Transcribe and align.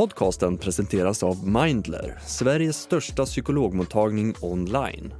Podcasten 0.00 0.58
presenteras 0.58 1.22
av 1.22 1.48
Mindler, 1.48 2.18
Sveriges 2.26 2.76
största 2.76 3.24
psykologmottagning 3.24 4.34
online. 4.40 5.14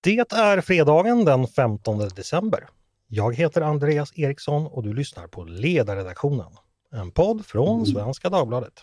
Det 0.00 0.32
är 0.32 0.60
fredagen 0.60 1.24
den 1.24 1.46
15 1.46 1.98
december. 1.98 2.68
Jag 3.08 3.36
heter 3.36 3.60
Andreas 3.60 4.18
Eriksson 4.18 4.66
och 4.66 4.82
du 4.82 4.94
lyssnar 4.94 5.26
på 5.26 5.44
Ledarredaktionen, 5.44 6.52
en 6.92 7.10
podd 7.10 7.46
från 7.46 7.86
Svenska 7.86 8.30
Dagbladet. 8.30 8.82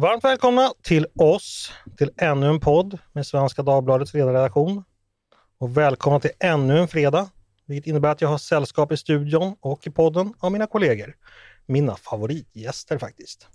Varmt 0.00 0.24
välkomna 0.24 0.70
till 0.82 1.06
oss, 1.16 1.72
till 1.96 2.10
ännu 2.16 2.46
en 2.46 2.60
podd 2.60 2.98
med 3.12 3.26
Svenska 3.26 3.62
Dagbladets 3.62 4.14
ledarredaktion. 4.14 4.84
Och 5.60 5.76
välkomna 5.76 6.20
till 6.20 6.30
ännu 6.40 6.78
en 6.78 6.88
fredag, 6.88 7.30
vilket 7.66 7.86
innebär 7.86 8.08
att 8.08 8.20
jag 8.20 8.28
har 8.28 8.38
sällskap 8.38 8.92
i 8.92 8.96
studion 8.96 9.56
och 9.60 9.86
i 9.86 9.90
podden 9.90 10.34
av 10.38 10.52
mina 10.52 10.66
kollegor. 10.66 11.14
Mina 11.66 11.96
favoritgäster 11.96 12.98
faktiskt. 12.98 13.48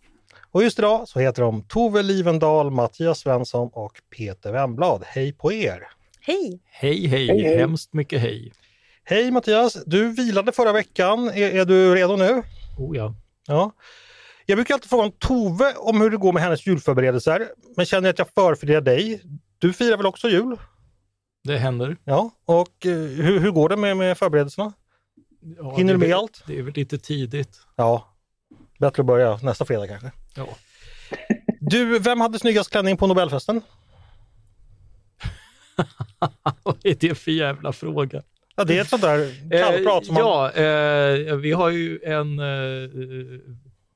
Och 0.52 0.64
just 0.64 0.80
idag 0.80 1.08
så 1.08 1.20
heter 1.20 1.42
de 1.42 1.64
Tove 1.64 2.02
Livendal, 2.04 2.72
Mattias 2.72 3.20
Svensson 3.20 3.70
och 3.74 4.02
Peter 4.18 4.52
Wemblad. 4.52 5.04
Hej 5.06 5.34
på 5.34 5.54
er! 5.54 5.80
Hej! 6.22 6.60
Hej, 6.66 7.08
hej, 7.08 7.28
Hej, 7.28 7.42
hej. 7.44 7.58
hemskt 7.58 7.94
mycket 7.94 8.22
hej. 8.22 8.54
Hej 9.04 9.32
Mattias! 9.32 9.74
Du 9.86 10.10
vilade 10.10 10.52
förra 10.52 10.72
veckan. 10.72 11.28
Är, 11.30 11.52
är 11.52 11.66
du 11.66 11.96
redo 11.96 12.16
nu? 12.16 12.44
Oh 12.78 12.98
ja. 12.98 13.16
Ja. 13.48 13.72
Jag 14.46 14.58
brukar 14.58 14.74
alltid 14.74 14.90
fråga 14.90 15.04
om 15.04 15.12
Tove 15.12 15.74
om 15.78 16.02
hur 16.02 16.10
det 16.10 16.18
går 16.18 16.34
med 16.34 16.44
hennes 16.44 16.68
julförberedelser, 16.68 17.48
men 17.76 17.86
känner 17.86 18.10
att 18.10 18.20
jag 18.20 18.28
förfördelar 18.36 18.82
dig. 18.82 19.22
Du 19.60 19.74
firar 19.74 19.98
väl 19.98 20.06
också 20.06 20.30
jul? 20.30 20.58
Det 21.44 21.58
händer. 21.58 21.98
Ja, 22.04 22.32
och 22.46 22.86
eh, 22.86 22.92
hur, 22.98 23.40
hur 23.40 23.52
går 23.52 23.70
det 23.70 23.78
med, 23.78 23.98
med 23.98 24.18
förberedelserna? 24.18 24.74
Ja, 25.58 25.76
Hinner 25.78 25.94
du 25.94 26.00
med 26.00 26.10
väl- 26.10 26.18
allt? 26.18 26.44
Det 26.48 26.60
är 26.60 26.64
väl 26.64 26.74
lite 26.74 26.98
tidigt. 26.98 27.60
Ja, 27.76 28.14
bättre 28.80 29.02
att 29.02 29.06
börja 29.08 29.38
nästa 29.38 29.66
fredag 29.66 29.88
kanske. 29.88 30.12
Ja. 30.36 30.48
Du, 31.60 32.00
vem 32.00 32.22
hade 32.22 32.40
snyggast 32.40 32.70
klänning 32.72 32.98
på 32.98 33.08
Nobelfesten? 33.08 33.62
Vad 36.64 36.76
är 36.84 36.96
det 37.00 37.16
för 37.16 37.32
jävla 37.32 37.74
fråga? 37.74 38.24
Ja, 38.56 38.64
det 38.64 38.78
är 38.78 38.82
ett 38.82 38.90
sånt 38.90 39.02
där 39.02 39.50
kallprat 39.64 40.06
som 40.06 40.18
Eh, 40.18 40.24
man... 40.24 40.32
ja, 40.32 40.52
eh, 40.52 41.36
vi 41.36 41.52
har 41.52 41.70
ju 41.70 42.00
en 42.04 42.40
eh, 42.40 42.46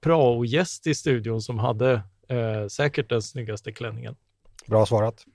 prao-gäst 0.02 0.88
i 0.88 0.95
studion 0.95 1.42
som 1.42 1.59
hade 1.59 1.94
eh, 2.30 2.67
säkert 2.70 3.09
den 3.09 3.22
snyggaste 3.22 3.72
klänningen. 3.72 4.16
Bra 4.67 4.86
svarat. 4.86 5.26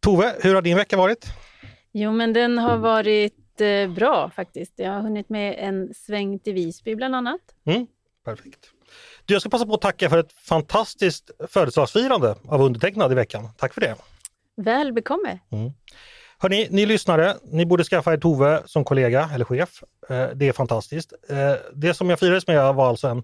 Tove, 0.00 0.34
hur 0.40 0.54
har 0.54 0.62
din 0.62 0.76
vecka 0.76 0.96
varit? 0.96 1.26
Jo, 1.92 2.12
men 2.12 2.32
den 2.32 2.58
har 2.58 2.76
varit 2.76 3.60
eh, 3.60 3.90
bra 3.90 4.30
faktiskt. 4.30 4.72
Jag 4.76 4.92
har 4.92 5.00
hunnit 5.00 5.28
med 5.28 5.54
en 5.58 5.94
sväng 5.94 6.38
till 6.38 6.54
Visby 6.54 6.94
bland 6.94 7.14
annat. 7.16 7.40
Perfekt. 8.24 8.58
Du, 9.24 9.34
jag 9.34 9.40
ska 9.42 9.50
passa 9.50 9.66
på 9.66 9.74
att 9.74 9.80
tacka 9.80 10.10
för 10.10 10.18
ett 10.18 10.32
fantastiskt 10.32 11.30
födelsedagsfirande 11.48 12.34
av 12.48 12.62
undertecknad 12.62 13.12
i 13.12 13.14
veckan. 13.14 13.48
Tack 13.56 13.74
för 13.74 13.80
det. 13.80 13.94
Väl 14.56 14.92
bekomme. 14.92 15.38
Hörni, 16.38 16.68
ni 16.70 16.86
lyssnare, 16.86 17.36
ni 17.44 17.66
borde 17.66 17.84
skaffa 17.84 18.12
er 18.12 18.16
Tove 18.18 18.62
som 18.66 18.84
kollega 18.84 19.30
eller 19.34 19.44
chef. 19.44 19.82
Eh, 20.10 20.28
Det 20.34 20.48
är 20.48 20.52
fantastiskt. 20.52 21.12
Eh, 21.28 21.52
Det 21.74 21.94
som 21.94 22.10
jag 22.10 22.18
firades 22.18 22.46
med 22.46 22.74
var 22.74 22.88
alltså 22.88 23.08
en 23.08 23.22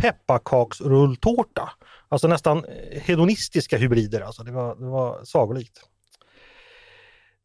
pepparkaksrulltårta. 0.00 1.70
Alltså 2.08 2.28
nästan 2.28 2.64
eh, 2.64 3.00
hedonistiska 3.02 3.76
hybrider. 3.78 4.20
Alltså 4.20 4.42
det, 4.42 4.52
var, 4.52 4.76
det 4.76 4.86
var 4.86 5.24
sagolikt. 5.24 5.80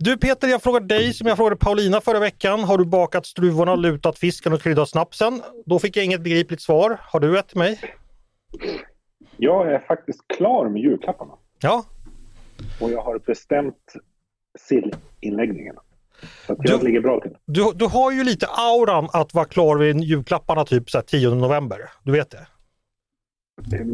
Du 0.04 0.18
Peter, 0.18 0.48
jag 0.48 0.64
frågar 0.64 0.80
dig 0.80 1.14
som 1.14 1.28
jag 1.28 1.38
frågade 1.38 1.56
Paulina 1.56 2.02
förra 2.02 2.20
veckan. 2.20 2.60
Har 2.60 2.78
du 2.78 2.86
bakat 2.86 3.26
struvorna, 3.26 3.76
lutat 3.76 4.20
fisken 4.20 4.54
och 4.54 4.62
kryddat 4.62 4.90
snapsen? 4.90 5.42
Då 5.66 5.80
fick 5.80 5.98
jag 5.98 6.06
inget 6.06 6.22
begripligt 6.22 6.62
svar. 6.62 7.00
Har 7.04 7.20
du 7.20 7.40
ett 7.40 7.48
till 7.48 7.58
mig? 7.58 7.82
Jag 9.38 9.72
är 9.74 9.80
faktiskt 9.80 10.20
klar 10.38 10.70
med 10.70 10.82
julklapparna 10.82 11.34
Ja, 11.62 11.84
och 12.82 12.92
jag 12.92 13.02
har 13.02 13.20
bestämt 13.20 13.94
sillinläggningen. 14.60 15.76
Så 16.48 16.56
jag 16.64 16.80
Du- 16.80 16.86
ligger 16.86 17.02
bra 17.02 17.20
till. 17.20 17.38
du, 17.46 17.72
du 17.76 17.86
har 17.86 18.12
ju 18.12 18.24
lite 18.24 18.48
auran 18.48 19.10
att 19.14 19.34
vara 19.34 19.46
klar 19.46 19.78
vid 19.78 20.00
julklapparna 20.04 20.66
typ 20.66 20.90
så 20.90 20.98
här 20.98 21.06
10 21.06 21.36
november. 21.36 21.80
Du 22.04 22.12
vet 22.12 22.32
det? 22.32 22.48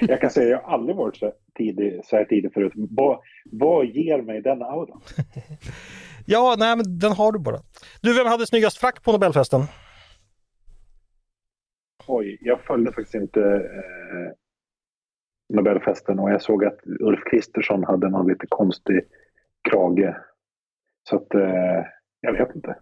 Jag 0.00 0.20
kan 0.20 0.30
säga 0.30 0.56
att 0.56 0.62
jag 0.62 0.72
aldrig 0.72 0.96
varit 0.96 1.16
så, 1.16 1.32
tidig, 1.54 2.00
så 2.04 2.16
här 2.16 2.24
tidig 2.24 2.52
förut. 2.52 2.72
Vad, 2.74 3.20
vad 3.44 3.86
ger 3.86 4.22
mig 4.22 4.42
den 4.42 4.62
auran? 4.62 5.00
Ja, 6.26 6.56
nej 6.58 6.76
men 6.76 6.98
den 6.98 7.12
har 7.12 7.32
du 7.32 7.38
bara. 7.38 7.60
Du, 8.00 8.14
vem 8.14 8.26
hade 8.26 8.46
snyggast 8.46 8.78
frack 8.78 9.02
på 9.02 9.12
Nobelfesten? 9.12 9.60
Oj, 12.06 12.38
jag 12.40 12.60
följde 12.60 12.92
faktiskt 12.92 13.14
inte 13.14 13.40
eh, 13.40 14.32
Nobelfesten 15.54 16.18
och 16.18 16.30
jag 16.30 16.42
såg 16.42 16.64
att 16.64 16.78
Ulf 17.00 17.20
Kristersson 17.30 17.84
hade 17.84 18.08
någon 18.08 18.28
lite 18.28 18.46
konstig 18.48 19.00
krage. 19.70 20.16
Så 21.08 21.16
att 21.16 21.34
eh, 21.34 21.84
jag 22.20 22.32
vet 22.32 22.56
inte. 22.56 22.76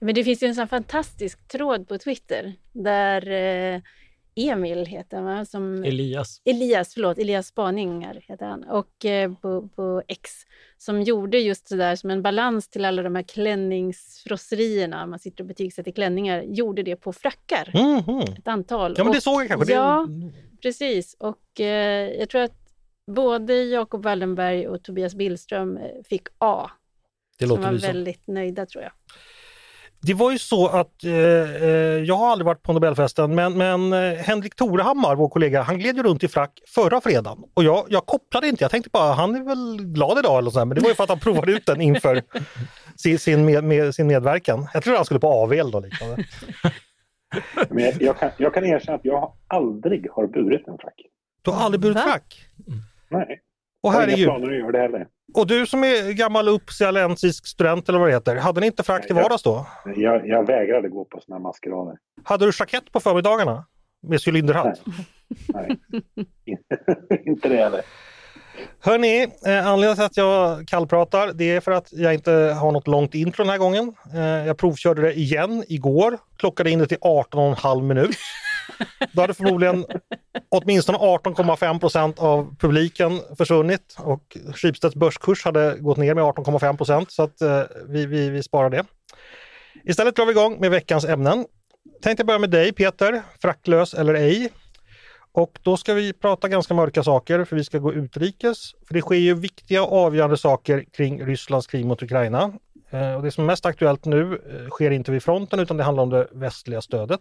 Men 0.00 0.14
det 0.14 0.24
finns 0.24 0.42
ju 0.42 0.46
en 0.46 0.54
sån 0.54 0.68
fantastisk 0.68 1.48
tråd 1.48 1.88
på 1.88 1.98
Twitter 1.98 2.52
där 2.72 3.30
eh, 3.30 3.80
Emil 4.36 4.86
heter 4.86 5.20
han, 5.20 5.46
som 5.46 5.84
Elias. 5.84 6.42
Elias, 6.44 6.94
förlåt, 6.94 7.18
Elias 7.18 7.46
Spaningar 7.46 8.20
heter 8.28 8.46
han, 8.46 8.64
och 8.64 9.04
eh, 9.04 9.32
på, 9.34 9.68
på 9.68 10.02
X, 10.08 10.30
som 10.78 11.02
gjorde 11.02 11.38
just 11.38 11.68
sådär 11.68 11.96
som 11.96 12.10
en 12.10 12.22
balans 12.22 12.68
till 12.68 12.84
alla 12.84 13.02
de 13.02 13.14
här 13.14 13.22
klänningsfrosserierna, 13.22 15.06
man 15.06 15.18
sitter 15.18 15.42
och 15.44 15.48
betygsätter 15.48 15.90
klänningar, 15.92 16.42
gjorde 16.42 16.82
det 16.82 16.96
på 16.96 17.12
frackar. 17.12 17.70
Mhm. 17.74 18.20
Ett 18.38 18.48
antal. 18.48 18.94
Ja, 18.98 19.04
men 19.04 19.12
det 19.12 19.18
Och- 19.18 19.22
såg 19.22 19.40
jag 19.42 19.48
kanske. 19.48 19.72
Ja, 19.74 20.06
Det, 20.08 20.32
precis. 20.62 21.16
Och 21.18 21.60
eh, 21.60 22.10
jag 22.18 22.28
tror 22.28 22.40
att 22.42 22.56
både 23.06 23.54
Jakob 23.64 24.02
Wallenberg 24.04 24.68
och 24.68 24.82
Tobias 24.82 25.14
Billström 25.14 25.76
eh, 25.76 25.82
fick 26.04 26.28
A. 26.38 26.70
det 27.38 27.46
Som 27.46 27.48
låter 27.48 27.62
var 27.62 27.72
lysande. 27.72 27.92
väldigt 27.94 28.26
nöjda 28.26 28.66
tror 28.66 28.82
jag. 28.84 28.92
Det 30.00 30.14
var 30.14 30.32
ju 30.32 30.38
så 30.38 30.68
att 30.68 31.04
eh, 31.04 31.12
eh, 31.12 31.68
jag 32.04 32.14
har 32.14 32.30
aldrig 32.30 32.46
varit 32.46 32.62
på 32.62 32.72
Nobelfesten, 32.72 33.34
men, 33.34 33.58
men 33.58 33.92
eh, 33.92 34.18
Henrik 34.18 34.54
Torehammar, 34.54 35.16
vår 35.16 35.28
kollega, 35.28 35.62
han 35.62 35.78
gled 35.78 35.96
ju 35.96 36.02
runt 36.02 36.24
i 36.24 36.28
frack 36.28 36.60
förra 36.74 37.00
fredagen. 37.00 37.38
Och 37.54 37.64
jag, 37.64 37.86
jag 37.88 38.06
kopplade 38.06 38.48
inte, 38.48 38.64
jag 38.64 38.70
tänkte 38.70 38.90
bara 38.90 39.12
han 39.12 39.34
är 39.34 39.44
väl 39.44 39.84
glad 39.84 40.18
idag 40.18 40.38
eller 40.38 40.50
så 40.50 40.58
här, 40.58 40.66
men 40.66 40.74
det 40.74 40.80
var 40.80 40.88
ju 40.88 40.94
för 40.94 41.02
att 41.02 41.08
han 41.08 41.18
provade 41.20 41.52
ut 41.52 41.66
den 41.66 41.80
inför 41.80 42.22
sin, 42.96 43.18
sin, 43.18 43.44
med, 43.44 43.64
med, 43.64 43.94
sin 43.94 44.06
medverkan. 44.06 44.68
Jag 44.74 44.82
tror 44.84 44.96
han 44.96 45.04
skulle 45.04 45.20
på 45.20 45.28
AV 45.28 45.52
eller 45.52 45.80
liknande. 45.80 46.24
Men 47.68 47.84
jag, 47.84 48.02
jag, 48.02 48.18
kan, 48.18 48.30
jag 48.36 48.54
kan 48.54 48.64
erkänna 48.64 48.96
att 48.96 49.04
jag 49.04 49.32
aldrig 49.46 50.06
har 50.12 50.26
burit 50.26 50.68
en 50.68 50.78
frack. 50.78 50.94
Du 51.42 51.50
har 51.50 51.64
aldrig 51.64 51.80
burit 51.80 51.96
Va? 51.96 52.02
frack? 52.02 52.48
Nej, 53.08 53.40
Och 53.82 53.92
jag 53.92 54.00
har 54.00 54.06
inga 54.06 54.26
planer 54.26 54.52
att 54.52 54.58
göra 54.58 54.72
det 54.72 54.78
heller. 54.78 55.06
Och 55.36 55.46
du 55.46 55.66
som 55.66 55.84
är 55.84 56.12
gammal 56.12 56.48
uppsialensisk 56.48 57.46
student 57.46 57.88
eller 57.88 57.98
vad 57.98 58.08
det 58.08 58.12
heter, 58.14 58.36
hade 58.36 58.60
ni 58.60 58.66
inte 58.66 58.82
frack 58.82 59.06
till 59.06 59.14
Nej, 59.14 59.20
jag- 59.22 59.24
vardags 59.24 59.42
då? 59.42 59.66
Jag, 59.96 60.28
jag 60.28 60.46
vägrade 60.46 60.88
gå 60.88 61.04
på 61.04 61.20
här 61.34 61.38
maskerader. 61.42 61.96
Hade 62.24 62.46
du 62.46 62.52
jackett 62.58 62.92
på 62.92 63.00
förmiddagarna? 63.00 63.66
Med 64.06 64.20
cylinderhatt? 64.28 64.80
Nej, 65.48 65.76
inte 67.26 67.48
det 67.48 67.56
heller. 67.56 67.80
Hörni, 68.80 69.22
eh, 69.46 69.66
anledningen 69.66 69.96
till 69.96 70.04
att 70.04 70.16
jag 70.16 70.68
kallpratar 70.68 71.32
det 71.32 71.50
är 71.50 71.60
för 71.60 71.72
att 71.72 71.92
jag 71.92 72.14
inte 72.14 72.32
har 72.32 72.72
något 72.72 72.86
långt 72.86 73.14
intro 73.14 73.42
den 73.44 73.50
här 73.50 73.58
gången. 73.58 73.94
Eh, 74.14 74.20
jag 74.46 74.58
provkörde 74.58 75.02
det 75.02 75.12
igen 75.18 75.64
igår, 75.68 76.18
klockade 76.36 76.70
in 76.70 76.78
det 76.78 76.86
till 76.86 76.98
18,5 76.98 77.82
minut. 77.82 78.16
Då 79.12 79.20
hade 79.20 79.34
förmodligen 79.34 79.84
åtminstone 80.48 80.98
18,5 80.98 81.80
procent 81.80 82.18
av 82.18 82.56
publiken 82.58 83.20
försvunnit 83.38 83.96
och 83.98 84.36
Schibsteds 84.54 84.94
börskurs 84.94 85.44
hade 85.44 85.76
gått 85.80 85.96
ner 85.96 86.14
med 86.14 86.24
18,5 86.24 86.76
procent 86.76 87.12
så 87.12 87.22
att 87.22 87.40
eh, 87.40 87.62
vi, 87.88 88.06
vi, 88.06 88.30
vi 88.30 88.42
sparar 88.42 88.70
det. 88.70 88.84
Istället 89.84 90.16
drar 90.16 90.26
vi 90.26 90.32
igång 90.32 90.60
med 90.60 90.70
veckans 90.70 91.04
ämnen. 91.04 91.46
Tänkte 92.02 92.24
börja 92.24 92.38
med 92.38 92.50
dig 92.50 92.72
Peter, 92.72 93.22
fracklös 93.40 93.94
eller 93.94 94.14
ej. 94.14 94.50
Och 95.32 95.58
då 95.62 95.76
ska 95.76 95.94
vi 95.94 96.12
prata 96.12 96.48
ganska 96.48 96.74
mörka 96.74 97.02
saker 97.02 97.44
för 97.44 97.56
vi 97.56 97.64
ska 97.64 97.78
gå 97.78 97.92
utrikes. 97.92 98.72
För 98.86 98.94
det 98.94 99.00
sker 99.00 99.14
ju 99.14 99.34
viktiga 99.34 99.82
och 99.84 99.98
avgörande 99.98 100.36
saker 100.36 100.84
kring 100.92 101.26
Rysslands 101.26 101.66
krig 101.66 101.86
mot 101.86 102.02
Ukraina. 102.02 102.52
Eh, 102.90 103.14
och 103.14 103.22
det 103.22 103.30
som 103.30 103.44
är 103.44 103.46
mest 103.46 103.66
aktuellt 103.66 104.04
nu 104.04 104.34
eh, 104.34 104.68
sker 104.68 104.90
inte 104.90 105.12
vid 105.12 105.22
fronten 105.22 105.60
utan 105.60 105.76
det 105.76 105.84
handlar 105.84 106.02
om 106.02 106.10
det 106.10 106.28
västliga 106.32 106.80
stödet. 106.80 107.20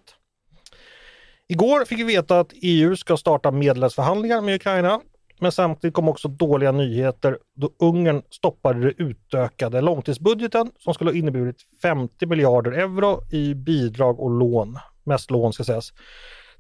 Igår 1.48 1.86
fick 1.86 2.00
vi 2.00 2.04
veta 2.04 2.40
att 2.40 2.54
EU 2.62 2.96
ska 2.96 3.18
starta 3.18 3.52
medlemsförhandlingar 3.52 4.42
med 4.42 4.56
Ukraina. 4.56 5.02
Men 5.40 5.52
samtidigt 5.52 5.94
kom 5.94 6.10
också 6.10 6.28
dåliga 6.28 6.72
nyheter 6.72 7.38
då 7.56 7.70
Ungern 7.80 8.22
stoppade 8.30 8.80
det 8.80 9.04
utökade 9.04 9.82
långtidsbudgeten 9.82 10.72
som 10.80 10.94
skulle 10.94 11.12
ha 11.12 11.18
inneburit 11.18 11.56
50 11.82 12.26
miljarder 12.26 12.72
euro 12.72 13.22
i 13.32 13.54
bidrag 13.54 14.20
och 14.20 14.32
lån, 14.32 14.78
mest 15.04 15.32
lån 15.32 15.54
ska 15.54 15.64
sägas, 15.64 15.94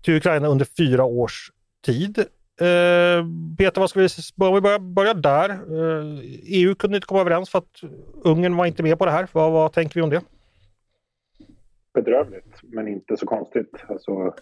till 0.01 0.17
Ukraina 0.17 0.47
under 0.47 0.65
fyra 0.77 1.03
års 1.03 1.51
tid. 1.85 2.17
Eh, 2.59 3.25
Peter, 3.57 3.79
vad 3.79 3.89
ska 3.89 3.99
vi, 3.99 4.07
bör 4.35 4.53
vi 4.53 4.61
börja, 4.61 4.79
börja 4.79 5.13
där? 5.13 5.49
Eh, 5.49 6.19
EU 6.43 6.75
kunde 6.75 6.97
inte 6.97 7.07
komma 7.07 7.21
överens 7.21 7.49
för 7.49 7.59
att 7.59 7.81
Ungern 8.23 8.55
var 8.55 8.65
inte 8.65 8.83
med 8.83 8.99
på 8.99 9.05
det 9.05 9.11
här. 9.11 9.27
Vad, 9.31 9.51
vad 9.51 9.73
tänker 9.73 9.95
vi 9.95 10.01
om 10.01 10.09
det? 10.09 10.21
Bedrövligt, 11.93 12.59
men 12.63 12.87
inte 12.87 13.17
så 13.17 13.25
konstigt. 13.25 13.71
Alltså, 13.87 14.33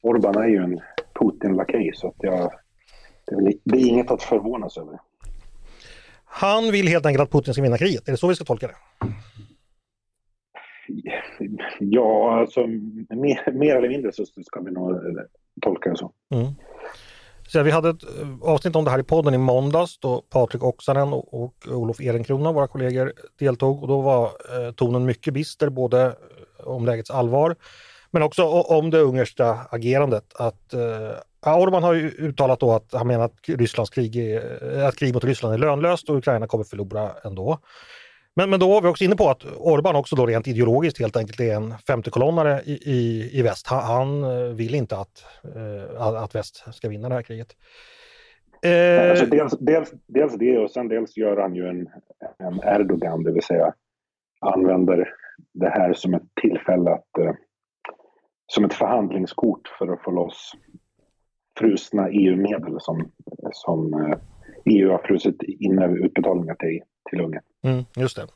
Orban 0.00 0.36
är 0.36 0.48
ju 0.48 0.56
en 0.56 0.80
Putin-lakej 1.20 1.90
så 1.94 2.08
att 2.08 2.16
jag, 2.18 2.52
det, 3.26 3.34
är, 3.34 3.54
det 3.64 3.78
är 3.78 3.86
inget 3.86 4.10
att 4.10 4.22
förvånas 4.22 4.78
över. 4.78 4.98
Han 6.24 6.72
vill 6.72 6.88
helt 6.88 7.06
enkelt 7.06 7.22
att 7.22 7.32
Putin 7.32 7.54
ska 7.54 7.62
vinna 7.62 7.78
kriget. 7.78 8.08
Är 8.08 8.12
det 8.12 8.18
så 8.18 8.28
vi 8.28 8.34
ska 8.34 8.44
tolka 8.44 8.66
det? 8.66 8.74
Ja, 11.80 12.40
alltså 12.40 12.66
mer, 12.66 13.52
mer 13.52 13.76
eller 13.76 13.88
mindre 13.88 14.12
så 14.12 14.24
ska 14.26 14.60
vi 14.60 14.70
nog 14.70 15.00
tolka 15.60 15.90
det 15.90 15.96
så. 15.96 16.12
Mm. 16.34 16.46
Så 17.48 17.62
vi 17.62 17.70
hade 17.70 17.88
ett 17.88 18.02
eh, 18.02 18.28
avsnitt 18.42 18.76
om 18.76 18.84
det 18.84 18.90
här 18.90 18.98
i 18.98 19.02
podden 19.02 19.34
i 19.34 19.38
måndags 19.38 19.98
då 19.98 20.22
Patrik 20.30 20.62
Oksanen 20.62 21.12
och, 21.12 21.54
Olof 21.68 22.00
Ehrenkrona, 22.00 22.52
våra 22.52 22.68
kollegor, 22.68 23.12
deltog 23.38 23.82
och 23.82 23.88
då 23.88 24.00
var 24.00 24.24
eh, 24.24 24.72
tonen 24.72 25.04
mycket 25.04 25.34
bister 25.34 25.68
både 25.68 26.06
eh, 26.06 26.66
om 26.66 26.86
lägets 26.86 27.10
allvar 27.10 27.56
men 28.10 28.22
också 28.22 28.44
om 28.46 28.90
det 28.90 28.98
ungerska 28.98 29.58
agerandet. 29.70 30.24
Att, 30.34 30.72
eh, 30.72 31.58
Orban 31.58 31.82
har 31.82 31.94
ju 31.94 32.08
uttalat 32.08 32.60
då 32.60 32.72
att 32.72 32.92
han 32.92 33.06
menar 33.06 33.24
att 33.24 33.48
Rysslands 33.48 33.90
krig, 33.90 34.16
är, 34.16 34.78
eh, 34.78 34.86
att 34.86 34.96
krig 34.96 35.14
mot 35.14 35.24
Ryssland 35.24 35.54
är 35.54 35.58
lönlöst 35.58 36.10
och 36.10 36.16
Ukraina 36.16 36.46
kommer 36.46 36.64
förlora 36.64 37.10
ändå. 37.24 37.58
Men, 38.36 38.50
men 38.50 38.60
då 38.60 38.68
var 38.68 38.82
vi 38.82 38.88
också 38.88 39.04
inne 39.04 39.16
på 39.16 39.28
att 39.28 39.44
Orban 39.56 39.96
också 39.96 40.16
då 40.16 40.26
rent 40.26 40.48
ideologiskt 40.48 41.00
helt 41.00 41.16
enkelt 41.16 41.40
är 41.40 41.54
en 41.54 41.74
femtekolonnare 41.86 42.60
i, 42.64 42.72
i, 42.72 43.30
i 43.38 43.42
väst. 43.42 43.66
Han, 43.66 43.82
han, 43.82 44.56
vill 44.56 44.74
inte 44.74 44.96
att, 44.96 45.24
eh, 45.56 46.02
att 46.02 46.34
väst 46.34 46.64
ska 46.72 46.88
vinna 46.88 47.08
det 47.08 47.14
här 47.14 47.22
kriget. 47.22 47.56
Eh... 48.62 49.10
alltså 49.10 49.26
dels, 49.26 49.58
dels, 49.58 49.92
dels 50.06 50.34
det 50.34 50.58
och 50.58 50.70
sen 50.70 50.88
dels 50.88 51.16
gör 51.16 51.36
han 51.36 51.54
ju 51.54 51.68
en, 51.68 51.88
en 52.38 52.60
Erdogan, 52.64 53.22
det 53.22 53.32
vill 53.32 53.42
säga 53.42 53.74
använder 54.40 55.08
det 55.52 55.68
här 55.68 55.92
som 55.92 56.14
ett 56.14 56.34
tillfälle 56.40 56.90
att 56.90 57.18
eh, 57.18 57.32
som 58.50 58.64
ett 58.64 58.74
förhandlingskort 58.74 59.68
för 59.78 59.92
att 59.92 60.02
få 60.02 60.10
loss 60.10 60.52
frusna 61.58 62.08
EU-medel 62.08 62.76
som, 62.80 63.10
som 63.52 63.94
eh, 63.94 64.18
EU 64.64 64.90
har 64.90 64.98
frusit 64.98 65.42
inne 65.42 65.86
utbetalningar 65.86 66.54
till, 66.54 66.80
till 67.10 67.20
Ungern. 67.20 67.42
Mm, 67.64 67.84
just 67.96 68.16
det. 68.16 68.26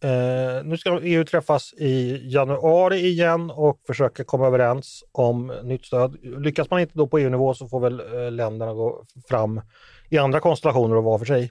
Eh, 0.00 0.64
nu 0.64 0.76
ska 0.76 1.00
EU 1.02 1.24
träffas 1.24 1.74
i 1.78 2.20
januari 2.32 2.96
igen 2.96 3.50
och 3.50 3.80
försöka 3.86 4.24
komma 4.24 4.46
överens 4.46 5.04
om 5.12 5.52
nytt 5.64 5.84
stöd. 5.84 6.16
Lyckas 6.22 6.70
man 6.70 6.80
inte 6.80 6.98
då 6.98 7.06
på 7.06 7.18
EU-nivå 7.18 7.54
så 7.54 7.66
får 7.66 7.80
väl 7.80 8.00
eh, 8.00 8.30
länderna 8.30 8.74
gå 8.74 9.04
fram 9.28 9.60
i 10.10 10.18
andra 10.18 10.40
konstellationer 10.40 10.96
och 10.96 11.04
var 11.04 11.18
för 11.18 11.26
sig. 11.26 11.50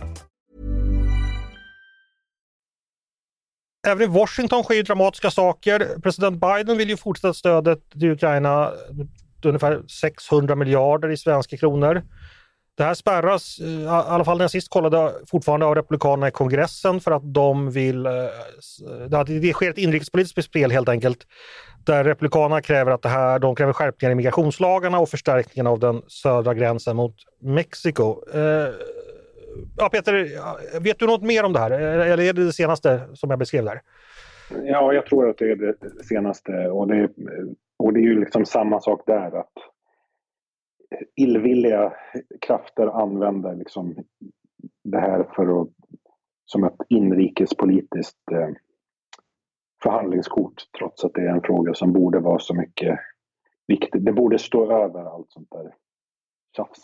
Även 3.87 4.03
i 4.03 4.07
Washington 4.07 4.63
sker 4.63 4.83
dramatiska 4.83 5.31
saker. 5.31 5.87
President 6.03 6.41
Biden 6.41 6.77
vill 6.77 6.89
ju 6.89 6.97
fortsätta 6.97 7.33
stödet 7.33 7.79
till 7.91 8.11
Ukraina, 8.11 8.71
ungefär 9.43 9.81
600 9.87 10.55
miljarder 10.55 11.09
i 11.09 11.17
svenska 11.17 11.57
kronor. 11.57 12.01
Det 12.77 12.83
här 12.83 12.93
spärras, 12.93 13.59
eh, 13.59 13.67
i 13.67 13.87
alla 13.87 14.25
fall 14.25 14.37
när 14.37 14.43
jag 14.43 14.51
sist 14.51 14.69
kollade, 14.69 15.13
fortfarande 15.27 15.65
av 15.65 15.75
Republikanerna 15.75 16.27
i 16.27 16.31
kongressen 16.31 16.99
för 16.99 17.11
att 17.11 17.33
de 17.33 17.71
vill... 17.71 18.05
Eh, 18.05 18.13
eh, 18.13 19.23
det 19.25 19.53
sker 19.53 19.69
ett 19.69 19.77
inrikespolitiskt 19.77 20.49
spel 20.49 20.71
helt 20.71 20.89
enkelt 20.89 21.27
där 21.85 22.03
Republikanerna 22.03 22.61
kräver 22.61 22.91
att 22.91 23.01
det 23.01 23.09
här, 23.09 23.39
de 23.39 23.55
kräver 23.55 23.73
skärpningar 23.73 24.11
i 24.11 24.15
migrationslagarna 24.15 24.99
och 24.99 25.09
förstärkningen 25.09 25.67
av 25.67 25.79
den 25.79 26.01
södra 26.07 26.53
gränsen 26.53 26.95
mot 26.95 27.15
Mexiko. 27.41 28.21
Ja, 29.77 29.89
Peter, 29.89 30.13
vet 30.79 30.99
du 30.99 31.05
något 31.05 31.23
mer 31.23 31.43
om 31.43 31.53
det 31.53 31.59
här? 31.59 31.71
Eller 31.71 32.19
är 32.19 32.33
det 32.33 32.45
det 32.45 32.53
senaste 32.53 33.01
som 33.13 33.29
jag 33.29 33.39
beskrev 33.39 33.65
där? 33.65 33.81
Ja, 34.63 34.93
jag 34.93 35.05
tror 35.05 35.29
att 35.29 35.37
det 35.37 35.51
är 35.51 35.55
det 35.55 36.03
senaste 36.03 36.69
och 36.69 36.87
det, 36.87 37.09
och 37.79 37.93
det 37.93 37.99
är 37.99 38.03
ju 38.03 38.19
liksom 38.19 38.45
samma 38.45 38.79
sak 38.79 39.03
där 39.05 39.39
att 39.39 39.53
illvilliga 41.15 41.93
krafter 42.41 43.01
använder 43.01 43.55
liksom 43.55 43.95
det 44.83 44.99
här 44.99 45.23
för 45.35 45.61
att, 45.61 45.69
som 46.45 46.63
ett 46.63 46.77
inrikespolitiskt 46.89 48.31
eh, 48.31 48.49
förhandlingskort 49.83 50.63
trots 50.77 51.05
att 51.05 51.13
det 51.13 51.21
är 51.21 51.29
en 51.29 51.41
fråga 51.41 51.73
som 51.73 51.93
borde 51.93 52.19
vara 52.19 52.39
så 52.39 52.53
mycket 52.53 52.99
viktig. 53.67 54.01
Det 54.01 54.13
borde 54.13 54.39
stå 54.39 54.71
över 54.71 55.03
allt 55.05 55.31
sånt 55.31 55.51
där 55.51 55.73
tjafs. 56.55 56.79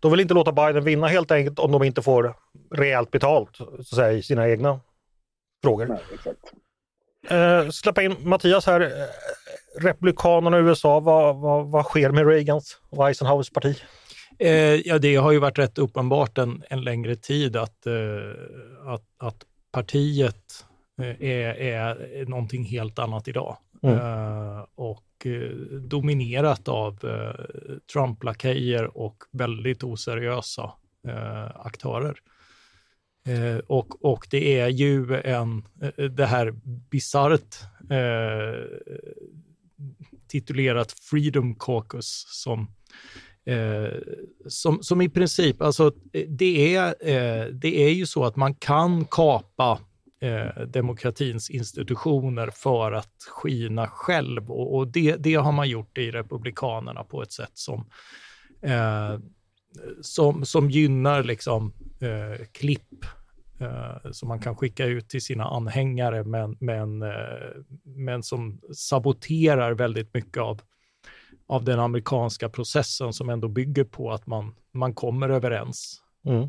De 0.00 0.10
vill 0.10 0.20
inte 0.20 0.34
låta 0.34 0.52
Biden 0.52 0.84
vinna 0.84 1.06
helt 1.06 1.30
enkelt 1.30 1.58
om 1.58 1.72
de 1.72 1.82
inte 1.82 2.02
får 2.02 2.34
rejält 2.74 3.10
betalt 3.10 3.56
så 3.56 3.74
att 3.78 3.86
säga, 3.86 4.12
i 4.12 4.22
sina 4.22 4.48
egna 4.48 4.80
frågor. 5.62 5.86
Nej, 5.86 6.00
exakt. 6.14 6.52
Eh, 7.28 7.70
släppa 7.70 8.02
in 8.02 8.16
Mattias 8.20 8.66
här. 8.66 8.80
Eh, 8.80 8.88
Republikanerna 9.82 10.58
i 10.58 10.60
USA, 10.60 11.00
vad, 11.00 11.36
vad, 11.36 11.66
vad 11.66 11.84
sker 11.84 12.10
med 12.10 12.26
Reagans 12.26 12.80
och 12.90 13.08
Eisenhowers 13.08 13.50
parti? 13.50 13.82
Eh, 14.38 14.74
ja, 14.74 14.98
det 14.98 15.16
har 15.16 15.32
ju 15.32 15.38
varit 15.38 15.58
rätt 15.58 15.78
uppenbart 15.78 16.38
en, 16.38 16.62
en 16.70 16.80
längre 16.80 17.16
tid 17.16 17.56
att, 17.56 17.86
eh, 17.86 18.92
att, 18.92 19.04
att 19.18 19.44
partiet 19.72 20.66
eh, 21.02 21.22
är, 21.22 21.60
är 21.60 22.26
någonting 22.26 22.64
helt 22.64 22.98
annat 22.98 23.28
idag. 23.28 23.56
Mm. 23.82 23.94
Uh, 23.96 24.64
och 25.20 25.26
eh, 25.26 25.50
dominerat 25.80 26.68
av 26.68 27.04
eh, 27.04 27.74
Trump-lakejer 27.92 28.96
och 28.96 29.16
väldigt 29.32 29.82
oseriösa 29.82 30.72
eh, 31.08 31.66
aktörer. 31.66 32.18
och, 33.66 34.04
och 34.04 34.26
det 34.30 34.60
är 34.60 34.68
ju 34.68 35.20
en, 35.24 35.64
det 36.16 36.26
här 36.26 36.50
bisarrt 36.90 37.56
titulerat 40.28 40.92
Freedom 40.92 41.54
Caucus 41.54 42.24
som 42.28 42.70
som, 44.48 44.82
som 44.82 45.00
i 45.00 45.08
princip, 45.08 45.62
alltså 45.62 45.90
det 46.28 46.76
är, 46.76 46.94
det 47.52 47.84
är 47.84 47.90
ju 47.90 48.06
så 48.06 48.24
att 48.24 48.36
man 48.36 48.54
kan 48.54 49.04
kapa 49.04 49.78
eh, 50.20 50.62
demokratins 50.66 51.50
institutioner 51.50 52.50
för 52.50 52.92
att 52.92 53.22
skina 53.28 53.86
själv. 53.86 54.50
Och, 54.50 54.76
och 54.76 54.88
det, 54.88 55.16
det, 55.16 55.34
har 55.34 55.52
man 55.52 55.68
gjort 55.68 55.98
i 55.98 56.10
Republikanerna 56.10 57.04
på 57.04 57.22
ett 57.22 57.32
sätt 57.32 57.52
som, 57.54 57.90
eh, 58.62 59.18
som, 60.00 60.44
som 60.44 60.70
gynnar 60.70 61.22
liksom, 61.22 61.72
eh, 62.00 62.46
klipp 62.52 63.04
eh, 63.60 64.10
som 64.12 64.28
man 64.28 64.40
kan 64.40 64.56
skicka 64.56 64.84
ut 64.84 65.08
till 65.08 65.22
sina 65.22 65.44
anhängare, 65.44 66.24
men, 66.24 66.56
men, 66.60 67.02
eh, 67.02 67.62
men 67.84 68.22
som 68.22 68.60
saboterar 68.74 69.72
väldigt 69.72 70.14
mycket 70.14 70.42
av 70.42 70.60
av 71.50 71.64
den 71.64 71.80
amerikanska 71.80 72.48
processen 72.48 73.12
som 73.12 73.30
ändå 73.30 73.48
bygger 73.48 73.84
på 73.84 74.12
att 74.12 74.26
man, 74.26 74.54
man 74.72 74.94
kommer 74.94 75.28
överens. 75.28 76.02
Mm. 76.26 76.48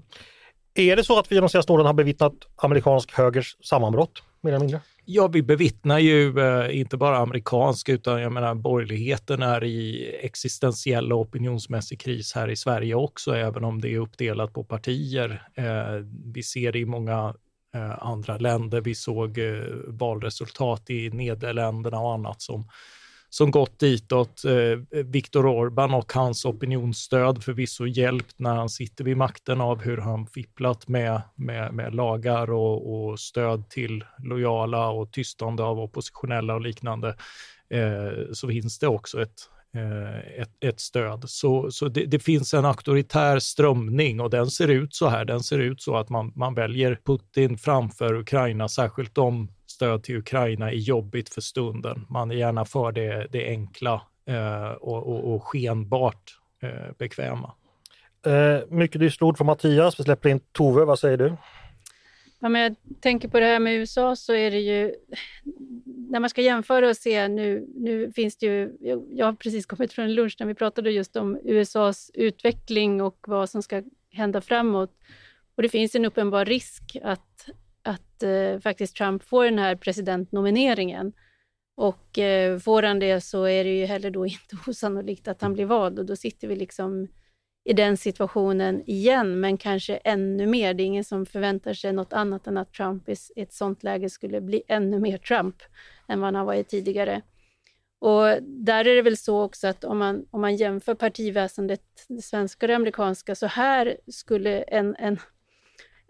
Är 0.73 0.95
det 0.95 1.03
så 1.03 1.19
att 1.19 1.31
vi 1.31 1.35
de 1.35 1.49
senaste 1.49 1.71
åren 1.71 1.85
har 1.85 1.93
bevittnat 1.93 2.33
amerikansk 2.55 3.11
högers 3.11 3.57
sammanbrott, 3.63 4.23
mer 4.41 4.51
eller 4.51 4.59
mindre? 4.59 4.81
Ja, 5.05 5.27
vi 5.27 5.43
bevittnar 5.43 5.99
ju 5.99 6.39
eh, 6.39 6.79
inte 6.79 6.97
bara 6.97 7.17
amerikansk, 7.17 7.89
utan 7.89 8.21
jag 8.21 8.31
menar 8.31 8.55
borgerligheten 8.55 9.41
är 9.41 9.63
i 9.63 10.09
existentiell 10.21 11.13
och 11.13 11.19
opinionsmässig 11.19 11.99
kris 11.99 12.35
här 12.35 12.49
i 12.49 12.55
Sverige 12.55 12.95
också, 12.95 13.35
även 13.35 13.63
om 13.63 13.81
det 13.81 13.89
är 13.89 13.99
uppdelat 13.99 14.53
på 14.53 14.63
partier. 14.63 15.47
Eh, 15.55 16.05
vi 16.33 16.43
ser 16.43 16.71
det 16.71 16.79
i 16.79 16.85
många 16.85 17.35
eh, 17.75 18.07
andra 18.07 18.37
länder. 18.37 18.81
Vi 18.81 18.95
såg 18.95 19.37
eh, 19.37 19.63
valresultat 19.87 20.89
i 20.89 21.09
Nederländerna 21.09 21.99
och 21.99 22.13
annat 22.13 22.41
som 22.41 22.67
som 23.33 23.51
gått 23.51 23.79
ditåt. 23.79 24.45
Eh, 24.45 25.01
Viktor 25.03 25.45
Orban 25.45 25.93
och 25.93 26.13
hans 26.13 26.45
opinionsstöd 26.45 27.43
förvisso 27.43 27.87
hjälpt 27.87 28.39
när 28.39 28.55
han 28.55 28.69
sitter 28.69 29.03
vid 29.03 29.17
makten 29.17 29.61
av 29.61 29.81
hur 29.81 29.97
han 29.97 30.27
fipplat 30.27 30.87
med, 30.87 31.21
med, 31.35 31.73
med 31.73 31.95
lagar 31.95 32.51
och, 32.51 32.93
och, 32.93 33.19
stöd 33.19 33.69
till 33.69 34.03
lojala 34.23 34.89
och 34.89 35.11
tystande 35.11 35.63
av 35.63 35.79
oppositionella 35.79 36.53
och 36.53 36.61
liknande. 36.61 37.15
Eh, 37.69 38.31
så 38.33 38.47
finns 38.47 38.79
det 38.79 38.87
också 38.87 39.21
ett, 39.21 39.39
eh, 39.75 40.41
ett, 40.41 40.51
ett, 40.59 40.79
stöd. 40.79 41.23
Så, 41.27 41.71
så 41.71 41.87
det, 41.87 42.05
det, 42.05 42.19
finns 42.19 42.53
en 42.53 42.65
auktoritär 42.65 43.39
strömning 43.39 44.21
och 44.21 44.29
den 44.29 44.47
ser 44.47 44.67
ut 44.67 44.95
så 44.95 45.07
här. 45.07 45.25
Den 45.25 45.43
ser 45.43 45.59
ut 45.59 45.81
så 45.81 45.97
att 45.97 46.09
man, 46.09 46.31
man 46.35 46.53
väljer 46.53 46.97
Putin 47.05 47.57
framför 47.57 48.13
Ukraina, 48.13 48.69
särskilt 48.69 49.17
om 49.17 49.49
stöd 49.81 50.03
till 50.03 50.17
Ukraina 50.17 50.71
är 50.71 50.75
jobbigt 50.75 51.29
för 51.29 51.41
stunden. 51.41 52.05
Man 52.09 52.31
är 52.31 52.35
gärna 52.35 52.65
för 52.65 52.91
det, 52.91 53.27
det 53.31 53.47
enkla 53.47 54.01
eh, 54.25 54.71
och, 54.71 55.07
och, 55.07 55.33
och, 55.33 55.43
skenbart 55.43 56.37
eh, 56.63 56.95
bekväma. 56.97 57.53
Eh, 58.25 58.69
mycket 58.69 59.01
dystra 59.01 59.25
ord 59.25 59.37
från 59.37 59.47
Mattias. 59.47 59.99
Vi 59.99 60.03
släpper 60.03 60.29
in 60.29 60.39
Tove. 60.51 60.85
Vad 60.85 60.99
säger 60.99 61.17
du? 61.17 61.37
Ja, 62.39 62.49
men 62.49 62.61
jag 62.61 62.75
tänker 63.01 63.27
på 63.27 63.39
det 63.39 63.45
här 63.45 63.59
med 63.59 63.73
USA 63.73 64.15
så 64.15 64.33
är 64.33 64.51
det 64.51 64.59
ju... 64.59 64.95
När 65.85 66.19
man 66.19 66.29
ska 66.29 66.41
jämföra 66.41 66.89
och 66.89 66.97
se 66.97 67.27
nu, 67.27 67.67
nu 67.75 68.11
finns 68.11 68.37
det 68.37 68.45
ju... 68.45 68.77
Jag 69.11 69.25
har 69.25 69.33
precis 69.33 69.65
kommit 69.65 69.93
från 69.93 70.05
en 70.05 70.13
lunch 70.13 70.35
när 70.39 70.47
vi 70.47 70.53
pratade 70.53 70.91
just 70.91 71.15
om 71.15 71.39
USAs 71.43 72.11
utveckling 72.13 73.01
och 73.01 73.17
vad 73.27 73.49
som 73.49 73.63
ska 73.63 73.83
hända 74.11 74.41
framåt. 74.41 74.91
Och 75.55 75.63
det 75.63 75.69
finns 75.69 75.95
en 75.95 76.05
uppenbar 76.05 76.45
risk 76.45 76.97
att, 77.03 77.49
att 77.83 78.23
eh, 78.23 78.59
faktiskt 78.59 78.95
Trump 78.95 79.23
får 79.23 79.45
den 79.45 79.59
här 79.59 79.75
presidentnomineringen. 79.75 81.13
Och 81.75 82.19
eh, 82.19 82.59
får 82.59 82.83
han 82.83 82.99
det 82.99 83.21
så 83.21 83.43
är 83.43 83.63
det 83.63 83.77
ju 83.77 83.85
heller 83.85 84.11
då 84.11 84.25
inte 84.25 84.57
osannolikt 84.67 85.27
att 85.27 85.41
han 85.41 85.53
blir 85.53 85.65
vald 85.65 85.99
och 85.99 86.05
då 86.05 86.15
sitter 86.15 86.47
vi 86.47 86.55
liksom 86.55 87.07
i 87.63 87.73
den 87.73 87.97
situationen 87.97 88.83
igen, 88.85 89.39
men 89.39 89.57
kanske 89.57 89.95
ännu 89.95 90.45
mer. 90.45 90.73
Det 90.73 90.83
är 90.83 90.85
ingen 90.85 91.03
som 91.03 91.25
förväntar 91.25 91.73
sig 91.73 91.93
något 91.93 92.13
annat 92.13 92.47
än 92.47 92.57
att 92.57 92.73
Trump 92.73 93.09
i 93.09 93.15
ett 93.35 93.53
sånt 93.53 93.83
läge 93.83 94.09
skulle 94.09 94.41
bli 94.41 94.63
ännu 94.67 94.99
mer 94.99 95.17
Trump 95.17 95.55
än 96.07 96.19
vad 96.19 96.27
han 96.27 96.35
har 96.35 96.45
varit 96.45 96.67
tidigare. 96.69 97.21
Och 97.99 98.43
där 98.43 98.87
är 98.87 98.95
det 98.95 99.01
väl 99.01 99.17
så 99.17 99.41
också 99.41 99.67
att 99.67 99.83
om 99.83 99.97
man, 99.97 100.25
om 100.31 100.41
man 100.41 100.55
jämför 100.55 100.95
partiväsendet, 100.95 101.81
det 102.07 102.21
svenska 102.21 102.65
och 102.65 102.67
det 102.67 102.75
amerikanska, 102.75 103.35
så 103.35 103.45
här 103.45 103.97
skulle 104.07 104.61
en, 104.61 104.95
en, 104.99 105.17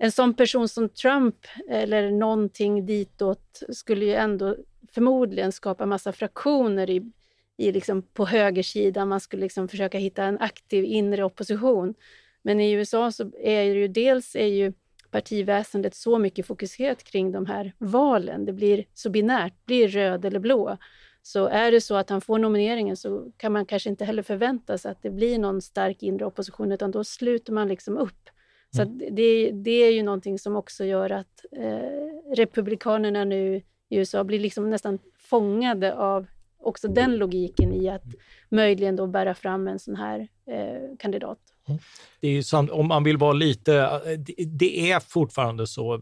en 0.03 0.11
sån 0.11 0.33
person 0.33 0.69
som 0.69 0.89
Trump 0.89 1.35
eller 1.69 2.11
någonting 2.11 2.85
ditåt 2.85 3.63
skulle 3.69 4.05
ju 4.05 4.13
ändå 4.13 4.55
förmodligen 4.91 5.51
skapa 5.51 5.85
massa 5.85 6.11
fraktioner 6.13 6.89
i, 6.89 7.11
i 7.57 7.71
liksom 7.71 8.01
på 8.01 8.25
högersidan. 8.25 9.07
Man 9.07 9.19
skulle 9.19 9.41
liksom 9.41 9.67
försöka 9.67 9.97
hitta 9.97 10.23
en 10.23 10.39
aktiv 10.39 10.85
inre 10.85 11.23
opposition. 11.23 11.93
Men 12.41 12.59
i 12.59 12.71
USA 12.71 13.11
så 13.11 13.23
är 13.39 13.65
det 13.65 13.79
ju 13.79 13.87
dels 13.87 14.35
är 14.35 14.47
ju 14.47 14.73
partiväsendet 15.11 15.95
så 15.95 16.19
mycket 16.19 16.47
fokuserat 16.47 17.03
kring 17.03 17.31
de 17.31 17.45
här 17.45 17.73
valen. 17.77 18.45
Det 18.45 18.53
blir 18.53 18.85
så 18.93 19.09
binärt, 19.09 19.65
blir 19.65 19.87
röd 19.87 20.25
eller 20.25 20.39
blå. 20.39 20.77
Så 21.21 21.45
är 21.45 21.71
det 21.71 21.81
så 21.81 21.95
att 21.95 22.09
han 22.09 22.21
får 22.21 22.39
nomineringen 22.39 22.97
så 22.97 23.31
kan 23.37 23.51
man 23.51 23.65
kanske 23.65 23.89
inte 23.89 24.05
heller 24.05 24.23
förvänta 24.23 24.77
sig 24.77 24.91
att 24.91 25.03
det 25.03 25.09
blir 25.09 25.39
någon 25.39 25.61
stark 25.61 26.03
inre 26.03 26.25
opposition, 26.25 26.71
utan 26.71 26.91
då 26.91 27.03
sluter 27.03 27.53
man 27.53 27.67
liksom 27.67 27.97
upp. 27.97 28.29
Så 28.75 28.81
mm. 28.81 28.97
det, 29.15 29.51
det, 29.51 29.71
är 29.71 29.91
ju 29.91 30.03
någonting 30.03 30.39
som 30.39 30.55
också 30.55 30.85
gör 30.85 31.09
att 31.09 31.45
eh, 31.57 32.35
Republikanerna 32.35 33.23
nu 33.23 33.61
i 33.89 33.97
USA 33.97 34.23
blir 34.23 34.39
liksom 34.39 34.69
nästan 34.69 34.99
fångade 35.17 35.95
av 35.95 36.25
också 36.59 36.87
den 36.87 37.17
logiken 37.17 37.73
i 37.73 37.89
att 37.89 38.05
möjligen 38.49 38.95
då 38.95 39.07
bära 39.07 39.35
fram 39.35 39.67
en 39.67 39.79
sån 39.79 39.95
här 39.95 40.27
eh, 40.45 40.97
kandidat. 40.99 41.39
Mm. 41.67 41.79
Det 42.19 42.27
är 42.27 42.41
samt, 42.41 42.71
om 42.71 42.87
man 42.87 43.03
vill 43.03 43.17
vara 43.17 43.33
lite, 43.33 43.75
eh, 43.75 44.19
det, 44.19 44.45
det 44.45 44.91
är 44.91 44.99
fortfarande 44.99 45.67
så, 45.67 45.95
eh, 45.95 46.01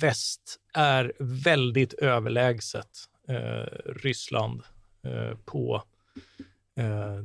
väst 0.00 0.60
är 0.74 1.12
väldigt 1.18 1.92
överlägset 1.92 2.90
eh, 3.28 3.92
Ryssland 4.02 4.62
eh, 5.02 5.36
på, 5.44 5.82
eh, 6.76 7.22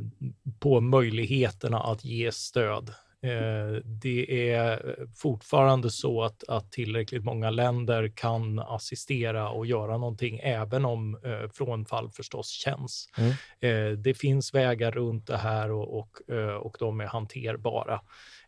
på 0.59 0.81
möjligheterna 0.81 1.79
att 1.79 2.05
ge 2.05 2.31
stöd 2.31 2.93
Eh, 3.23 3.81
det 3.83 4.51
är 4.51 4.95
fortfarande 5.15 5.89
så 5.89 6.23
att, 6.23 6.43
att 6.47 6.71
tillräckligt 6.71 7.23
många 7.23 7.49
länder 7.49 8.11
kan 8.15 8.59
assistera 8.59 9.49
och 9.49 9.65
göra 9.65 9.97
någonting, 9.97 10.39
även 10.43 10.85
om 10.85 11.19
eh, 11.23 11.49
frånfall 11.53 12.09
förstås 12.09 12.49
känns. 12.49 13.09
Mm. 13.17 13.31
Eh, 13.59 13.97
det 13.97 14.13
finns 14.13 14.53
vägar 14.53 14.91
runt 14.91 15.27
det 15.27 15.37
här 15.37 15.71
och, 15.71 15.99
och, 15.99 16.35
eh, 16.35 16.55
och 16.55 16.75
de 16.79 17.01
är 17.01 17.07
hanterbara. 17.07 18.01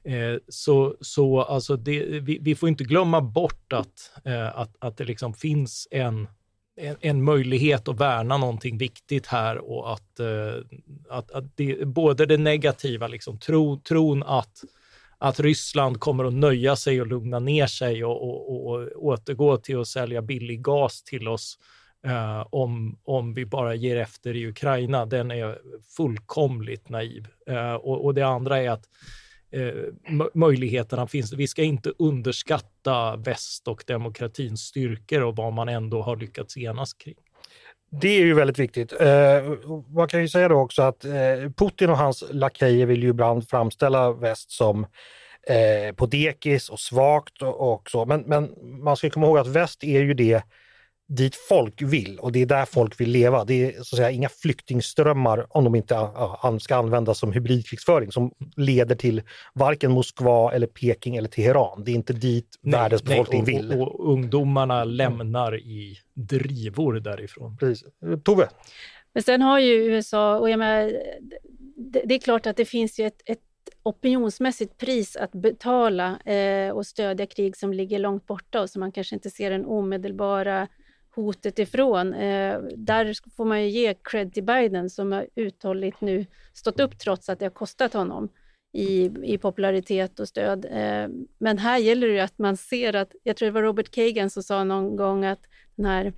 Eh, 0.03 0.37
så 0.47 0.95
så 1.01 1.41
alltså 1.41 1.75
det, 1.75 2.05
vi, 2.05 2.39
vi, 2.41 2.55
får 2.55 2.69
inte 2.69 2.83
glömma 2.83 3.21
bort 3.21 3.73
att, 3.73 4.11
att, 4.53 4.75
att 4.79 4.97
det 4.97 5.05
liksom 5.05 5.33
finns 5.33 5.87
en 5.91 6.27
en, 6.75 6.95
en, 7.01 7.23
möjlighet 7.23 7.87
att 7.87 7.99
värna 7.99 8.37
någonting 8.37 8.77
viktigt 8.77 9.27
här 9.27 9.57
och 9.57 9.93
att, 9.93 10.19
eh, 10.19 10.65
att, 11.09 11.31
att 11.31 11.57
det, 11.57 11.87
både 11.87 12.25
det 12.25 12.37
negativa, 12.37 13.07
liksom, 13.07 13.39
tro, 13.39 13.79
tron 13.79 14.23
att, 14.23 14.63
att 15.17 15.39
Ryssland 15.39 15.99
kommer 15.99 16.25
att 16.25 16.33
nöja 16.33 16.75
sig 16.75 17.01
och 17.01 17.07
lugna 17.07 17.39
ner 17.39 17.67
sig 17.67 18.05
och, 18.05 18.49
och, 18.49 18.67
och 18.67 18.87
återgå 18.95 19.57
till 19.57 19.79
att 19.79 19.87
sälja 19.87 20.21
billig 20.21 20.61
gas 20.61 21.03
till 21.03 21.27
oss 21.27 21.57
eh, 22.05 22.47
om, 22.49 22.99
om 23.03 23.33
vi 23.33 23.45
bara 23.45 23.75
ger 23.75 23.97
efter 23.97 24.35
i 24.35 24.47
Ukraina, 24.47 25.05
den 25.05 25.31
är 25.31 25.59
fullkomligt 25.97 26.89
naiv. 26.89 27.27
Eh, 27.47 27.73
och, 27.73 28.05
och 28.05 28.13
det 28.13 28.23
andra 28.23 28.57
är 28.57 28.69
att 28.69 28.85
Eh, 29.53 29.73
möjligheterna 30.33 31.07
finns. 31.07 31.33
Vi 31.33 31.47
ska 31.47 31.63
inte 31.63 31.91
underskatta 31.99 33.15
väst 33.15 33.67
och 33.67 33.83
demokratins 33.87 34.61
styrkor 34.61 35.21
och 35.21 35.35
vad 35.35 35.53
man 35.53 35.69
ändå 35.69 36.01
har 36.01 36.15
lyckats 36.15 36.57
enas 36.57 36.93
kring. 36.93 37.15
Det 38.01 38.07
är 38.07 38.25
ju 38.25 38.33
väldigt 38.33 38.59
viktigt. 38.59 39.01
Eh, 39.01 39.07
man 39.95 40.07
kan 40.07 40.21
ju 40.21 40.29
säga 40.29 40.47
då 40.47 40.55
också 40.55 40.81
att 40.81 41.05
eh, 41.05 41.51
Putin 41.57 41.89
och 41.89 41.97
hans 41.97 42.23
lakejer 42.31 42.85
vill 42.85 43.03
ju 43.03 43.09
ibland 43.09 43.49
framställa 43.49 44.11
väst 44.11 44.51
som 44.51 44.85
eh, 45.47 45.95
på 45.95 46.05
dekis 46.05 46.69
och 46.69 46.79
svagt 46.79 47.41
och, 47.41 47.73
och 47.73 47.89
så. 47.89 48.05
Men, 48.05 48.21
men 48.21 48.55
man 48.83 48.97
ska 48.97 49.09
komma 49.09 49.25
ihåg 49.25 49.37
att 49.37 49.47
väst 49.47 49.83
är 49.83 50.01
ju 50.01 50.13
det 50.13 50.43
dit 51.15 51.35
folk 51.35 51.81
vill 51.81 52.19
och 52.19 52.31
det 52.31 52.41
är 52.41 52.45
där 52.45 52.65
folk 52.65 52.99
vill 52.99 53.09
leva. 53.09 53.45
Det 53.45 53.65
är 53.65 53.71
så 53.71 53.79
att 53.79 53.87
säga 53.87 54.11
inga 54.11 54.29
flyktingströmmar 54.29 55.45
om 55.49 55.63
de 55.63 55.75
inte 55.75 55.93
ja, 55.93 56.57
ska 56.61 56.75
användas 56.75 57.19
som 57.19 57.31
hybridkrigsföring 57.31 58.11
som 58.11 58.31
leder 58.55 58.95
till 58.95 59.21
varken 59.53 59.91
Moskva 59.91 60.53
eller 60.53 60.67
Peking 60.67 61.15
eller 61.15 61.29
Teheran. 61.29 61.83
Det 61.83 61.91
är 61.91 61.95
inte 61.95 62.13
dit 62.13 62.57
nej, 62.61 62.79
världens 62.79 63.03
befolkning 63.03 63.43
nej, 63.43 63.55
och, 63.55 63.63
vill. 63.63 63.81
Och, 63.81 63.99
och, 63.99 64.13
ungdomarna 64.13 64.83
lämnar 64.83 65.59
i 65.59 65.97
drivor 66.13 66.93
därifrån. 66.93 67.57
Precis. 67.57 67.87
Tove? 68.23 68.49
Men 69.13 69.23
sen 69.23 69.41
har 69.41 69.59
ju 69.59 69.73
USA, 69.73 70.39
och 70.39 70.49
jag 70.49 70.59
menar, 70.59 70.91
det, 71.75 72.01
det 72.05 72.15
är 72.15 72.19
klart 72.19 72.45
att 72.45 72.57
det 72.57 72.65
finns 72.65 72.99
ju 72.99 73.05
ett, 73.07 73.21
ett 73.25 73.39
opinionsmässigt 73.83 74.77
pris 74.77 75.15
att 75.15 75.31
betala 75.31 76.19
eh, 76.19 76.69
och 76.69 76.85
stödja 76.85 77.25
krig 77.25 77.57
som 77.57 77.73
ligger 77.73 77.99
långt 77.99 78.27
borta 78.27 78.61
och 78.61 78.69
som 78.69 78.79
man 78.79 78.91
kanske 78.91 79.15
inte 79.15 79.29
ser 79.29 79.51
den 79.51 79.65
omedelbara 79.65 80.67
hotet 81.15 81.59
ifrån. 81.59 82.13
Eh, 82.13 82.59
där 82.75 83.31
får 83.35 83.45
man 83.45 83.63
ju 83.63 83.69
ge 83.69 83.93
cred 83.93 84.33
till 84.33 84.43
Biden 84.43 84.89
som 84.89 85.11
har 85.11 85.27
uthålligt 85.35 86.01
nu 86.01 86.25
stått 86.53 86.79
upp 86.79 86.99
trots 86.99 87.29
att 87.29 87.39
det 87.39 87.45
har 87.45 87.49
kostat 87.49 87.93
honom 87.93 88.29
i, 88.73 89.11
i 89.23 89.37
popularitet 89.37 90.19
och 90.19 90.27
stöd. 90.27 90.65
Eh, 90.65 91.07
men 91.37 91.57
här 91.57 91.77
gäller 91.77 92.07
det 92.07 92.13
ju 92.13 92.19
att 92.19 92.37
man 92.37 92.57
ser 92.57 92.95
att, 92.95 93.11
jag 93.23 93.37
tror 93.37 93.45
det 93.45 93.51
var 93.51 93.61
Robert 93.61 93.91
Kagan 93.91 94.29
som 94.29 94.43
sa 94.43 94.63
någon 94.63 94.95
gång 94.95 95.25
att 95.25 95.41
den 95.75 95.85
här 95.85 96.13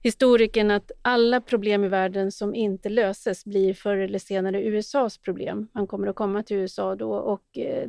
historikern 0.00 0.70
att 0.70 0.90
alla 1.02 1.40
problem 1.40 1.84
i 1.84 1.88
världen 1.88 2.32
som 2.32 2.54
inte 2.54 2.88
löses 2.88 3.44
blir 3.44 3.74
förr 3.74 3.96
eller 3.96 4.18
senare 4.18 4.62
USAs 4.62 5.18
problem. 5.18 5.68
Man 5.72 5.86
kommer 5.86 6.08
att 6.08 6.16
komma 6.16 6.42
till 6.42 6.56
USA 6.56 6.94
då 6.94 7.12
och 7.12 7.58
eh, 7.58 7.88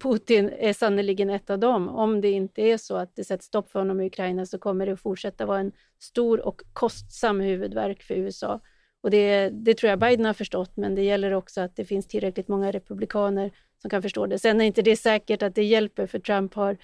Putin 0.00 0.50
är 0.58 0.72
sannoliken 0.72 1.30
ett 1.30 1.50
av 1.50 1.58
dem. 1.58 1.88
Om 1.88 2.20
det 2.20 2.30
inte 2.30 2.62
är 2.62 2.76
så 2.76 2.96
att 2.96 3.16
det 3.16 3.24
sätts 3.24 3.46
stopp 3.46 3.70
för 3.70 3.78
honom 3.78 4.00
i 4.00 4.06
Ukraina 4.06 4.46
så 4.46 4.58
kommer 4.58 4.86
det 4.86 4.92
att 4.92 5.00
fortsätta 5.00 5.46
vara 5.46 5.58
en 5.58 5.72
stor 5.98 6.46
och 6.46 6.62
kostsam 6.72 7.40
huvudvärk 7.40 8.02
för 8.02 8.14
USA. 8.14 8.60
Och 9.02 9.10
det, 9.10 9.48
det 9.48 9.74
tror 9.74 9.90
jag 9.90 9.98
Biden 9.98 10.26
har 10.26 10.34
förstått, 10.34 10.76
men 10.76 10.94
det 10.94 11.02
gäller 11.02 11.32
också 11.32 11.60
att 11.60 11.76
det 11.76 11.84
finns 11.84 12.06
tillräckligt 12.06 12.48
många 12.48 12.70
republikaner 12.70 13.50
som 13.82 13.90
kan 13.90 14.02
förstå 14.02 14.26
det. 14.26 14.38
Sen 14.38 14.60
är 14.60 14.64
inte 14.64 14.82
det 14.82 14.96
säkert 14.96 15.42
att 15.42 15.54
det 15.54 15.64
hjälper, 15.64 16.06
för 16.06 16.18
Trump 16.18 16.54
har 16.54 16.76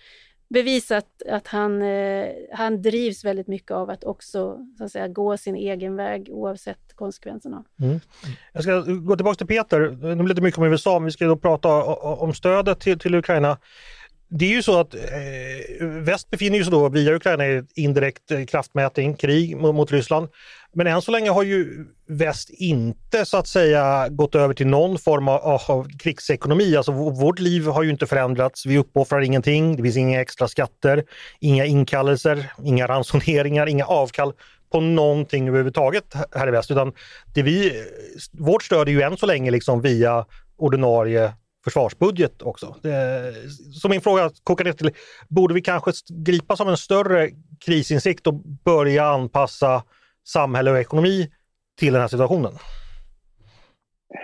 bevisat 0.49 1.07
att 1.31 1.47
han, 1.47 1.83
eh, 1.83 2.27
han 2.53 2.83
drivs 2.83 3.25
väldigt 3.25 3.47
mycket 3.47 3.71
av 3.71 3.91
att 3.91 4.05
också 4.05 4.59
så 4.79 4.85
att 4.85 4.93
säga, 4.93 5.09
gå 5.09 5.37
sin 5.37 5.57
egen 5.57 5.97
väg 5.97 6.29
oavsett 6.31 6.95
konsekvenserna. 6.95 7.65
Mm. 7.81 8.01
Jag 8.53 8.63
ska 8.63 8.81
gå 8.81 9.17
tillbaka 9.17 9.37
till 9.37 9.47
Peter. 9.47 10.15
Nu 10.15 10.23
blir 10.23 10.35
det 10.35 10.43
mycket 10.43 10.59
om 10.59 10.65
USA, 10.65 10.99
men 10.99 11.05
vi 11.05 11.13
ska 11.13 11.27
då 11.27 11.37
prata 11.37 11.69
om 11.95 12.35
stödet 12.35 12.81
till, 12.81 12.99
till 12.99 13.15
Ukraina. 13.15 13.59
Det 14.29 14.45
är 14.45 14.51
ju 14.51 14.63
så 14.63 14.81
att 14.81 14.95
eh, 14.95 15.87
väst 15.87 16.31
befinner 16.31 16.63
sig 16.63 16.71
då 16.71 16.89
via 16.89 17.15
Ukraina 17.15 17.47
i 17.47 17.63
indirekt 17.75 18.31
eh, 18.31 18.45
kraftmätning, 18.45 19.15
krig 19.15 19.57
mot, 19.57 19.75
mot 19.75 19.93
Ryssland. 19.93 20.29
Men 20.75 20.87
än 20.87 21.03
så 21.03 21.11
länge 21.11 21.31
har 21.31 21.43
ju 21.43 21.87
väst 22.09 22.51
inte 22.51 23.25
så 23.25 23.37
att 23.37 23.47
säga 23.47 24.09
gått 24.09 24.35
över 24.35 24.55
till 24.55 24.67
någon 24.67 24.99
form 24.99 25.29
av, 25.29 25.61
av 25.69 25.89
krigsekonomi. 25.99 26.77
Alltså 26.77 26.93
vårt 26.93 27.39
liv 27.39 27.67
har 27.67 27.83
ju 27.83 27.91
inte 27.91 28.07
förändrats. 28.07 28.67
Vi 28.67 28.79
uppoffrar 28.79 29.21
ingenting. 29.21 29.77
Det 29.77 29.83
finns 29.83 29.97
inga 29.97 30.21
extra 30.21 30.49
skatter, 30.49 31.05
inga 31.41 31.65
inkallelser, 31.65 32.53
inga 32.65 32.87
ransoneringar, 32.87 33.67
inga 33.67 33.85
avkall 33.85 34.33
på 34.73 34.81
någonting 34.81 35.49
överhuvudtaget 35.49 36.15
här 36.35 36.49
i 36.49 36.51
väst. 36.51 36.71
Utan 36.71 36.93
det 37.35 37.43
vi, 37.43 37.85
vårt 38.33 38.63
stöd 38.63 38.89
är 38.89 38.93
ju 38.93 39.03
än 39.03 39.17
så 39.17 39.27
länge 39.27 39.51
liksom 39.51 39.81
via 39.81 40.25
ordinarie 40.57 41.33
försvarsbudget 41.67 42.43
också. 42.43 42.77
Så 43.73 43.89
min 43.89 44.01
fråga 44.01 44.31
kokar 44.45 44.65
ner 44.65 44.73
till, 44.73 44.91
borde 45.29 45.55
vi 45.55 45.61
kanske 45.61 45.91
gripas 46.11 46.61
av 46.61 46.69
en 46.69 46.77
större 46.77 47.31
krisinsikt 47.67 48.27
och 48.27 48.35
börja 48.65 49.05
anpassa 49.05 49.83
samhälle 50.29 50.71
och 50.71 50.79
ekonomi 50.79 51.31
till 51.79 51.93
den 51.93 52.03
här 52.03 52.09
situationen? 52.09 52.53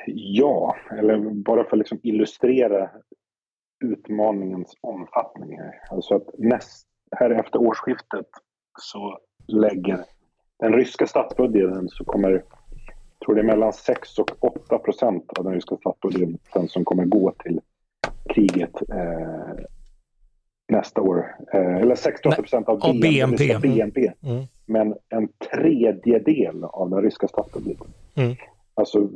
Ja, 0.07 0.77
eller 0.99 1.43
bara 1.45 1.65
för 1.65 1.73
att 1.73 1.79
liksom 1.79 2.01
illustrera 2.03 2.91
utmaningens 3.85 4.73
omfattning. 4.81 5.59
Här. 5.59 5.73
Alltså 5.91 6.15
att 6.15 6.29
näst, 6.39 6.87
här 7.17 7.31
efter 7.31 7.59
årsskiftet 7.59 8.27
så 8.79 9.19
lägger 9.49 10.05
den 10.59 10.73
ryska 10.73 11.07
statsbudgeten 11.07 11.89
så 11.89 12.05
kommer, 12.05 12.45
jag 13.23 13.27
tror 13.27 13.35
det 13.35 13.41
är 13.41 13.57
mellan 13.57 13.73
6 13.73 14.19
och 14.19 14.45
8 14.45 14.79
procent 14.79 15.33
av 15.39 15.45
den 15.45 15.55
ryska 15.55 15.77
statsbudgeten 15.77 16.69
som 16.69 16.85
kommer 16.85 17.05
gå 17.05 17.35
till 17.45 17.61
kriget 18.35 18.75
eh, 18.91 19.65
nästa 20.69 21.01
år. 21.01 21.37
Eh, 21.53 21.77
eller 21.77 21.95
68 21.95 22.43
procent 22.43 22.69
av, 22.69 22.85
av 22.85 23.01
BNP. 23.01 23.59
BNP. 23.59 24.13
Mm. 24.23 24.45
Men 24.67 24.95
en 25.09 25.29
tredjedel 25.53 26.65
av 26.65 26.91
den 26.91 27.03
ryska 27.03 27.29
statsbudgeten. 27.29 27.87
Mm. 28.15 28.37
Alltså, 28.75 29.09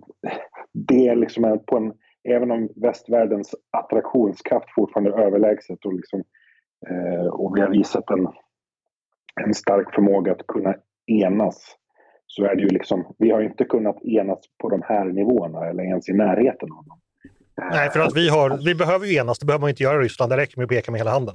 det 0.73 1.09
är 1.09 1.17
liksom 1.17 1.61
på 1.67 1.77
en, 1.77 1.93
även 2.29 2.51
om 2.51 2.69
västvärldens 2.77 3.55
attraktionskraft 3.71 4.67
fortfarande 4.75 5.11
är 5.11 5.21
överlägset 5.21 5.87
och, 5.87 5.95
liksom, 5.95 6.25
eh, 6.89 7.27
och 7.27 7.57
vi 7.57 7.61
har 7.61 7.69
visat 7.69 8.11
en, 8.11 8.29
en 9.45 9.55
stark 9.55 9.95
förmåga 9.95 10.33
att 10.33 10.47
kunna 10.47 10.75
enas 11.07 11.77
så 12.27 12.45
är 12.45 12.57
det 12.57 12.63
ju 12.63 12.69
liksom, 12.69 13.15
vi 13.19 13.31
har 13.31 13.43
inte 13.43 13.65
kunnat 13.65 14.05
enas 14.05 14.39
på 14.59 14.69
de 14.69 14.83
här 14.83 15.05
nivåerna 15.05 15.67
eller 15.67 15.83
ens 15.83 16.09
i 16.09 16.13
närheten 16.13 16.73
av 16.73 16.85
dem. 16.85 16.99
Nej, 17.73 17.91
för 17.91 18.01
att 18.01 18.17
vi, 18.17 18.29
har, 18.29 18.65
vi 18.65 18.75
behöver 18.75 19.07
ju 19.07 19.15
enas, 19.15 19.39
det 19.39 19.47
behöver 19.47 19.61
man 19.61 19.71
inte 19.71 19.83
göra 19.83 20.01
i 20.01 20.05
Ryssland, 20.05 20.33
det 20.33 20.37
räcker 20.37 20.57
med 20.57 20.65
att 20.65 20.71
peka 20.71 20.91
med 20.91 21.01
hela 21.01 21.11
handen. 21.11 21.35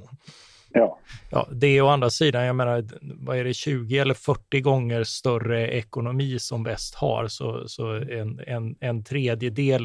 Ja. 0.72 0.98
ja. 1.30 1.48
Det 1.52 1.66
är 1.66 1.82
å 1.82 1.88
andra 1.88 2.10
sidan, 2.10 2.44
jag 2.44 2.56
menar, 2.56 2.84
vad 3.00 3.36
är 3.36 3.44
det, 3.44 3.54
20 3.54 3.98
eller 3.98 4.14
40 4.14 4.60
gånger 4.60 5.04
större 5.04 5.68
ekonomi 5.68 6.38
som 6.38 6.64
väst 6.64 6.94
har, 6.94 7.28
så, 7.28 7.68
så 7.68 7.92
en, 7.92 8.40
en, 8.46 8.76
en 8.80 9.04
tredjedel 9.04 9.82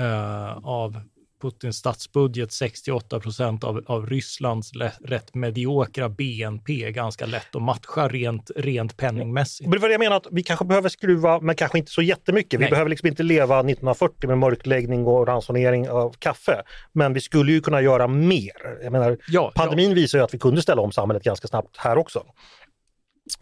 uh, 0.00 0.66
av 0.66 1.00
Putins 1.42 1.76
statsbudget 1.76 2.52
68 2.52 3.20
procent 3.20 3.64
av, 3.64 3.84
av 3.86 4.06
Rysslands 4.06 4.72
rätt 5.04 5.34
mediokra 5.34 6.08
BNP 6.08 6.92
ganska 6.92 7.26
lätt 7.26 7.56
att 7.56 7.62
matcha 7.62 8.08
rent, 8.08 8.50
rent 8.56 8.96
penningmässigt. 8.96 9.70
Det 9.70 9.78
var 9.78 9.88
det 9.88 9.94
jag 9.94 9.98
menar, 9.98 10.16
att 10.16 10.26
vi 10.30 10.42
kanske 10.42 10.64
behöver 10.64 10.88
skruva, 10.88 11.40
men 11.40 11.54
kanske 11.54 11.78
inte 11.78 11.90
så 11.90 12.02
jättemycket. 12.02 12.60
Nej. 12.60 12.66
Vi 12.66 12.70
behöver 12.70 12.90
liksom 12.90 13.08
inte 13.08 13.22
leva 13.22 13.58
1940 13.58 14.28
med 14.28 14.38
mörkläggning 14.38 15.06
och 15.06 15.26
ransonering 15.26 15.90
av 15.90 16.14
kaffe. 16.18 16.62
Men 16.92 17.12
vi 17.12 17.20
skulle 17.20 17.52
ju 17.52 17.60
kunna 17.60 17.80
göra 17.80 18.06
mer. 18.06 18.78
Jag 18.82 18.92
menar, 18.92 19.18
ja, 19.28 19.52
pandemin 19.54 19.88
ja. 19.88 19.94
visar 19.94 20.18
ju 20.18 20.24
att 20.24 20.34
vi 20.34 20.38
kunde 20.38 20.62
ställa 20.62 20.82
om 20.82 20.92
samhället 20.92 21.22
ganska 21.22 21.48
snabbt 21.48 21.76
här 21.76 21.98
också. 21.98 22.24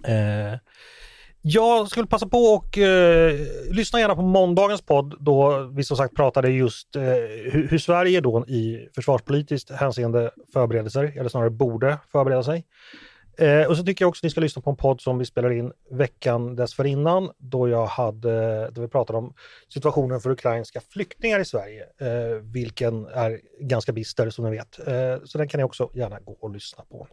Eh, 0.05 0.59
jag 1.47 1.89
skulle 1.89 2.07
passa 2.07 2.27
på 2.27 2.39
och 2.39 2.79
eh, 2.79 3.39
lyssna 3.71 4.01
gärna 4.01 4.15
på 4.15 4.23
måndagens 4.23 4.83
podd 4.83 5.15
då 5.21 5.71
vi 5.73 5.85
som 5.85 5.97
sagt 5.97 6.17
pratade 6.17 6.51
just 6.51 6.97
eh, 6.97 7.03
hur, 7.03 7.69
hur, 7.71 7.79
Sverige 7.79 8.21
då 8.21 8.47
i 8.49 8.89
försvarspolitiskt 8.95 9.71
hänseende 9.71 10.31
förbereder 10.53 10.91
sig, 10.91 11.19
eller 11.19 11.29
snarare 11.29 11.51
borde 11.51 11.99
förbereda 12.13 12.43
sig. 12.43 12.65
Eh, 13.39 13.67
och 13.67 13.77
så 13.77 13.85
tycker 13.85 14.05
jag 14.05 14.09
också 14.09 14.21
att 14.21 14.23
ni 14.23 14.31
ska 14.31 14.41
lyssna 14.41 14.63
på 14.63 14.71
en 14.71 14.77
podd 14.77 15.01
som 15.01 15.19
vi 15.19 15.25
spelade 15.25 15.57
in 15.57 15.73
veckan 15.91 16.57
dessförinnan 16.57 17.31
då 17.39 17.69
jag 17.69 17.87
hade, 17.87 18.71
då 18.71 18.81
vi 18.81 18.89
pratade 18.89 19.19
om 19.19 19.35
situationen 19.69 20.21
för 20.21 20.31
ukrainska 20.31 20.81
flyktingar 20.81 21.41
i 21.41 21.45
Sverige, 21.45 21.83
eh, 22.01 22.43
vilken 22.43 23.07
är 23.07 23.41
ganska 23.61 23.93
bister 23.93 24.31
som 24.31 24.45
ni 24.45 24.51
vet. 24.51 24.79
Eh, 24.89 25.25
så 25.25 25.39
den 25.39 25.49
kan 25.49 25.59
ni 25.59 25.65
också 25.65 25.91
gärna 25.95 26.21
gå 26.21 26.33
och 26.33 26.51
lyssna 26.51 26.85
på. 26.91 27.09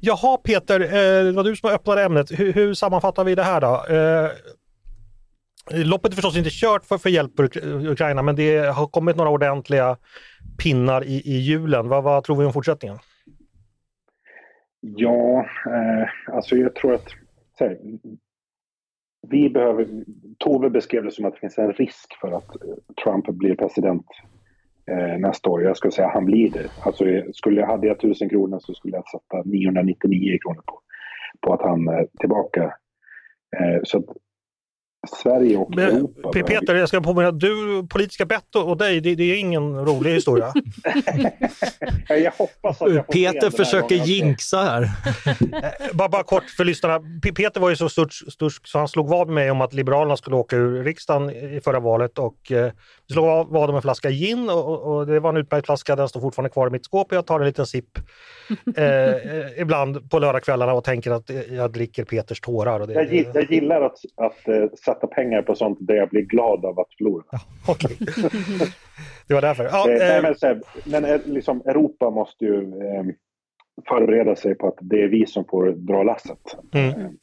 Jaha 0.00 0.36
Peter, 0.36 0.80
eh, 0.80 1.24
det 1.24 1.32
var 1.32 1.44
du 1.44 1.56
som 1.56 1.70
öppnade 1.70 2.02
ämnet. 2.02 2.30
Hur, 2.30 2.52
hur 2.52 2.74
sammanfattar 2.74 3.24
vi 3.24 3.34
det 3.34 3.42
här 3.42 3.60
då? 3.60 3.94
Eh, 3.94 4.30
loppet 5.86 6.12
är 6.12 6.14
förstås 6.14 6.36
inte 6.36 6.50
kört 6.52 6.84
för, 6.84 6.98
för 6.98 7.10
hjälp 7.10 7.36
för 7.36 7.66
Ukraina 7.86 8.22
men 8.22 8.36
det 8.36 8.58
har 8.58 8.86
kommit 8.86 9.16
några 9.16 9.30
ordentliga 9.30 9.96
pinnar 10.62 11.04
i, 11.04 11.22
i 11.24 11.38
hjulen. 11.38 11.88
Vad, 11.88 12.04
vad 12.04 12.24
tror 12.24 12.36
vi 12.36 12.44
om 12.44 12.52
fortsättningen? 12.52 12.98
Ja, 14.80 15.46
eh, 15.66 16.34
alltså 16.34 16.56
jag 16.56 16.74
tror 16.74 16.94
att 16.94 17.08
här, 17.58 17.78
vi 19.28 19.50
behöver, 19.50 19.88
Tove 20.38 20.70
beskrev 20.70 21.04
det 21.04 21.10
som 21.10 21.24
att 21.24 21.34
det 21.34 21.40
finns 21.40 21.58
en 21.58 21.72
risk 21.72 22.20
för 22.20 22.32
att 22.32 22.50
Trump 23.04 23.26
blir 23.26 23.54
president 23.54 24.06
eh, 24.90 25.18
nästa 25.18 25.50
år. 25.50 25.62
Jag 25.62 25.76
skulle 25.76 25.92
säga 25.92 26.08
han 26.08 26.24
blir 26.24 26.50
det. 26.50 26.70
Alltså, 26.82 27.04
skulle 27.32 27.60
jag, 27.60 27.66
hade 27.66 27.86
jag 27.86 27.96
1000 27.96 28.28
kronor 28.28 28.58
så 28.58 28.74
skulle 28.74 28.96
jag 28.96 29.08
sätta 29.08 29.42
999 29.44 30.38
kronor 30.42 30.62
på, 30.66 30.80
på 31.40 31.54
att 31.54 31.62
han 31.62 31.88
är 31.88 32.06
tillbaka. 32.20 32.62
Eh, 33.56 33.80
så 33.84 33.98
att 33.98 34.04
Sverige 35.08 35.56
och 35.56 35.74
Men, 35.76 35.96
Europa. 35.96 36.30
Peter, 36.32 36.74
jag 36.74 36.88
ska 36.88 37.00
påminna, 37.00 37.30
du, 37.30 37.86
politiska 37.90 38.24
bett 38.24 38.56
och 38.56 38.76
dig, 38.76 39.00
det, 39.00 39.14
det, 39.14 39.24
är 39.24 39.38
ingen 39.38 39.86
rolig 39.86 40.14
historia. 40.14 40.52
jag 42.08 42.32
hoppas 42.32 42.82
att 42.82 42.94
jag 42.94 43.06
får 43.06 43.12
Peter 43.12 43.50
försöker 43.50 43.94
jinxa 43.94 44.62
här. 44.62 44.82
Eh, 44.82 45.94
bara, 45.96 46.08
bara 46.08 46.22
kort 46.22 46.44
för 46.44 46.64
lyssnarna. 46.64 47.00
Peter 47.36 47.60
var 47.60 47.70
ju 47.70 47.76
så 47.76 47.88
störst 47.88 48.68
så 48.68 48.78
han 48.78 48.88
slog 48.88 49.08
vad 49.08 49.26
med 49.26 49.34
mig 49.34 49.50
om 49.50 49.60
att 49.60 49.74
Liberalerna 49.74 50.16
skulle 50.16 50.36
åka 50.36 50.56
ur 50.56 50.84
riksdagen 50.84 51.30
i 51.30 51.60
förra 51.64 51.80
valet 51.80 52.18
och 52.18 52.52
eh, 53.10 53.12
slog 53.12 53.46
vad 53.48 53.70
om 53.70 53.76
en 53.76 53.82
flaska 53.82 54.10
gin 54.10 54.50
och, 54.50 54.96
och, 54.96 55.06
det 55.06 55.20
var 55.20 55.30
en 55.30 55.36
utmärkt 55.36 55.66
flaska, 55.66 55.96
den 55.96 56.08
står 56.08 56.20
fortfarande 56.20 56.50
kvar 56.50 56.66
i 56.66 56.70
mitt 56.70 56.84
skåp 56.84 57.12
och 57.12 57.16
jag 57.16 57.26
tar 57.26 57.40
en 57.40 57.46
liten 57.46 57.66
sipp 57.66 57.98
eh, 58.76 58.84
eh 58.84 59.60
ibland 59.60 60.10
på 60.10 60.18
lördagskvällarna 60.18 60.72
och 60.72 60.84
tänker 60.84 61.10
att 61.10 61.30
jag 61.50 61.72
dricker 61.72 62.04
Peters 62.04 62.40
tårar. 62.40 62.80
Och 62.80 62.86
det, 62.86 62.94
jag, 62.94 63.26
jag 63.34 63.52
gillar 63.52 63.80
att, 63.80 63.98
att 64.16 64.48
uh, 64.48 64.68
sätta 64.84 65.06
pengar 65.06 65.42
på 65.42 65.54
sånt 65.54 65.78
där 65.80 65.94
jag 65.94 66.08
blir 66.08 66.22
glad 66.22 66.64
av 66.64 66.80
att 66.80 66.94
förlora. 66.98 67.24
Ja, 67.30 67.38
okay. 67.72 67.96
det 69.26 69.34
var 69.34 69.40
därför. 69.40 69.64
Ja, 69.64 69.90
eh, 69.90 69.98
nej, 69.98 70.22
men, 70.22 70.62
men 70.84 71.04
eh, 71.04 71.20
liksom, 71.24 71.62
Europa 71.64 72.10
måste 72.10 72.44
ju 72.44 72.60
eh, 72.62 73.04
förbereda 73.88 74.36
sig 74.36 74.54
på 74.54 74.68
att 74.68 74.78
det 74.80 75.02
är 75.02 75.08
vi 75.08 75.26
som 75.26 75.44
får 75.44 75.66
dra 75.66 76.02
lasset. 76.02 76.56
Mm. 76.74 77.16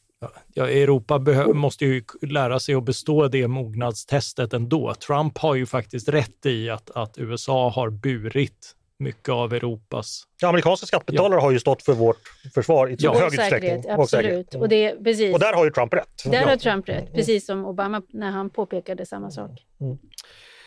Ja, 0.53 0.69
Europa 0.69 1.19
måste 1.53 1.85
ju 1.85 2.03
lära 2.21 2.59
sig 2.59 2.75
att 2.75 2.83
bestå 2.83 3.27
det 3.27 3.47
mognadstestet 3.47 4.53
ändå. 4.53 4.93
Trump 4.93 5.37
har 5.37 5.55
ju 5.55 5.65
faktiskt 5.65 6.09
rätt 6.09 6.45
i 6.45 6.69
att, 6.69 6.91
att 6.91 7.17
USA 7.17 7.69
har 7.69 7.89
burit 7.89 8.75
mycket 8.97 9.29
av 9.29 9.53
Europas... 9.53 10.23
Ja, 10.41 10.47
amerikanska 10.47 10.85
skattebetalare 10.85 11.39
ja. 11.39 11.41
har 11.41 11.51
ju 11.51 11.59
stått 11.59 11.83
för 11.83 11.93
vårt 11.93 12.21
försvar 12.53 12.87
i 12.87 12.95
ja. 12.99 13.13
hög 13.13 13.33
utsträckning. 13.33 13.83
Absolut. 13.89 14.55
Och, 14.55 14.69
det, 14.69 15.03
precis. 15.03 15.33
och 15.33 15.39
där 15.39 15.53
har 15.53 15.65
ju 15.65 15.71
Trump 15.71 15.93
rätt. 15.93 16.23
Där 16.25 16.45
har 16.45 16.57
Trump 16.57 16.89
rätt, 16.89 17.13
precis 17.13 17.45
som 17.45 17.65
Obama 17.65 18.01
när 18.09 18.31
han 18.31 18.49
påpekade 18.49 19.05
samma 19.05 19.31
sak. 19.31 19.51
Mm. 19.81 19.97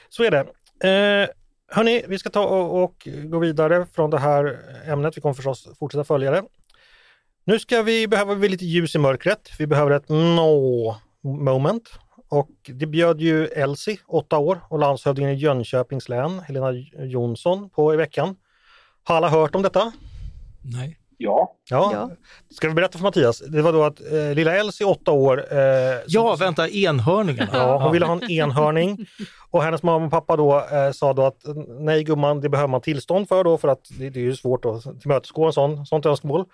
Så 0.08 0.24
är 0.24 0.30
det. 0.30 0.40
Eh, 0.88 1.28
hörni, 1.68 2.04
vi 2.08 2.18
ska 2.18 2.30
ta 2.30 2.46
och, 2.46 2.84
och, 2.84 3.08
gå 3.24 3.38
vidare 3.38 3.86
från 3.92 4.10
det 4.10 4.18
här 4.18 4.58
ämnet. 4.86 5.16
Vi 5.16 5.20
kommer 5.20 5.34
förstås 5.34 5.68
fortsätta 5.78 6.04
följa 6.04 6.30
det. 6.30 6.42
Nu 7.48 7.58
ska 7.58 7.82
vi 7.82 8.08
behöva 8.08 8.34
vi 8.34 8.48
lite 8.48 8.64
ljus 8.64 8.94
i 8.94 8.98
mörkret. 8.98 9.50
Vi 9.58 9.66
behöver 9.66 9.90
ett 9.90 10.08
no 10.08 10.96
moment. 11.22 11.90
Och 12.28 12.50
det 12.66 12.86
bjöd 12.86 13.20
ju 13.20 13.46
Elsie, 13.46 13.98
åtta 14.06 14.38
år, 14.38 14.60
och 14.68 14.78
landshövdingen 14.78 15.30
i 15.30 15.34
Jönköpings 15.34 16.08
län, 16.08 16.40
Helena 16.40 16.72
Jonsson, 16.98 17.70
på 17.70 17.94
i 17.94 17.96
veckan. 17.96 18.36
Har 19.04 19.16
alla 19.16 19.28
hört 19.28 19.54
om 19.54 19.62
detta? 19.62 19.92
Nej. 20.62 20.98
Ja. 21.18 21.56
ja. 21.70 22.10
Ska 22.50 22.68
vi 22.68 22.74
berätta 22.74 22.98
för 22.98 23.02
Mattias? 23.02 23.38
Det 23.38 23.62
var 23.62 23.72
då 23.72 23.84
att 23.84 24.00
eh, 24.12 24.34
lilla 24.34 24.56
Elsie, 24.56 24.86
åtta 24.86 25.12
år... 25.12 25.44
Eh, 25.50 25.58
ja, 26.06 26.36
som, 26.36 26.36
vänta, 26.36 26.68
enhörningen. 26.68 27.48
Ja, 27.52 27.82
hon 27.82 27.92
ville 27.92 28.06
ha 28.06 28.12
en 28.12 28.30
enhörning. 28.30 29.06
Och 29.50 29.62
hennes 29.62 29.82
mamma 29.82 30.04
och 30.04 30.10
pappa 30.10 30.36
då 30.36 30.64
eh, 30.72 30.92
sa 30.92 31.12
då 31.12 31.22
att 31.22 31.40
nej 31.80 32.04
gumman, 32.04 32.40
det 32.40 32.48
behöver 32.48 32.68
man 32.68 32.80
tillstånd 32.80 33.28
för 33.28 33.44
då 33.44 33.58
för 33.58 33.68
att 33.68 33.80
det, 33.98 34.10
det 34.10 34.20
är 34.20 34.24
ju 34.24 34.36
svårt 34.36 34.64
att 34.64 35.00
tillmötesgå 35.00 35.46
en 35.46 35.52
sån, 35.52 35.86
sånt 35.86 36.06
önskemål. 36.06 36.44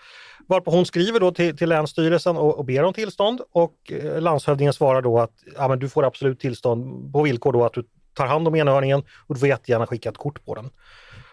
Varpå 0.48 0.70
hon 0.70 0.87
skriver 0.87 1.20
då 1.20 1.33
till, 1.33 1.57
till 1.57 1.68
Länsstyrelsen 1.68 2.37
och, 2.37 2.59
och 2.59 2.64
ber 2.64 2.83
om 2.83 2.92
tillstånd 2.92 3.40
och 3.53 3.75
eh, 3.92 4.20
landshövdingen 4.20 4.72
svarar 4.72 5.03
då 5.03 5.18
att 5.18 5.33
ja, 5.57 5.68
men 5.68 5.79
du 5.79 5.88
får 5.88 6.05
absolut 6.05 6.40
tillstånd 6.40 7.12
på 7.12 7.22
villkor 7.22 7.53
då 7.53 7.64
att 7.64 7.72
du 7.72 7.85
tar 8.14 8.27
hand 8.27 8.48
om 8.48 8.55
enhörningen 8.55 9.03
och 9.27 9.35
du 9.35 9.40
får 9.40 9.48
jättegärna 9.48 9.87
skicka 9.87 10.09
ett 10.09 10.18
kort 10.18 10.44
på 10.44 10.55
den. 10.55 10.70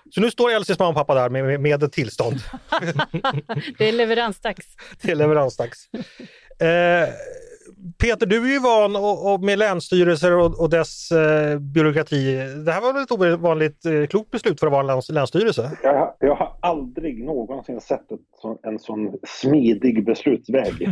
Så 0.09 0.21
nu 0.21 0.31
står 0.31 0.51
Elsies 0.51 0.79
mamma 0.79 0.89
och 0.89 0.95
pappa 0.95 1.15
där 1.15 1.29
med, 1.29 1.45
med, 1.45 1.59
med 1.61 1.83
ett 1.83 1.91
tillstånd. 1.93 2.35
det 3.77 3.89
är 3.89 3.91
leveransdags. 3.91 4.65
det 5.01 5.11
är 5.11 5.15
leveransdags. 5.15 5.89
Eh, 6.59 7.09
Peter, 7.97 8.25
du 8.25 8.45
är 8.45 8.51
ju 8.53 8.59
van 8.59 8.95
och, 8.95 9.33
och 9.33 9.41
med 9.41 9.59
länsstyrelser 9.59 10.31
och, 10.31 10.59
och 10.61 10.69
dess 10.69 11.11
eh, 11.11 11.59
byråkrati. 11.59 12.35
Det 12.65 12.71
här 12.71 12.81
var 12.81 12.93
väl 12.93 13.03
ett 13.03 13.11
ovanligt 13.11 13.85
eh, 13.85 14.05
klokt 14.07 14.31
beslut 14.31 14.59
för 14.59 14.67
att 14.67 14.71
vara 14.73 14.81
en 14.81 14.87
läns, 14.87 15.09
länsstyrelse? 15.09 15.71
Jag, 15.83 15.93
har- 15.93 16.15
jag 16.19 16.35
har 16.35 16.57
aldrig 16.61 17.23
någonsin 17.25 17.81
sett 17.81 18.11
ett, 18.11 18.19
så, 18.41 18.59
en 18.63 18.79
sån 18.79 19.11
smidig 19.27 20.05
beslutsväg. 20.05 20.73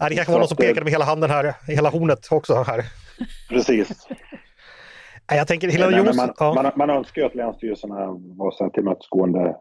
Nej, 0.00 0.10
det 0.10 0.14
kanske 0.16 0.32
var 0.32 0.38
någon 0.38 0.48
som 0.48 0.56
pekade 0.56 0.84
med 0.84 0.92
hela 0.92 1.04
handen 1.04 1.30
här, 1.30 1.54
hela 1.66 1.88
hornet 1.90 2.28
också 2.30 2.62
här. 2.62 2.84
Precis. 3.48 4.06
Nej, 5.30 5.38
jag 5.38 5.48
tänker 5.48 5.88
men 5.88 5.96
Jonsson. 5.96 6.16
man, 6.16 6.34
ja. 6.38 6.62
man, 6.62 6.72
man 6.76 6.90
önskar 6.90 7.22
ju 7.22 7.26
att 7.26 7.34
länsstyrelserna 7.34 8.06
var 8.36 8.70
tillmötesgående 8.70 9.56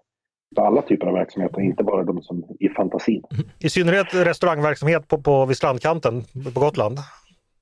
för 0.55 0.61
alla 0.61 0.81
typer 0.81 1.07
av 1.07 1.13
verksamheter, 1.13 1.61
inte 1.61 1.83
bara 1.83 2.03
de 2.03 2.21
som 2.21 2.43
i 2.59 2.69
fantasin. 2.69 3.23
I 3.59 3.69
synnerhet 3.69 4.13
restaurangverksamhet 4.13 5.07
på, 5.07 5.21
på, 5.21 5.45
vid 5.45 5.57
strandkanten 5.57 6.23
på 6.53 6.59
Gotland. 6.59 6.97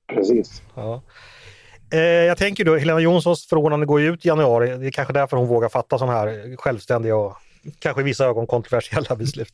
Precis. 0.06 0.62
Ja. 0.74 1.02
Eh, 1.92 2.00
jag 2.00 2.38
tänker 2.38 2.64
då, 2.64 2.76
Helena 2.76 3.00
Jonssons 3.00 3.46
förordnande 3.46 3.86
går 3.86 4.00
ju 4.00 4.12
ut 4.12 4.24
i 4.26 4.28
januari. 4.28 4.76
Det 4.76 4.86
är 4.86 4.90
kanske 4.90 5.12
därför 5.12 5.36
hon 5.36 5.48
vågar 5.48 5.68
fatta 5.68 5.98
sådana 5.98 6.18
här 6.18 6.56
självständiga 6.56 7.16
och 7.16 7.36
kanske 7.78 8.00
i 8.00 8.04
vissa 8.04 8.26
ögon 8.26 8.46
kontroversiella 8.46 9.16
beslut. 9.16 9.52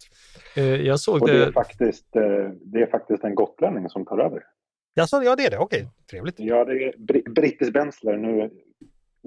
Eh, 0.57 0.65
Jag 0.65 1.01
såg 1.01 1.23
Och 1.23 1.29
det 1.29 1.43
är 1.43 1.47
det, 1.47 1.53
faktiskt, 1.53 2.17
eh, 2.17 2.23
det 2.65 2.83
är 2.83 2.91
faktiskt 2.91 3.25
en 3.25 3.35
gotlänning 3.35 3.89
som 3.89 4.05
tar 4.05 4.19
över. 4.19 4.43
Jaså, 4.99 5.23
ja 5.23 5.37
det 5.37 5.45
är 5.47 5.51
det, 5.51 5.59
okej, 5.59 5.89
trevligt. 6.11 6.35
Ja, 6.39 6.65
det 6.65 6.73
är 6.73 6.93
Br- 6.93 7.31
Brittis 7.35 7.73
Bensler, 7.73 8.17
nu 8.17 8.51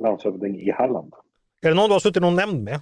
landshövding 0.01 0.59
i 0.61 0.71
Halland. 0.71 1.13
Är 1.61 1.69
det 1.69 1.75
någon 1.75 1.89
du 1.89 1.93
har 1.93 1.99
suttit 1.99 2.21
någon 2.21 2.35
nämnd 2.35 2.63
med? 2.63 2.79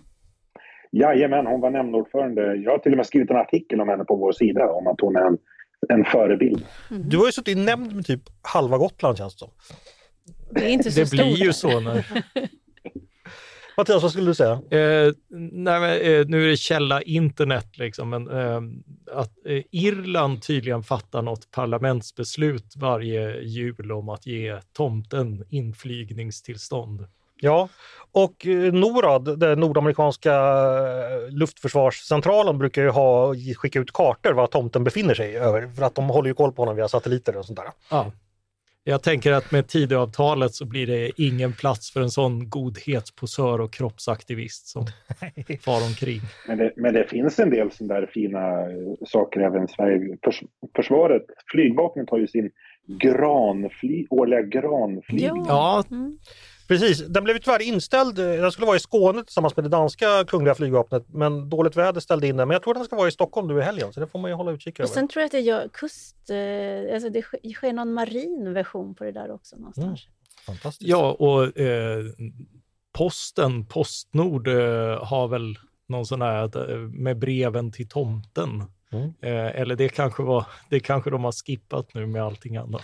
Jajamän, 0.91 1.45
hon 1.47 1.61
var 1.61 1.69
nämndordförande. 1.71 2.55
Jag 2.55 2.71
har 2.71 2.77
till 2.77 2.91
och 2.91 2.97
med 2.97 3.05
skrivit 3.05 3.29
en 3.29 3.35
artikel 3.35 3.81
om 3.81 3.89
henne 3.89 4.03
på 4.05 4.15
vår 4.15 4.31
sida 4.31 4.71
om 4.71 4.87
att 4.87 5.01
hon 5.01 5.15
är 5.15 5.21
en, 5.21 5.37
en 5.89 6.05
förebild. 6.05 6.65
Du 6.89 7.17
har 7.17 7.25
ju 7.25 7.31
suttit 7.31 7.57
i 7.57 7.61
nämnd 7.61 7.95
med 7.95 8.05
typ 8.05 8.21
halva 8.41 8.77
Gotland 8.77 9.17
känns 9.17 9.33
det 9.33 9.39
som. 9.39 9.49
Det 10.51 10.65
är 10.65 10.69
inte 10.69 10.91
så 10.91 10.99
det 10.99 11.11
blir 11.11 11.35
ju 11.45 11.53
så 11.53 11.79
när... 11.79 12.05
Mattias, 13.77 14.03
vad 14.03 14.11
skulle 14.11 14.29
du 14.29 14.35
säga? 14.35 14.51
Eh, 14.51 15.13
nej, 15.51 15.79
men, 15.79 15.91
eh, 16.01 16.25
nu 16.27 16.45
är 16.45 16.49
det 16.49 16.57
källa 16.57 17.01
internet, 17.01 17.77
liksom, 17.77 18.09
men 18.09 18.29
eh, 18.29 18.61
att 19.11 19.31
eh, 19.45 19.63
Irland 19.71 20.41
tydligen 20.41 20.83
fattar 20.83 21.21
något 21.21 21.51
parlamentsbeslut 21.51 22.73
varje 22.75 23.41
jul 23.41 23.91
om 23.91 24.09
att 24.09 24.25
ge 24.25 24.59
tomten 24.73 25.43
inflygningstillstånd. 25.49 27.07
Ja, 27.39 27.69
och 28.11 28.47
eh, 28.47 28.73
NORAD, 28.73 29.39
den 29.39 29.59
nordamerikanska 29.59 30.33
eh, 30.33 31.29
luftförsvarscentralen, 31.29 32.57
brukar 32.57 32.81
ju 32.81 32.89
ha, 32.89 33.35
skicka 33.57 33.79
ut 33.79 33.91
kartor 33.93 34.33
var 34.33 34.47
tomten 34.47 34.83
befinner 34.83 35.13
sig 35.13 35.37
över, 35.37 35.67
för 35.75 35.83
att 35.83 35.95
de 35.95 36.09
håller 36.09 36.27
ju 36.27 36.33
koll 36.33 36.51
på 36.51 36.61
honom 36.61 36.75
via 36.75 36.87
satelliter 36.87 37.37
och 37.37 37.45
sånt 37.45 37.59
där. 37.59 37.67
Ja. 37.91 38.11
Jag 38.89 39.03
tänker 39.03 39.31
att 39.31 39.51
med 39.51 39.67
Tidöavtalet 39.67 40.53
så 40.53 40.65
blir 40.65 40.87
det 40.87 41.11
ingen 41.21 41.53
plats 41.53 41.91
för 41.91 42.01
en 42.01 42.09
sån 42.09 42.49
godhetsposör 42.49 43.61
och 43.61 43.73
kroppsaktivist 43.73 44.67
som 44.67 44.85
far 45.65 45.87
omkring. 45.87 46.21
Men 46.47 46.57
det, 46.57 46.73
men 46.75 46.93
det 46.93 47.07
finns 47.09 47.39
en 47.39 47.49
del 47.49 47.71
sådana 47.71 47.99
där 47.99 48.07
fina 48.07 48.61
eh, 48.61 49.07
saker 49.07 49.39
även 49.39 49.63
i 49.63 49.67
Sverige. 49.67 50.17
Förs, 50.23 50.43
försvaret, 50.75 51.25
flygvapnet 51.51 52.09
har 52.09 52.17
ju 52.17 52.27
sin 52.27 52.51
granfly, 52.87 54.05
årliga 54.09 54.41
granflygning. 54.41 55.45
Ja, 55.47 55.83
Mm. 55.91 56.17
Precis, 56.67 56.99
den 57.07 57.23
blev 57.23 57.37
tyvärr 57.39 57.61
inställd. 57.61 58.19
eh, 58.19 58.25
Den 58.25 58.51
skulle 58.51 58.65
vara 58.67 58.75
i 58.77 58.79
Skåne 58.79 59.23
tillsammans 59.23 59.55
med 59.55 59.65
det 59.65 59.69
danska 59.69 60.23
kungliga 60.27 60.55
flygvapnet, 60.55 61.05
men 61.09 61.49
dåligt 61.49 61.75
väder 61.77 62.01
ställde 62.01 62.27
in 62.27 62.37
den. 62.37 62.47
Men 62.47 62.55
jag 62.55 62.63
tror 62.63 62.73
den 62.73 62.85
ska 62.85 62.95
vara 62.95 63.07
i 63.07 63.11
Stockholm 63.11 63.47
nu 63.47 63.59
i 63.59 63.61
helgen, 63.61 63.93
så 63.93 63.99
det 63.99 64.07
får 64.07 64.19
man 64.19 64.31
ju 64.31 64.35
hålla 64.35 64.51
utkik 64.51 64.73
Och 64.75 64.79
över. 64.79 64.93
sen 64.93 65.07
tror 65.07 65.21
jag 65.21 65.25
att 65.25 65.31
det 65.31 65.39
gör 65.39 65.67
kust... 65.73 66.29
Eh, 66.29 66.93
alltså 66.93 67.09
det 67.09 67.21
sker- 67.21 67.73
någon 67.73 67.93
marin 67.93 68.53
version 68.53 68.95
på 68.95 69.03
det 69.03 69.11
där 69.11 69.31
också 69.31 69.55
någonstans. 69.55 70.07
Fantastiskt. 70.45 70.89
ja 70.89 71.11
och 71.19 71.57
eh, 71.59 72.03
posten, 72.93 73.65
Postnord, 73.65 74.47
eh, 74.47 75.03
har 75.05 75.27
väl 75.27 75.57
någon 75.89 76.05
sån 76.05 76.21
här 76.21 76.71
eh, 76.71 76.77
med 76.77 77.17
breven 77.19 77.71
till 77.71 77.89
tomten. 77.89 78.63
Mm. 78.91 79.13
Eh, 79.21 79.61
eller 79.61 79.75
det 79.75 79.89
kanske, 79.89 80.23
var, 80.23 80.45
det 80.69 80.79
kanske 80.79 81.09
de 81.09 81.23
har 81.23 81.31
skippat 81.31 81.93
nu 81.93 82.05
med 82.07 82.23
allting 82.23 82.57
annat. 82.57 82.81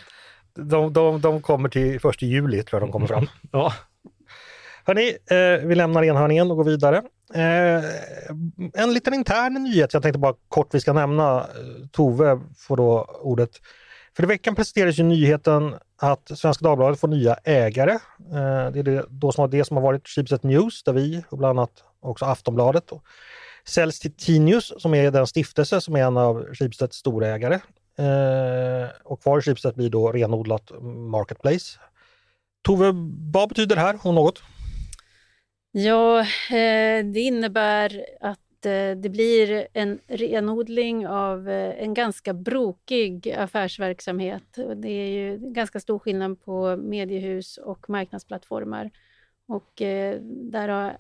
De, 0.56 0.94
de, 0.94 1.22
de 1.22 1.42
kommer 1.42 1.70
till 1.70 2.00
först 2.00 2.24
i 2.24 2.26
juli, 2.26 2.64
tror 2.64 2.82
jag 2.82 2.90
de 2.90 2.92
kommer 2.92 3.08
fram. 3.08 3.28
Ja, 3.52 3.74
Hörni, 4.86 5.18
eh, 5.30 5.68
vi 5.68 5.76
lämnar 5.76 6.04
enhörningen 6.04 6.52
och 6.52 6.58
går 6.58 6.64
vidare. 6.64 6.98
Eh, 7.34 7.84
en 8.74 8.94
liten 8.94 9.14
intern 9.14 9.54
nyhet 9.54 9.94
jag 9.94 10.04
tänkte 10.04 10.20
bara 10.20 10.34
kort 10.50 10.74
vi 10.74 10.80
ska 10.80 10.94
nämna. 10.94 11.46
Tove 11.92 12.40
får 12.58 12.78
då 12.78 13.20
ordet. 13.22 13.50
För 14.16 14.24
i 14.24 14.26
veckan 14.26 14.56
presenterades 14.56 15.00
ju 15.00 15.04
nyheten 15.04 15.76
att 16.02 16.32
Svenska 16.40 16.64
Dagbladet 16.64 17.00
får 17.00 17.08
nya 17.08 17.34
ägare. 17.44 17.92
Eh, 17.92 18.72
det 18.72 18.80
är 18.80 18.84
det, 18.84 19.06
då 19.10 19.32
som, 19.32 19.50
det 19.50 19.66
som 19.66 19.78
har 19.78 19.84
varit 19.84 20.08
Schibsted 20.08 20.44
News, 20.44 20.84
där 20.84 20.94
vi 20.94 21.24
och 21.30 21.38
bland 21.38 21.60
annat 21.60 21.84
också 22.00 22.26
Aftonbladet 22.26 22.88
då, 22.88 23.02
säljs 23.68 24.00
till 24.00 24.16
Tinius 24.16 24.74
som 24.78 24.94
är 24.94 25.12
den 25.12 25.28
stiftelse 25.28 25.82
som 25.82 25.96
är 25.96 26.04
en 26.04 26.18
av 26.18 26.46
Schibsteds 26.54 26.98
storägare. 26.98 27.60
Eh, 27.98 28.90
och 29.04 29.22
kvar 29.22 29.40
i 29.40 29.42
Schibsted 29.42 29.76
blir 29.76 29.90
då 29.90 30.12
renodlat 30.12 30.72
Marketplace. 31.12 31.80
Tove, 32.62 32.92
vad 33.34 33.50
betyder 33.50 33.76
det 33.76 33.82
här 33.82 34.00
om 34.04 34.16
något? 34.16 34.42
Ja, 35.72 36.20
eh, 36.50 37.06
det 37.06 37.20
innebär 37.20 38.06
att 38.22 38.66
eh, 38.66 38.92
det 38.98 39.10
blir 39.12 39.68
en 39.74 40.00
renodling 40.08 41.08
av 41.08 41.50
eh, 41.50 41.84
en 41.84 41.94
ganska 41.94 42.34
brokig 42.34 43.32
affärsverksamhet. 43.32 44.58
Och 44.58 44.78
Det 44.78 44.90
är 44.90 45.10
ju 45.10 45.38
ganska 45.54 45.80
stor 45.80 46.00
skillnad 46.00 46.42
på 46.42 46.78
mediehus 46.78 47.58
och 47.58 47.90
marknadsplattformar. 47.90 48.92
Och 49.48 49.82
eh, 49.82 50.20
där 50.22 50.68
har, 50.70 50.98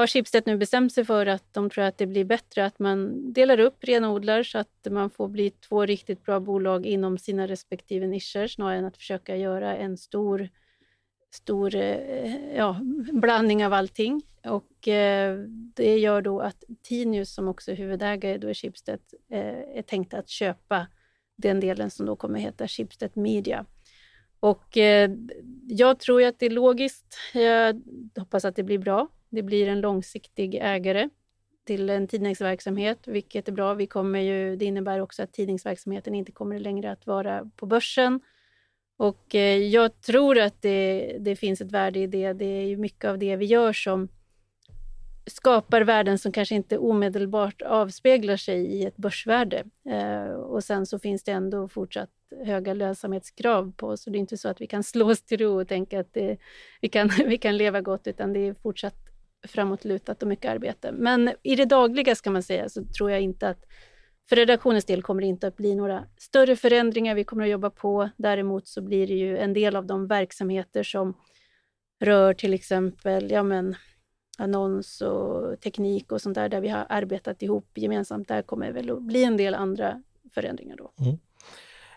har 0.00 0.06
Schibsted 0.06 0.42
nu 0.46 0.56
bestämt 0.56 0.92
sig 0.92 1.04
för 1.04 1.26
att 1.26 1.54
de 1.54 1.70
tror 1.70 1.84
att 1.84 1.98
det 1.98 2.06
blir 2.06 2.24
bättre 2.24 2.64
att 2.64 2.78
man 2.78 3.32
delar 3.32 3.60
upp, 3.60 3.84
renodlar 3.84 4.42
så 4.42 4.58
att 4.58 4.86
man 4.90 5.10
får 5.10 5.28
bli 5.28 5.50
två 5.50 5.86
riktigt 5.86 6.24
bra 6.24 6.40
bolag 6.40 6.86
inom 6.86 7.18
sina 7.18 7.48
respektive 7.48 8.06
nischer 8.06 8.46
snarare 8.46 8.78
än 8.78 8.84
att 8.84 8.96
försöka 8.96 9.36
göra 9.36 9.76
en 9.76 9.96
stor 9.96 10.48
stor 11.32 11.74
eh, 11.74 12.56
ja, 12.56 12.80
blandning 13.12 13.66
av 13.66 13.72
allting. 13.72 14.22
Och 14.44 14.88
eh, 14.88 15.38
det 15.74 15.98
gör 15.98 16.22
då 16.22 16.40
att 16.40 16.64
Tinius, 16.82 17.34
som 17.34 17.48
också 17.48 17.70
är 17.70 17.76
huvudägare 17.76 18.38
då 18.38 18.50
i 18.50 18.54
Schibsted, 18.54 19.00
eh, 19.30 19.78
är 19.78 19.82
tänkt 19.82 20.14
att 20.14 20.28
köpa 20.28 20.86
den 21.36 21.60
delen 21.60 21.90
som 21.90 22.06
då 22.06 22.16
kommer 22.16 22.38
heta 22.38 22.68
Schibsted 22.68 23.16
Media. 23.16 23.66
Och 24.40 24.76
eh, 24.76 25.10
jag 25.68 25.98
tror 25.98 26.20
ju 26.20 26.26
att 26.26 26.38
det 26.38 26.46
är 26.46 26.50
logiskt. 26.50 27.16
Jag 27.34 27.82
hoppas 28.16 28.44
att 28.44 28.56
det 28.56 28.62
blir 28.62 28.78
bra. 28.78 29.08
Det 29.30 29.42
blir 29.42 29.68
en 29.68 29.80
långsiktig 29.80 30.54
ägare 30.54 31.08
till 31.64 31.90
en 31.90 32.08
tidningsverksamhet, 32.08 32.98
vilket 33.06 33.48
är 33.48 33.52
bra. 33.52 33.74
Vi 33.74 33.86
kommer 33.86 34.20
ju, 34.20 34.56
det 34.56 34.64
innebär 34.64 35.00
också 35.00 35.22
att 35.22 35.32
tidningsverksamheten 35.32 36.14
inte 36.14 36.32
kommer 36.32 36.58
längre 36.58 36.92
att 36.92 37.06
vara 37.06 37.50
på 37.56 37.66
börsen. 37.66 38.20
Och 38.96 39.34
eh, 39.34 39.56
jag 39.56 40.00
tror 40.00 40.38
att 40.38 40.62
det, 40.62 41.16
det 41.20 41.36
finns 41.36 41.60
ett 41.60 41.72
värde 41.72 41.98
i 41.98 42.06
det. 42.06 42.32
Det 42.32 42.44
är 42.44 42.66
ju 42.66 42.76
mycket 42.76 43.04
av 43.04 43.18
det 43.18 43.36
vi 43.36 43.44
gör 43.44 43.72
som 43.72 44.08
skapar 45.26 45.80
värden 45.82 46.18
som 46.18 46.32
kanske 46.32 46.54
inte 46.54 46.78
omedelbart 46.78 47.62
avspeglar 47.62 48.36
sig 48.36 48.66
i 48.66 48.84
ett 48.84 48.96
börsvärde. 48.96 49.64
Eh, 49.88 50.32
och 50.32 50.64
sen 50.64 50.86
så 50.86 50.98
finns 50.98 51.22
det 51.22 51.32
ändå 51.32 51.68
fortsatt 51.68 52.10
höga 52.44 52.74
lönsamhetskrav 52.74 53.72
på 53.76 53.86
oss. 53.86 54.02
Så 54.02 54.10
det 54.10 54.18
är 54.18 54.20
inte 54.20 54.36
så 54.36 54.48
att 54.48 54.60
vi 54.60 54.66
kan 54.66 54.82
slå 54.82 55.10
oss 55.10 55.22
till 55.22 55.38
ro 55.38 55.60
och 55.60 55.68
tänka 55.68 56.00
att 56.00 56.12
det, 56.12 56.36
vi, 56.80 56.88
kan, 56.88 57.08
vi 57.26 57.38
kan 57.38 57.56
leva 57.56 57.80
gott, 57.80 58.06
utan 58.06 58.32
det 58.32 58.40
är 58.40 58.54
fortsatt 58.54 59.09
framåtlutat 59.48 60.22
och 60.22 60.28
mycket 60.28 60.50
arbete. 60.50 60.92
Men 60.92 61.32
i 61.42 61.56
det 61.56 61.64
dagliga 61.64 62.14
ska 62.14 62.30
man 62.30 62.42
säga 62.42 62.68
så 62.68 62.84
tror 62.84 63.10
jag 63.10 63.20
inte 63.20 63.48
att 63.48 63.64
för 64.28 64.36
redaktionens 64.36 64.84
del 64.84 65.02
kommer 65.02 65.22
det 65.22 65.26
inte 65.26 65.46
att 65.46 65.56
bli 65.56 65.74
några 65.74 66.04
större 66.18 66.56
förändringar 66.56 67.14
vi 67.14 67.24
kommer 67.24 67.44
att 67.44 67.50
jobba 67.50 67.70
på. 67.70 68.10
Däremot 68.16 68.68
så 68.68 68.82
blir 68.82 69.06
det 69.06 69.14
ju 69.14 69.38
en 69.38 69.52
del 69.52 69.76
av 69.76 69.86
de 69.86 70.06
verksamheter 70.06 70.82
som 70.82 71.14
rör 72.00 72.34
till 72.34 72.54
exempel 72.54 73.30
ja 73.30 73.42
men, 73.42 73.76
annons 74.38 75.00
och 75.00 75.60
teknik 75.60 76.12
och 76.12 76.20
sånt 76.20 76.34
där, 76.34 76.48
där 76.48 76.60
vi 76.60 76.68
har 76.68 76.86
arbetat 76.88 77.42
ihop 77.42 77.70
gemensamt. 77.74 78.28
Där 78.28 78.42
kommer 78.42 78.66
det 78.66 78.72
väl 78.72 78.90
att 78.90 79.02
bli 79.02 79.24
en 79.24 79.36
del 79.36 79.54
andra 79.54 80.02
förändringar 80.34 80.76
då. 80.76 80.92
Mm. 81.00 81.18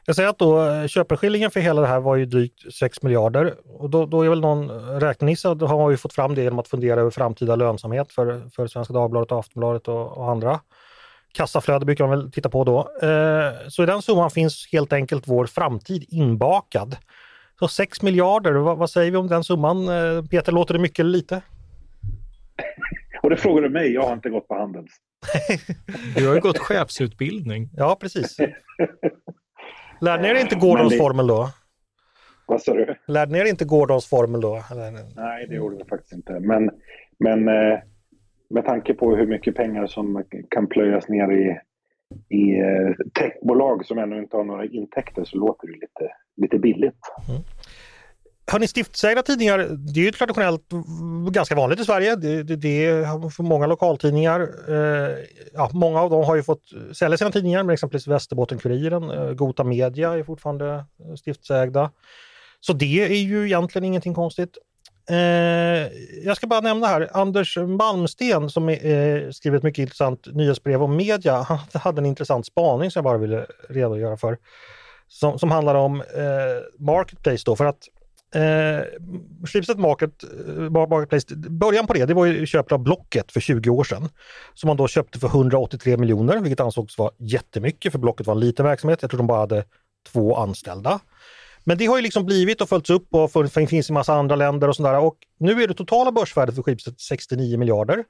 Jag 0.05 0.15
säger 0.15 0.29
att 0.29 0.39
då 0.39 0.65
eh, 0.65 0.87
köpeskillingen 0.87 1.51
för 1.51 1.59
hela 1.59 1.81
det 1.81 1.87
här 1.87 1.99
var 1.99 2.15
ju 2.15 2.25
drygt 2.25 2.73
6 2.73 3.01
miljarder 3.01 3.55
och 3.65 3.89
då, 3.89 4.05
då 4.05 4.21
är 4.21 4.29
väl 4.29 4.41
någon 4.41 4.69
räknenisse, 4.99 5.53
då 5.53 5.65
har 5.65 5.77
man 5.77 5.91
ju 5.91 5.97
fått 5.97 6.13
fram 6.13 6.35
det 6.35 6.41
genom 6.41 6.59
att 6.59 6.67
fundera 6.67 6.99
över 6.99 7.11
framtida 7.11 7.55
lönsamhet 7.55 8.11
för, 8.11 8.49
för 8.49 8.67
Svenska 8.67 8.93
Dagbladet, 8.93 9.31
och 9.31 9.39
Aftonbladet 9.39 9.87
och, 9.87 10.17
och 10.17 10.31
andra. 10.31 10.59
Kassaflöde 11.33 11.85
brukar 11.85 12.07
man 12.07 12.19
väl 12.19 12.31
titta 12.31 12.49
på 12.49 12.63
då. 12.63 13.07
Eh, 13.07 13.69
så 13.69 13.83
i 13.83 13.85
den 13.85 14.01
summan 14.01 14.31
finns 14.31 14.69
helt 14.71 14.93
enkelt 14.93 15.27
vår 15.27 15.45
framtid 15.45 16.05
inbakad. 16.09 16.97
Så 17.59 17.67
6 17.67 18.01
miljarder, 18.01 18.53
vad, 18.53 18.77
vad 18.77 18.89
säger 18.89 19.11
vi 19.11 19.17
om 19.17 19.27
den 19.27 19.43
summan? 19.43 19.87
Eh, 19.87 20.25
Peter, 20.25 20.51
låter 20.51 20.73
det 20.73 20.79
mycket 20.79 20.99
eller 20.99 21.11
lite? 21.11 21.41
Och 23.23 23.29
det 23.29 23.37
frågar 23.37 23.61
du 23.61 23.69
mig, 23.69 23.93
jag 23.93 24.01
har 24.01 24.13
inte 24.13 24.29
gått 24.29 24.47
på 24.47 24.55
Handels. 24.55 24.91
du 26.15 26.27
har 26.27 26.35
ju 26.35 26.41
gått 26.41 26.57
chefsutbildning. 26.57 27.69
Ja, 27.73 27.97
precis. 28.01 28.37
Lärde 30.01 30.23
ni 30.23 30.29
er 30.29 30.41
inte 30.41 30.55
Gordons 30.55 30.97
formel 30.97 31.27
då? 31.27 31.49
Vad 32.45 32.61
sa 32.61 32.73
du? 32.73 32.95
Lärde 33.07 33.31
ni 33.31 33.39
er 33.39 33.45
inte 33.45 33.65
Gordons 33.65 34.09
formel 34.09 34.41
då? 34.41 34.63
Nej, 35.15 35.47
det 35.49 35.55
gjorde 35.55 35.75
vi 35.75 35.83
faktiskt 35.83 36.13
inte. 36.13 36.39
Men, 36.39 36.71
men 37.19 37.47
eh, 37.47 37.79
med 38.49 38.65
tanke 38.65 38.93
på 38.93 39.15
hur 39.15 39.27
mycket 39.27 39.55
pengar 39.55 39.87
som 39.87 40.23
kan 40.49 40.67
plöjas 40.67 41.09
ner 41.09 41.31
i, 41.31 41.59
i 42.29 42.59
eh, 42.59 42.95
techbolag 43.19 43.85
som 43.85 43.97
ännu 43.97 44.17
inte 44.19 44.37
har 44.37 44.43
några 44.43 44.65
intäkter 44.65 45.23
så 45.23 45.37
låter 45.37 45.67
det 45.67 45.73
lite, 45.73 46.13
lite 46.35 46.59
billigt. 46.59 46.99
Har 47.27 47.33
Hörni, 48.51 48.67
stiftsägda 48.67 49.21
tidningar? 49.21 49.57
Det 49.93 49.99
är 49.99 50.03
ju 50.03 50.11
traditionellt 50.11 50.61
ganska 51.31 51.55
vanligt 51.55 51.79
i 51.79 51.85
Sverige. 51.85 52.15
Det, 52.15 52.43
det, 52.43 52.55
det 52.55 52.85
är 52.85 53.29
för 53.29 53.43
många 53.43 53.67
lokaltidningar. 53.67 54.49
Eh, 54.69 55.15
ja, 55.53 55.69
många 55.73 56.01
av 56.01 56.09
dem 56.09 56.25
har 56.25 56.35
ju 56.35 56.43
fått 56.43 56.63
sälja 56.93 57.17
sina 57.17 57.31
tidningar, 57.31 57.63
men 57.63 57.73
exempelvis 57.73 58.07
Västerbotten-Kuriren, 58.07 59.11
eh, 59.11 59.33
Gota 59.33 59.63
Media 59.63 60.13
är 60.13 60.23
fortfarande 60.23 60.73
eh, 60.75 61.15
stiftsägda. 61.19 61.91
Så 62.59 62.73
det 62.73 63.03
är 63.03 63.23
ju 63.23 63.45
egentligen 63.45 63.85
ingenting 63.85 64.13
konstigt. 64.13 64.57
Eh, 65.09 65.17
jag 66.23 66.37
ska 66.37 66.47
bara 66.47 66.61
nämna 66.61 66.87
här, 66.87 67.09
Anders 67.13 67.57
Malmsten 67.57 68.49
som 68.49 68.69
eh, 68.69 69.29
skriver 69.31 69.57
ett 69.57 69.63
mycket 69.63 69.81
intressant 69.81 70.27
nyhetsbrev 70.31 70.83
om 70.83 70.95
media, 70.95 71.41
han 71.41 71.59
hade 71.73 72.01
en 72.01 72.05
intressant 72.05 72.45
spaning 72.45 72.91
som 72.91 72.99
jag 72.99 73.03
bara 73.03 73.17
ville 73.17 73.45
redogöra 73.69 74.17
för. 74.17 74.37
Som, 75.07 75.39
som 75.39 75.51
handlar 75.51 75.75
om 75.75 76.01
eh, 76.01 76.85
Marketplace 76.85 77.43
då, 77.45 77.55
för 77.55 77.65
att 77.65 77.87
Eh, 78.35 78.83
Schibsted 79.45 79.79
Market, 79.79 80.23
eh, 80.23 80.69
Marketplace, 80.69 81.35
början 81.35 81.87
på 81.87 81.93
det, 81.93 82.05
det 82.05 82.13
var 82.13 82.25
ju 82.25 82.45
köpet 82.45 82.71
av 82.71 82.79
Blocket 82.79 83.31
för 83.31 83.39
20 83.39 83.69
år 83.69 83.83
sedan. 83.83 84.09
Som 84.53 84.67
man 84.67 84.77
då 84.77 84.87
köpte 84.87 85.19
för 85.19 85.27
183 85.27 85.97
miljoner, 85.97 86.39
vilket 86.39 86.59
ansågs 86.59 86.97
vara 86.97 87.11
jättemycket 87.17 87.91
för 87.91 87.99
Blocket 87.99 88.27
var 88.27 88.33
en 88.33 88.39
liten 88.39 88.65
verksamhet. 88.65 89.01
Jag 89.01 89.11
tror 89.11 89.17
de 89.17 89.27
bara 89.27 89.39
hade 89.39 89.63
två 90.11 90.35
anställda. 90.35 90.99
Men 91.63 91.77
det 91.77 91.85
har 91.85 91.97
ju 91.97 92.03
liksom 92.03 92.25
blivit 92.25 92.61
och 92.61 92.69
följts 92.69 92.89
upp 92.89 93.07
och 93.11 93.51
finns 93.69 93.89
i 93.89 93.93
massa 93.93 94.13
andra 94.13 94.35
länder 94.35 94.67
och 94.67 94.75
sådär. 94.75 94.99
Och 94.99 95.17
nu 95.39 95.63
är 95.63 95.67
det 95.67 95.73
totala 95.73 96.11
börsvärdet 96.11 96.55
för 96.55 96.63
Schibsted 96.63 96.99
69 96.99 97.57
miljarder. 97.57 98.03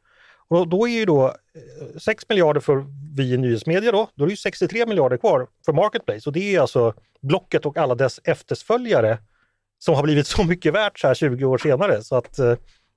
Och 0.47 0.67
då, 0.67 0.87
är 0.87 0.91
ju 0.91 1.05
då 1.05 1.25
eh, 1.25 1.97
6 1.99 2.29
miljarder 2.29 2.61
för 2.61 2.85
vi 3.15 3.33
i 3.33 3.37
nyhetsmedia 3.37 3.91
då, 3.91 4.07
då 4.15 4.23
är 4.23 4.27
det 4.27 4.31
ju 4.31 4.37
63 4.37 4.85
miljarder 4.85 5.17
kvar 5.17 5.47
för 5.65 5.73
Marketplace. 5.73 6.29
Och 6.29 6.33
det 6.33 6.55
är 6.55 6.59
alltså 6.59 6.93
Blocket 7.21 7.65
och 7.65 7.77
alla 7.77 7.95
dess 7.95 8.19
efterföljare 8.23 9.17
som 9.85 9.95
har 9.95 10.03
blivit 10.03 10.27
så 10.27 10.43
mycket 10.43 10.73
värt 10.73 10.99
så 10.99 11.07
här 11.07 11.13
20 11.13 11.45
år 11.45 11.57
senare. 11.57 12.03
Så 12.03 12.15
att 12.15 12.39
eh, 12.39 12.53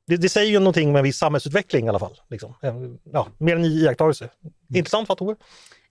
det, 0.06 0.16
det 0.16 0.28
säger 0.28 0.50
ju 0.50 0.58
någonting 0.58 0.92
med 0.92 0.98
en 0.98 1.04
viss 1.04 1.18
samhällsutveckling 1.18 1.86
i 1.86 1.88
alla 1.88 1.98
fall. 1.98 2.20
Liksom. 2.30 2.54
Eh, 2.62 2.74
Ja, 3.12 3.26
mer 3.38 3.56
än 3.56 3.64
iakttagelse. 3.64 4.28
Intressant 4.74 5.08
va 5.08 5.14
Tove? 5.14 5.34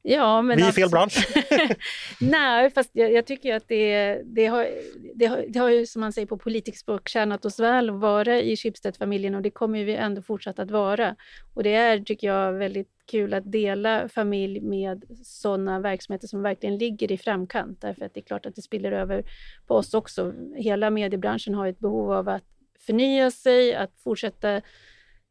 Ja, 0.08 0.42
men 0.42 0.58
Vi 0.58 0.64
är 0.64 0.66
i 0.66 0.68
alltså- 0.68 0.82
fel 0.82 0.90
bransch. 0.90 1.28
Nej, 2.20 2.70
fast 2.70 2.90
jag, 2.94 3.12
jag 3.12 3.26
tycker 3.26 3.56
att 3.56 3.68
det, 3.68 4.22
det, 4.26 4.46
har, 4.46 4.68
det, 5.16 5.26
har, 5.26 5.46
det 5.48 5.60
har 5.60 5.70
ju 5.70 5.86
som 5.86 6.00
man 6.00 6.14
säger 6.14 6.28
på 6.28 6.38
politikspråk 6.38 7.08
tjänat 7.10 7.46
oss 7.46 7.60
väl 7.60 7.90
att 7.90 7.96
vara 7.96 8.42
i 8.42 8.58
Schibsted-familjen 8.58 9.36
och 9.36 9.42
det 9.42 9.50
kommer 9.50 9.84
vi 9.84 9.96
ändå 9.96 10.22
fortsatt 10.22 10.60
att 10.60 10.72
vara. 10.72 11.16
Och 11.54 11.64
det 11.64 11.74
är, 11.74 12.00
tycker 12.00 12.28
jag, 12.28 12.54
väldigt 12.54 12.90
kul 13.12 13.34
att 13.34 13.52
dela 13.52 14.10
familj 14.10 14.62
med 14.62 15.04
sådana 15.24 15.80
verksamheter 15.80 16.28
som 16.28 16.42
verkligen 16.42 16.78
ligger 16.78 17.12
i 17.12 17.18
framkant. 17.18 17.82
Därför 17.82 18.06
att 18.06 18.14
det 18.14 18.20
är 18.20 18.26
klart 18.26 18.46
att 18.46 18.56
det 18.56 18.62
spiller 18.62 18.92
över 18.92 19.24
på 19.68 19.76
oss 19.76 19.94
också. 19.94 20.34
Hela 20.56 20.90
mediebranschen 20.90 21.54
har 21.56 21.68
ett 21.68 21.80
behov 21.80 22.12
av 22.12 22.30
att 22.30 22.44
förnya 22.86 23.32
sig, 23.32 23.76
att 23.76 23.92
fortsätta 24.04 24.62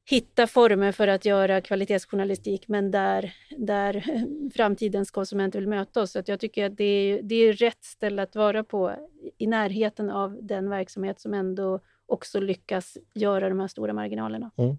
hitta 0.06 0.46
former 0.46 0.92
för 0.92 1.08
att 1.08 1.24
göra 1.24 1.60
kvalitetsjournalistik, 1.60 2.68
men 2.68 2.90
där, 2.90 3.34
där 3.58 4.04
framtidens 4.54 5.10
konsumenter 5.10 5.58
vill 5.58 5.68
möta 5.68 6.00
oss. 6.02 6.12
Så 6.12 6.18
att 6.18 6.28
jag 6.28 6.40
tycker 6.40 6.66
att 6.66 6.76
det 6.76 6.84
är, 6.84 7.22
det 7.22 7.34
är 7.34 7.52
rätt 7.52 7.84
ställe 7.84 8.22
att 8.22 8.36
vara 8.36 8.64
på, 8.64 8.92
i 9.38 9.46
närheten 9.46 10.10
av 10.10 10.38
den 10.42 10.70
verksamhet 10.70 11.20
som 11.20 11.34
ändå 11.34 11.80
också 12.06 12.40
lyckas 12.40 12.96
göra 13.14 13.48
de 13.48 13.60
här 13.60 13.68
stora 13.68 13.92
marginalerna. 13.92 14.50
Mm. 14.56 14.76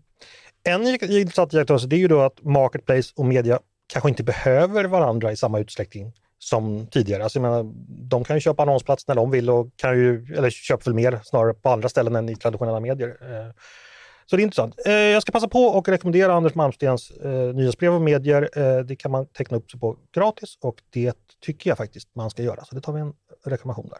En 0.64 0.88
intressant 1.12 1.54
iakttagelse 1.54 1.88
det 1.88 1.96
är 1.96 2.00
ju 2.00 2.08
då 2.08 2.22
att 2.22 2.44
Marketplace 2.44 3.14
och 3.16 3.26
media 3.26 3.60
kanske 3.88 4.10
inte 4.10 4.24
behöver 4.24 4.86
varandra 4.86 5.32
i 5.32 5.38
samma 5.38 5.60
utsträckning 5.60 6.14
som 6.40 6.88
tidigare. 6.88 7.24
Alltså, 7.24 7.40
jag 7.40 7.42
menar, 7.42 7.72
de 7.88 8.24
kan 8.24 8.36
ju 8.36 8.40
köpa 8.40 8.64
annonsplats 8.64 9.08
när 9.08 9.16
de 9.16 9.32
vill 9.32 9.50
och 9.50 9.68
kan 9.76 9.98
ju, 9.98 10.36
eller 10.38 10.50
köper 10.50 10.86
väl 10.86 10.94
mer 10.94 11.20
snarare 11.24 11.54
på 11.54 11.70
andra 11.70 11.90
ställen 11.90 12.16
än 12.16 12.30
i 12.30 12.36
traditionella 12.36 12.80
medier. 12.80 13.18
Eh, 13.22 13.52
så 14.30 14.36
det 14.36 14.42
är 14.42 14.44
intressant. 14.44 14.76
Eh, 14.86 14.92
Jag 14.94 15.22
ska 15.22 15.32
passa 15.32 15.48
på 15.48 15.60
och 15.64 15.88
rekommendera 15.90 16.34
Anders 16.34 16.56
Malmstens 16.56 17.12
eh, 17.12 17.54
nyhetsbrev 17.56 17.94
och 17.94 18.02
medier. 18.02 18.50
Eh, 18.56 18.80
Det 18.86 18.96
kan 18.96 19.12
man 19.12 19.26
teckna 19.28 19.58
upp 19.58 19.72
sig 19.72 19.80
på 19.80 19.98
gratis 20.16 20.58
och 20.62 20.76
det 20.94 21.14
tycker 21.42 21.70
jag 21.70 21.78
faktiskt 21.78 22.16
man 22.16 22.30
ska 22.30 22.44
göra. 22.44 22.66
Så 22.66 22.76
det 22.76 22.82
tar 22.82 22.94
vi 22.94 23.00
en 23.02 23.14
rekommendation 23.46 23.90
där. 23.90 24.00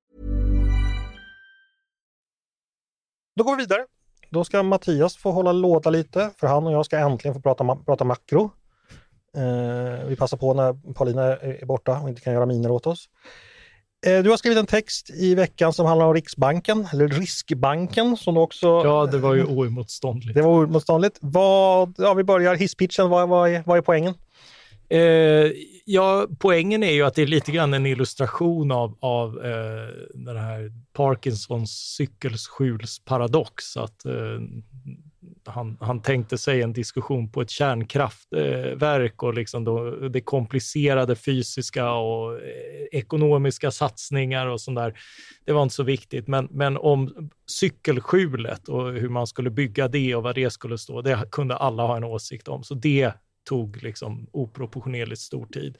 Då 3.35 3.43
går 3.43 3.55
vi 3.55 3.63
vidare. 3.63 3.85
Då 4.29 4.43
ska 4.43 4.63
Mattias 4.63 5.17
få 5.17 5.31
hålla 5.31 5.51
låda 5.51 5.89
lite, 5.89 6.29
för 6.39 6.47
han 6.47 6.67
och 6.67 6.73
jag 6.73 6.85
ska 6.85 6.97
äntligen 6.97 7.35
få 7.35 7.41
prata, 7.41 7.63
ma- 7.63 7.85
prata 7.85 8.03
makro. 8.03 8.51
Eh, 9.37 10.07
vi 10.07 10.15
passar 10.15 10.37
på 10.37 10.53
när 10.53 10.93
Paulina 10.93 11.23
är 11.23 11.65
borta 11.65 11.99
och 11.99 12.09
inte 12.09 12.21
kan 12.21 12.33
göra 12.33 12.45
miner 12.45 12.71
åt 12.71 12.87
oss. 12.87 13.09
Eh, 14.05 14.23
du 14.23 14.29
har 14.29 14.37
skrivit 14.37 14.57
en 14.59 14.65
text 14.65 15.09
i 15.09 15.35
veckan 15.35 15.73
som 15.73 15.85
handlar 15.85 16.05
om 16.05 16.13
Riksbanken, 16.13 16.87
eller 16.93 17.07
Riskbanken 17.07 18.17
som 18.17 18.37
också... 18.37 18.67
Ja, 18.67 19.05
det 19.11 19.17
var 19.17 19.33
ju 19.33 19.45
oemotståndligt. 19.45 20.35
Det 20.35 20.41
var 20.41 20.51
oemotståndligt. 20.51 21.17
Vad, 21.21 21.93
ja, 21.97 22.13
vi 22.13 22.23
börjar 22.23 22.55
hisspitchen, 22.55 23.09
vad, 23.09 23.29
vad, 23.29 23.49
är, 23.49 23.63
vad 23.65 23.77
är 23.77 23.81
poängen? 23.81 24.13
Eh, 24.91 25.51
ja, 25.85 26.27
poängen 26.39 26.83
är 26.83 26.91
ju 26.91 27.03
att 27.03 27.15
det 27.15 27.21
är 27.21 27.27
lite 27.27 27.51
grann 27.51 27.73
en 27.73 27.85
illustration 27.85 28.71
av, 28.71 28.97
av 28.99 29.45
eh, 29.45 29.87
den 30.13 30.37
här 30.37 30.71
Parkinsons 30.93 31.71
cykelskjulsparadox. 31.71 33.77
Att 33.77 34.05
eh, 34.05 34.13
han, 35.45 35.77
han 35.81 36.01
tänkte 36.01 36.37
sig 36.37 36.61
en 36.61 36.73
diskussion 36.73 37.31
på 37.31 37.41
ett 37.41 37.49
kärnkraftverk 37.49 39.13
eh, 39.13 39.27
och 39.27 39.33
liksom 39.33 39.63
då, 39.63 39.91
det 39.91 40.21
komplicerade 40.21 41.15
fysiska 41.15 41.91
och 41.91 42.33
eh, 42.33 42.39
ekonomiska 42.91 43.71
satsningar 43.71 44.47
och 44.47 44.61
sånt 44.61 44.77
där. 44.77 44.99
Det 45.45 45.53
var 45.53 45.63
inte 45.63 45.75
så 45.75 45.83
viktigt, 45.83 46.27
men, 46.27 46.47
men 46.51 46.77
om 46.77 47.29
cykelskjulet 47.47 48.69
och 48.69 48.93
hur 48.93 49.09
man 49.09 49.27
skulle 49.27 49.49
bygga 49.49 49.87
det 49.87 50.15
och 50.15 50.23
vad 50.23 50.35
det 50.35 50.49
skulle 50.49 50.77
stå, 50.77 51.01
det 51.01 51.25
kunde 51.31 51.55
alla 51.55 51.83
ha 51.83 51.97
en 51.97 52.03
åsikt 52.03 52.47
om. 52.47 52.63
Så 52.63 52.73
det 52.73 53.13
tog 53.43 53.83
liksom 53.83 54.27
oproportionerligt 54.31 55.21
stor 55.21 55.45
tid. 55.45 55.77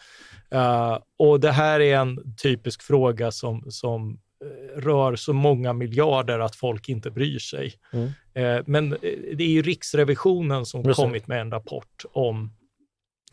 Eh, 0.49 0.97
och 1.17 1.39
det 1.39 1.51
här 1.51 1.79
är 1.79 1.97
en 1.97 2.35
typisk 2.35 2.81
fråga 2.81 3.31
som, 3.31 3.71
som 3.71 4.19
eh, 4.43 4.79
rör 4.79 5.15
så 5.15 5.33
många 5.33 5.73
miljarder 5.73 6.39
att 6.39 6.55
folk 6.55 6.89
inte 6.89 7.11
bryr 7.11 7.39
sig. 7.39 7.73
Mm. 7.93 8.09
Eh, 8.33 8.63
men 8.65 8.89
det 9.35 9.43
är 9.43 9.49
ju 9.49 9.61
Riksrevisionen 9.61 10.65
som 10.65 10.83
det. 10.83 10.93
kommit 10.93 11.27
med 11.27 11.41
en 11.41 11.51
rapport 11.51 12.05
om 12.13 12.51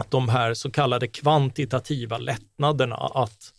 de 0.09 0.29
här 0.29 0.55
så 0.55 0.71
kallade 0.71 1.09
kvantitativa 1.09 2.19
lättnaderna, 2.19 2.97
att, 2.97 3.53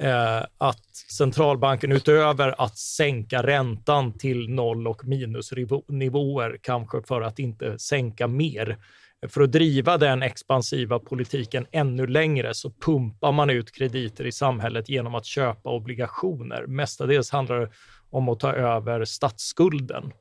eh, 0.00 0.42
att 0.58 0.94
centralbanken 0.94 1.92
utöver 1.92 2.62
att 2.62 2.78
sänka 2.78 3.42
räntan 3.42 4.18
till 4.18 4.50
noll 4.50 4.88
och 4.88 5.04
minusnivåer, 5.04 6.58
kanske 6.62 7.02
för 7.02 7.20
att 7.20 7.38
inte 7.38 7.78
sänka 7.78 8.26
mer, 8.26 8.78
för 9.28 9.40
att 9.40 9.52
driva 9.52 9.98
den 9.98 10.22
expansiva 10.22 10.98
politiken 10.98 11.66
ännu 11.72 12.06
längre 12.06 12.54
så 12.54 12.70
pumpar 12.70 13.32
man 13.32 13.50
ut 13.50 13.72
krediter 13.72 14.26
i 14.26 14.32
samhället 14.32 14.88
genom 14.88 15.14
att 15.14 15.26
köpa 15.26 15.70
obligationer. 15.70 16.66
Mestadels 16.66 17.30
handlar 17.30 17.60
det 17.60 17.70
om 18.10 18.28
att 18.28 18.40
ta 18.40 18.52
över 18.52 19.04
statsskulden. 19.04 20.12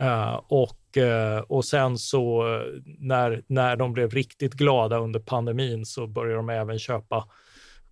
Eh, 0.00 0.40
och, 0.48 0.96
eh, 0.96 1.38
och 1.38 1.64
sen 1.64 1.98
så 1.98 2.54
eh, 2.54 2.62
när, 2.98 3.42
när 3.46 3.76
de 3.76 3.92
blev 3.92 4.10
riktigt 4.10 4.54
glada 4.54 4.98
under 4.98 5.20
pandemin 5.20 5.86
så 5.86 6.06
började 6.06 6.36
de 6.36 6.50
även 6.50 6.78
köpa 6.78 7.28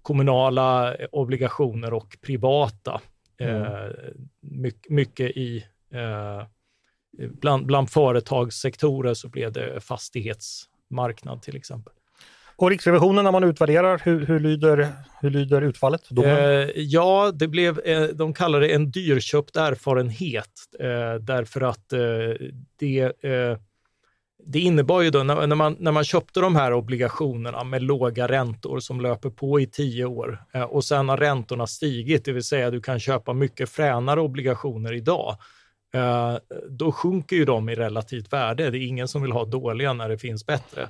kommunala 0.02 0.96
obligationer 1.12 1.92
och 1.92 2.16
privata. 2.22 3.00
Eh, 3.38 3.88
mycket, 4.40 4.90
mycket 4.90 5.30
i 5.30 5.64
eh, 5.92 6.46
Bland, 7.18 7.66
bland 7.66 7.90
företagssektorer 7.90 9.14
så 9.14 9.28
blev 9.28 9.52
det 9.52 9.80
fastighetsmarknad 9.80 11.42
till 11.42 11.56
exempel. 11.56 11.92
Och 12.58 12.70
Riksrevisionen 12.70 13.24
när 13.24 13.32
man 13.32 13.44
utvärderar, 13.44 14.02
hur, 14.04 14.26
hur, 14.26 14.40
lyder, 14.40 14.92
hur 15.20 15.30
lyder 15.30 15.62
utfallet? 15.62 16.02
Eh, 16.24 16.32
ja, 16.74 17.32
det 17.34 17.48
blev, 17.48 17.80
eh, 17.84 18.02
de 18.02 18.34
kallar 18.34 18.60
det 18.60 18.68
en 18.68 18.90
dyrköpt 18.90 19.56
erfarenhet 19.56 20.50
eh, 20.80 21.14
därför 21.20 21.60
att 21.60 21.92
eh, 21.92 22.00
det, 22.78 23.24
eh, 23.24 23.58
det 24.46 24.60
innebar 24.60 25.02
ju 25.02 25.10
då 25.10 25.22
när, 25.22 25.46
när, 25.46 25.56
man, 25.56 25.76
när 25.78 25.92
man 25.92 26.04
köpte 26.04 26.40
de 26.40 26.56
här 26.56 26.72
obligationerna 26.72 27.64
med 27.64 27.82
låga 27.82 28.28
räntor 28.28 28.80
som 28.80 29.00
löper 29.00 29.30
på 29.30 29.60
i 29.60 29.66
tio 29.66 30.04
år 30.04 30.44
eh, 30.52 30.62
och 30.62 30.84
sen 30.84 31.08
har 31.08 31.16
räntorna 31.16 31.66
stigit, 31.66 32.24
det 32.24 32.32
vill 32.32 32.44
säga 32.44 32.70
du 32.70 32.80
kan 32.80 33.00
köpa 33.00 33.32
mycket 33.32 33.70
fränare 33.70 34.20
obligationer 34.20 34.92
idag 34.92 35.36
Eh, 35.96 36.36
då 36.68 36.92
sjunker 36.92 37.36
ju 37.36 37.44
de 37.44 37.68
i 37.68 37.74
relativt 37.74 38.32
värde. 38.32 38.70
Det 38.70 38.78
är 38.78 38.88
ingen 38.88 39.08
som 39.08 39.22
vill 39.22 39.32
ha 39.32 39.44
dåliga 39.44 39.92
när 39.92 40.08
det 40.08 40.18
finns 40.18 40.46
bättre. 40.46 40.88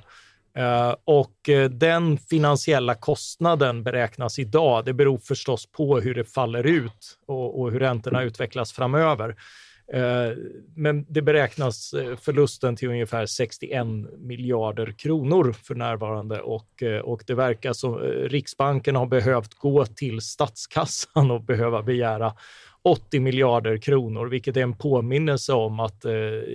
Eh, 0.57 0.95
och 1.03 1.49
eh, 1.49 1.69
den 1.69 2.17
finansiella 2.17 2.95
kostnaden 2.95 3.83
beräknas 3.83 4.39
idag. 4.39 4.85
Det 4.85 4.93
beror 4.93 5.17
förstås 5.17 5.71
på 5.71 5.99
hur 5.99 6.15
det 6.15 6.25
faller 6.25 6.63
ut 6.63 7.17
och, 7.27 7.61
och 7.61 7.71
hur 7.71 7.79
räntorna 7.79 8.23
utvecklas 8.23 8.71
framöver. 8.71 9.35
Men 10.75 11.05
det 11.09 11.21
beräknas 11.21 11.93
förlusten 12.21 12.75
till 12.75 12.89
ungefär 12.89 13.25
61 13.25 13.87
miljarder 14.17 14.91
kronor 14.91 15.55
för 15.63 15.75
närvarande 15.75 16.41
och, 16.41 16.83
och 17.03 17.23
det 17.27 17.33
verkar 17.35 17.73
som 17.73 17.97
Riksbanken 17.99 18.95
har 18.95 19.05
behövt 19.05 19.53
gå 19.53 19.85
till 19.85 20.21
statskassan 20.21 21.31
och 21.31 21.41
behöva 21.41 21.83
begära 21.83 22.33
80 22.87 23.19
miljarder 23.19 23.77
kronor, 23.77 24.25
vilket 24.25 24.57
är 24.57 24.61
en 24.61 24.77
påminnelse 24.77 25.53
om 25.53 25.79
att 25.79 26.05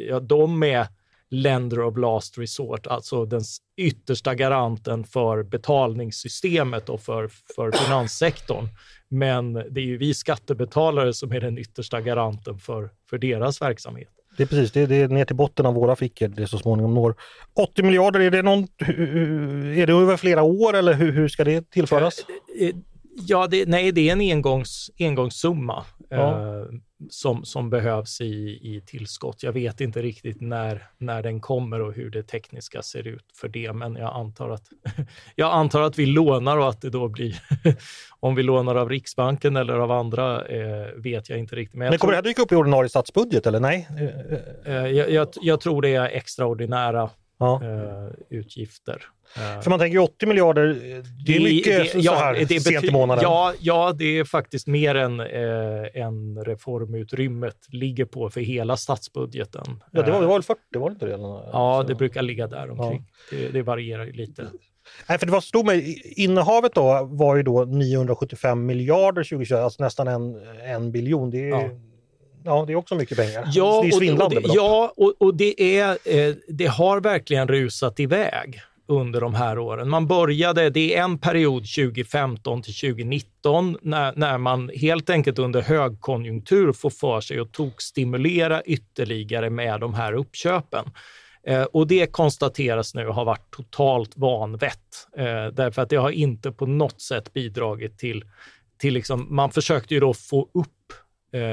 ja, 0.09 0.21
de 0.21 0.62
är 0.62 0.87
lender 1.33 1.81
of 1.81 1.97
last 1.97 2.38
resort, 2.38 2.87
alltså 2.87 3.25
den 3.25 3.42
yttersta 3.77 4.35
garanten 4.35 5.05
för 5.05 5.42
betalningssystemet 5.42 6.88
och 6.88 7.01
för, 7.01 7.31
för 7.57 7.73
finanssektorn. 7.73 8.68
Men 9.09 9.53
det 9.53 9.81
är 9.81 9.85
ju 9.85 9.99
vi 9.99 10.14
skattebetalare 10.14 11.14
som 11.14 11.33
är 11.33 11.40
den 11.40 11.59
yttersta 11.59 12.01
garanten 12.01 12.59
för, 12.59 12.90
för 13.11 13.18
deras 13.18 13.62
verksamhet. 13.62 14.09
Det 14.37 14.42
är 14.42 14.47
precis, 14.47 14.73
det 14.73 14.81
är, 14.81 14.87
det 14.87 14.97
är 14.97 15.09
ner 15.09 15.25
till 15.25 15.37
botten 15.37 15.66
av 15.66 15.75
våra 15.75 15.97
fickor 15.97 16.29
det 16.29 16.47
så 16.47 16.59
småningom 16.59 16.95
når. 16.95 17.14
80 17.55 17.83
miljarder, 17.83 18.21
är 18.21 18.31
det, 18.31 18.42
någon, 18.42 18.62
är 19.77 19.87
det 19.87 19.92
över 19.92 20.16
flera 20.16 20.42
år 20.42 20.77
eller 20.77 20.92
hur, 20.95 21.12
hur 21.12 21.29
ska 21.29 21.45
det 21.45 21.71
tillföras? 21.71 22.14
Eh, 23.18 23.18
eh, 23.18 23.25
ja, 23.27 23.46
det, 23.46 23.68
nej, 23.68 23.92
det 23.92 24.09
är 24.09 24.12
en 24.12 24.20
engångs, 24.20 24.90
engångssumma. 24.98 25.85
Ja. 26.09 26.59
Eh, 26.59 26.66
som, 27.11 27.44
som 27.44 27.70
behövs 27.70 28.20
i, 28.20 28.25
i 28.62 28.83
tillskott. 28.87 29.42
Jag 29.42 29.53
vet 29.53 29.81
inte 29.81 30.03
riktigt 30.03 30.40
när, 30.40 30.87
när 30.98 31.22
den 31.22 31.40
kommer 31.40 31.81
och 31.81 31.92
hur 31.92 32.11
det 32.11 32.22
tekniska 32.22 32.83
ser 32.83 33.07
ut 33.07 33.25
för 33.35 33.48
det, 33.48 33.72
men 33.72 33.96
jag 33.96 34.16
antar 34.16 34.51
att, 34.51 34.64
jag 35.35 35.53
antar 35.53 35.83
att 35.83 35.98
vi 35.98 36.07
lånar 36.07 36.57
och 36.59 36.68
att 36.68 36.81
det 36.81 36.90
då 36.90 37.09
blir, 37.09 37.42
om 38.20 38.35
vi 38.35 38.42
lånar 38.42 38.75
av 38.75 38.88
Riksbanken 38.88 39.57
eller 39.57 39.75
av 39.75 39.90
andra, 39.90 40.46
eh, 40.46 40.87
vet 40.96 41.29
jag 41.29 41.38
inte 41.38 41.57
riktigt. 41.57 41.79
Men, 41.79 41.90
men 41.90 41.98
kommer 41.98 41.98
tror, 41.98 42.11
det 42.11 42.16
här 42.16 42.22
dyka 42.22 42.42
upp 42.42 42.53
i 42.53 42.57
ordinarie 42.57 42.88
statsbudget 42.88 43.46
eller 43.46 43.61
nej? 43.61 43.88
Eh, 44.64 44.75
jag, 44.75 45.11
jag, 45.11 45.29
jag 45.42 45.61
tror 45.61 45.83
det 45.83 45.94
är 45.94 46.09
extraordinära 46.09 47.11
ja. 47.43 47.61
eh, 47.63 48.39
utgifter. 48.39 49.03
För 49.63 49.71
man 49.71 49.79
tänker 49.79 49.99
80 49.99 50.27
miljarder, 50.27 50.67
det 51.27 51.37
är 51.37 51.41
mycket 51.41 51.93
det, 51.93 51.99
ja, 51.99 52.13
så 52.13 52.19
här 52.19 52.45
det 52.49 52.61
sent 52.61 52.85
i 52.85 52.91
månaden. 52.91 53.23
Ja, 53.23 53.55
ja, 53.61 53.93
det 53.99 54.19
är 54.19 54.25
faktiskt 54.25 54.67
mer 54.67 54.95
än, 54.95 55.21
eh, 55.21 56.03
än 56.03 56.45
reformutrymmet 56.45 57.57
ligger 57.69 58.05
på 58.05 58.31
för 58.31 58.41
hela 58.41 58.77
statsbudgeten. 58.77 59.83
Ja, 59.91 60.03
det 60.03 60.13
var, 60.13 60.21
det 60.21 60.27
var 60.27 60.35
väl 60.35 60.43
40, 60.43 60.61
var 60.79 60.91
det 60.91 60.93
inte 60.93 61.07
det? 61.07 61.13
Ja, 61.13 61.85
det 61.89 61.95
brukar 61.95 62.23
ligga 62.23 62.47
där 62.47 62.71
omkring. 62.71 63.05
Ja. 63.31 63.37
Det, 63.37 63.49
det 63.49 63.63
varierar 63.63 64.05
ju 64.05 64.13
lite. 64.13 64.47
Nej, 65.09 65.19
för 65.19 65.27
det 65.27 65.33
var 65.33 65.41
stod 65.41 65.67
mig, 65.67 66.03
innehavet 66.17 66.75
då 66.75 67.09
var 67.11 67.37
ju 67.37 67.43
då 67.43 67.65
975 67.65 68.67
miljarder 68.67 69.25
2021, 69.25 69.61
alltså 69.61 69.83
nästan 69.83 70.09
en, 70.09 70.41
en 70.65 70.93
biljon. 70.93 71.31
Det 71.31 71.39
är, 71.39 71.49
ja 71.49 71.71
ja, 72.45 72.65
det 72.67 72.73
är 72.73 72.77
också 72.77 72.95
mycket 72.95 73.19
pengar. 73.19 73.49
Ja, 73.53 73.81
det 73.83 73.89
är 73.89 73.93
svindlande 73.93 74.37
och 74.37 74.43
det, 74.43 74.49
Ja, 74.55 74.93
och, 74.97 75.15
och 75.19 75.35
det, 75.35 75.79
är, 75.79 75.99
eh, 76.05 76.35
det 76.49 76.67
har 76.67 77.01
verkligen 77.01 77.49
rusat 77.49 78.01
iväg 78.01 78.61
under 78.87 79.21
de 79.21 79.35
här 79.35 79.59
åren. 79.59 79.89
Man 79.89 80.07
började, 80.07 80.71
det 80.71 80.97
är 80.97 81.03
en 81.03 81.19
period 81.19 81.63
2015 81.63 82.63
till 82.63 82.75
2019 82.75 83.77
när, 83.83 84.13
när 84.17 84.39
man 84.39 84.71
helt 84.75 85.11
enkelt 85.11 85.39
under 85.39 85.63
högkonjunktur 85.63 86.73
får 86.73 86.91
för 86.91 87.21
sig 87.21 87.39
att 87.39 87.53
tokstimulera 87.53 88.63
ytterligare 88.63 89.51
med 89.51 89.81
de 89.81 89.95
här 89.95 90.13
uppköpen. 90.13 90.85
Eh, 91.47 91.63
och 91.63 91.87
det 91.87 92.07
konstateras 92.07 92.95
nu 92.95 93.07
har 93.07 93.25
varit 93.25 93.51
totalt 93.51 94.17
vanvett, 94.17 95.09
eh, 95.17 95.47
därför 95.53 95.83
att 95.83 95.91
det 95.91 95.97
har 95.97 96.11
inte 96.11 96.53
på 96.53 96.67
något 96.67 97.01
sätt 97.01 97.33
bidragit 97.33 97.99
till, 97.99 98.25
till 98.79 98.95
liksom, 98.95 99.27
man 99.31 99.51
försökte 99.51 99.95
ju 99.95 100.01
då 100.01 100.15
få 100.15 100.49
upp 100.55 100.69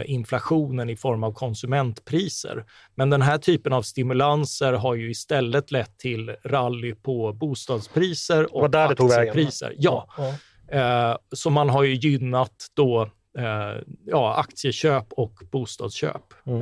inflationen 0.05 0.89
i 0.89 0.95
form 0.95 1.23
av 1.23 1.33
konsumentpriser. 1.33 2.65
Men 2.95 3.09
den 3.09 3.21
här 3.21 3.37
typen 3.37 3.73
av 3.73 3.81
stimulanser 3.81 4.73
har 4.73 4.95
ju 4.95 5.11
istället 5.11 5.71
lett 5.71 5.97
till 5.97 6.35
rally 6.43 6.95
på 6.95 7.33
bostadspriser 7.33 8.55
och 8.55 8.69
där 8.69 8.91
aktiepriser. 8.91 9.73
Ja. 9.77 10.07
ja. 10.17 10.33
Eh, 10.77 11.17
så 11.31 11.49
man 11.49 11.69
har 11.69 11.83
ju 11.83 11.95
gynnat 11.95 12.67
då 12.73 13.01
eh, 13.37 13.81
ja, 14.05 14.35
aktieköp 14.35 15.05
och 15.09 15.33
bostadsköp. 15.51 16.33
Mm. 16.45 16.61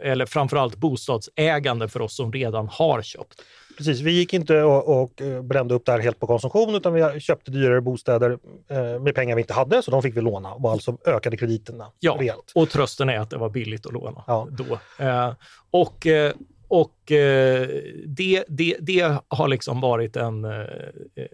eller 0.00 0.26
framförallt 0.26 0.76
bostadsägande 0.76 1.88
för 1.88 2.00
oss 2.00 2.16
som 2.16 2.32
redan 2.32 2.68
har 2.68 3.02
köpt. 3.02 3.42
Precis, 3.76 4.00
vi 4.00 4.10
gick 4.12 4.32
inte 4.32 4.62
och, 4.62 5.02
och 5.02 5.22
eh, 5.22 5.42
brände 5.42 5.74
upp 5.74 5.86
det 5.86 5.92
här 5.92 5.98
helt 5.98 6.20
på 6.20 6.26
konsumtion 6.26 6.74
utan 6.74 6.92
vi 6.92 7.20
köpte 7.20 7.50
dyrare 7.50 7.80
bostäder 7.80 8.38
eh, 8.68 9.00
med 9.00 9.14
pengar 9.14 9.36
vi 9.36 9.42
inte 9.42 9.54
hade 9.54 9.82
så 9.82 9.90
de 9.90 10.02
fick 10.02 10.16
vi 10.16 10.20
låna 10.20 10.52
och 10.52 10.70
alltså 10.70 10.98
ökade 11.06 11.36
krediterna 11.36 11.86
ja, 12.00 12.16
rejält. 12.20 12.52
och 12.54 12.70
trösten 12.70 13.08
är 13.08 13.18
att 13.18 13.30
det 13.30 13.36
var 13.36 13.50
billigt 13.50 13.86
att 13.86 13.92
låna 13.92 14.24
ja. 14.26 14.48
då. 14.50 15.04
Eh, 15.04 15.32
och 15.70 16.06
och 16.68 17.12
eh, 17.12 17.68
det, 18.04 18.44
det, 18.48 18.76
det 18.80 19.18
har 19.28 19.48
liksom 19.48 19.80
varit 19.80 20.16
en, 20.16 20.44
eh, 20.44 20.66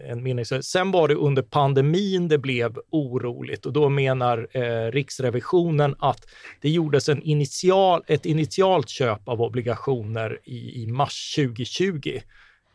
en 0.09 0.23
minnes. 0.23 0.71
Sen 0.71 0.91
var 0.91 1.07
det 1.07 1.15
under 1.15 1.41
pandemin 1.41 2.27
det 2.27 2.37
blev 2.37 2.79
oroligt 2.89 3.65
och 3.65 3.73
då 3.73 3.89
menar 3.89 4.47
eh, 4.51 4.91
Riksrevisionen 4.91 5.95
att 5.99 6.27
det 6.61 6.69
gjordes 6.69 7.09
en 7.09 7.21
initial, 7.21 8.03
ett 8.07 8.25
initialt 8.25 8.89
köp 8.89 9.27
av 9.27 9.41
obligationer 9.41 10.39
i, 10.43 10.83
i 10.83 10.87
mars 10.87 11.35
2020 11.35 12.19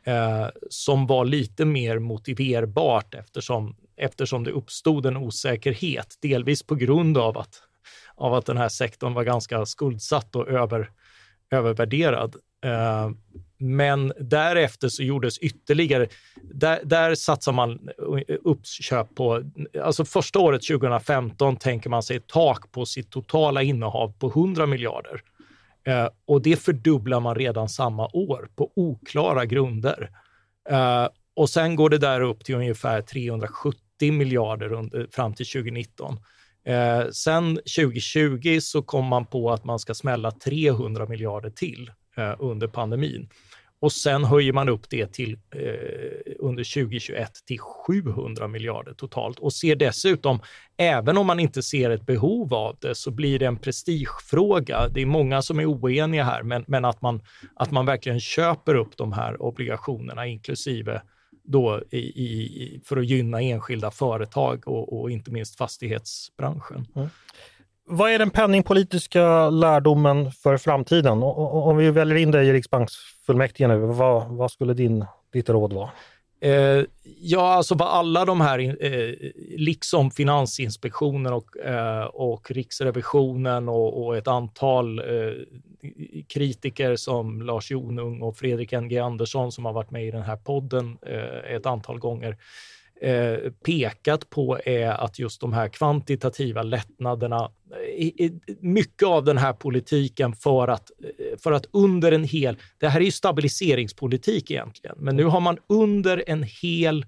eh, 0.04 0.46
som 0.70 1.06
var 1.06 1.24
lite 1.24 1.64
mer 1.64 1.98
motiverbart 1.98 3.14
eftersom, 3.14 3.76
eftersom 3.96 4.44
det 4.44 4.50
uppstod 4.50 5.06
en 5.06 5.16
osäkerhet, 5.16 6.18
delvis 6.22 6.62
på 6.62 6.74
grund 6.74 7.18
av 7.18 7.38
att, 7.38 7.62
av 8.14 8.34
att 8.34 8.46
den 8.46 8.56
här 8.56 8.68
sektorn 8.68 9.14
var 9.14 9.24
ganska 9.24 9.66
skuldsatt 9.66 10.36
och 10.36 10.48
över, 10.48 10.90
övervärderad. 11.50 12.36
Eh, 12.64 13.10
men 13.58 14.12
därefter 14.20 14.88
så 14.88 15.02
gjordes 15.02 15.38
ytterligare, 15.38 16.08
där, 16.42 16.80
där 16.84 17.14
satsar 17.14 17.52
man 17.52 17.88
uppköp 18.44 19.14
på, 19.14 19.42
alltså 19.82 20.04
första 20.04 20.38
året 20.38 20.62
2015 20.62 21.56
tänker 21.56 21.90
man 21.90 22.02
sig 22.02 22.16
ett 22.16 22.26
tak 22.26 22.72
på 22.72 22.86
sitt 22.86 23.10
totala 23.10 23.62
innehav 23.62 24.12
på 24.18 24.28
100 24.28 24.66
miljarder. 24.66 25.22
Eh, 25.84 26.08
och 26.26 26.42
det 26.42 26.56
fördubblar 26.56 27.20
man 27.20 27.34
redan 27.34 27.68
samma 27.68 28.06
år 28.12 28.48
på 28.56 28.72
oklara 28.76 29.44
grunder. 29.44 30.10
Eh, 30.70 31.08
och 31.34 31.50
sen 31.50 31.76
går 31.76 31.90
det 31.90 31.98
där 31.98 32.20
upp 32.20 32.44
till 32.44 32.54
ungefär 32.54 33.02
370 33.02 34.12
miljarder 34.12 34.72
under, 34.72 35.06
fram 35.12 35.34
till 35.34 35.46
2019. 35.46 36.16
Eh, 36.64 37.08
sen 37.10 37.56
2020 37.56 38.58
så 38.60 38.82
kom 38.82 39.06
man 39.06 39.26
på 39.26 39.50
att 39.50 39.64
man 39.64 39.78
ska 39.78 39.94
smälla 39.94 40.30
300 40.30 41.06
miljarder 41.06 41.50
till 41.50 41.90
eh, 42.16 42.34
under 42.38 42.66
pandemin. 42.66 43.28
Och 43.80 43.92
sen 43.92 44.24
höjer 44.24 44.52
man 44.52 44.68
upp 44.68 44.90
det 44.90 45.12
till 45.12 45.38
eh, 45.54 46.34
under 46.38 46.74
2021 46.74 47.32
till 47.46 47.58
700 47.58 48.48
miljarder 48.48 48.92
totalt 48.92 49.38
och 49.38 49.52
ser 49.52 49.76
dessutom, 49.76 50.40
även 50.76 51.18
om 51.18 51.26
man 51.26 51.40
inte 51.40 51.62
ser 51.62 51.90
ett 51.90 52.06
behov 52.06 52.54
av 52.54 52.76
det, 52.80 52.94
så 52.94 53.10
blir 53.10 53.38
det 53.38 53.46
en 53.46 53.56
prestigefråga. 53.56 54.88
Det 54.88 55.02
är 55.02 55.06
många 55.06 55.42
som 55.42 55.58
är 55.58 55.66
oeniga 55.66 56.24
här, 56.24 56.42
men, 56.42 56.64
men 56.68 56.84
att, 56.84 57.02
man, 57.02 57.22
att 57.54 57.70
man 57.70 57.86
verkligen 57.86 58.20
köper 58.20 58.74
upp 58.74 58.96
de 58.96 59.12
här 59.12 59.42
obligationerna, 59.42 60.26
inklusive 60.26 61.02
då 61.48 61.82
i, 61.90 61.98
i, 61.98 62.80
för 62.84 62.96
att 62.96 63.06
gynna 63.06 63.42
enskilda 63.42 63.90
företag 63.90 64.68
och, 64.68 65.00
och 65.00 65.10
inte 65.10 65.30
minst 65.30 65.56
fastighetsbranschen. 65.56 66.86
Mm. 66.96 67.08
Vad 67.90 68.10
är 68.10 68.18
den 68.18 68.30
penningpolitiska 68.30 69.50
lärdomen 69.50 70.32
för 70.32 70.56
framtiden? 70.56 71.22
Om 71.22 71.76
vi 71.76 71.90
väljer 71.90 72.16
in 72.16 72.30
dig 72.30 72.48
i 72.48 72.52
riksbanksfullmäktige 72.52 73.68
nu, 73.68 73.78
vad, 73.78 74.28
vad 74.28 74.50
skulle 74.50 74.74
din, 74.74 75.04
ditt 75.32 75.48
råd 75.48 75.72
vara? 75.72 75.90
Eh, 76.40 76.84
ja, 77.20 77.52
alltså 77.54 77.74
vad 77.74 77.88
alla 77.88 78.24
de 78.24 78.40
här, 78.40 78.58
eh, 78.84 79.14
liksom 79.56 80.10
Finansinspektionen 80.10 81.32
och, 81.32 81.56
eh, 81.56 82.04
och 82.04 82.50
Riksrevisionen 82.50 83.68
och, 83.68 84.04
och 84.06 84.16
ett 84.16 84.28
antal 84.28 84.98
eh, 84.98 85.32
kritiker 86.28 86.96
som 86.96 87.42
Lars 87.42 87.70
Jonung 87.70 88.22
och 88.22 88.36
Fredrik 88.36 88.72
N.G. 88.72 88.98
Andersson 88.98 89.52
som 89.52 89.64
har 89.64 89.72
varit 89.72 89.90
med 89.90 90.06
i 90.06 90.10
den 90.10 90.22
här 90.22 90.36
podden 90.36 90.98
eh, 91.06 91.54
ett 91.54 91.66
antal 91.66 91.98
gånger, 91.98 92.36
eh, 93.00 93.52
pekat 93.64 94.30
på 94.30 94.58
är 94.64 94.88
att 94.88 95.18
just 95.18 95.40
de 95.40 95.52
här 95.52 95.68
kvantitativa 95.68 96.62
lättnaderna, 96.62 97.50
eh, 98.18 98.30
mycket 98.60 99.08
av 99.08 99.24
den 99.24 99.38
här 99.38 99.52
politiken 99.52 100.32
för 100.32 100.68
att, 100.68 100.90
eh, 100.90 101.17
för 101.38 101.52
att 101.52 101.66
under 101.72 102.12
en 102.12 102.24
hel, 102.24 102.56
det 102.78 102.88
här 102.88 103.00
är 103.00 103.04
ju 103.04 103.10
stabiliseringspolitik 103.10 104.50
egentligen, 104.50 104.96
men 104.98 105.16
nu 105.16 105.24
har 105.24 105.40
man 105.40 105.58
under 105.68 106.24
en 106.26 106.42
hel 106.42 107.06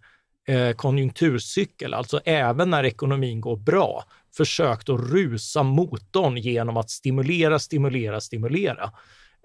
eh, 0.49 0.73
konjunkturcykel, 0.73 1.95
alltså 1.95 2.21
även 2.25 2.71
när 2.71 2.85
ekonomin 2.85 3.41
går 3.41 3.57
bra, 3.57 4.05
försökt 4.37 4.89
att 4.89 5.01
rusa 5.01 5.63
motorn 5.63 6.37
genom 6.37 6.77
att 6.77 6.91
stimulera, 6.91 7.59
stimulera, 7.59 8.21
stimulera. 8.21 8.91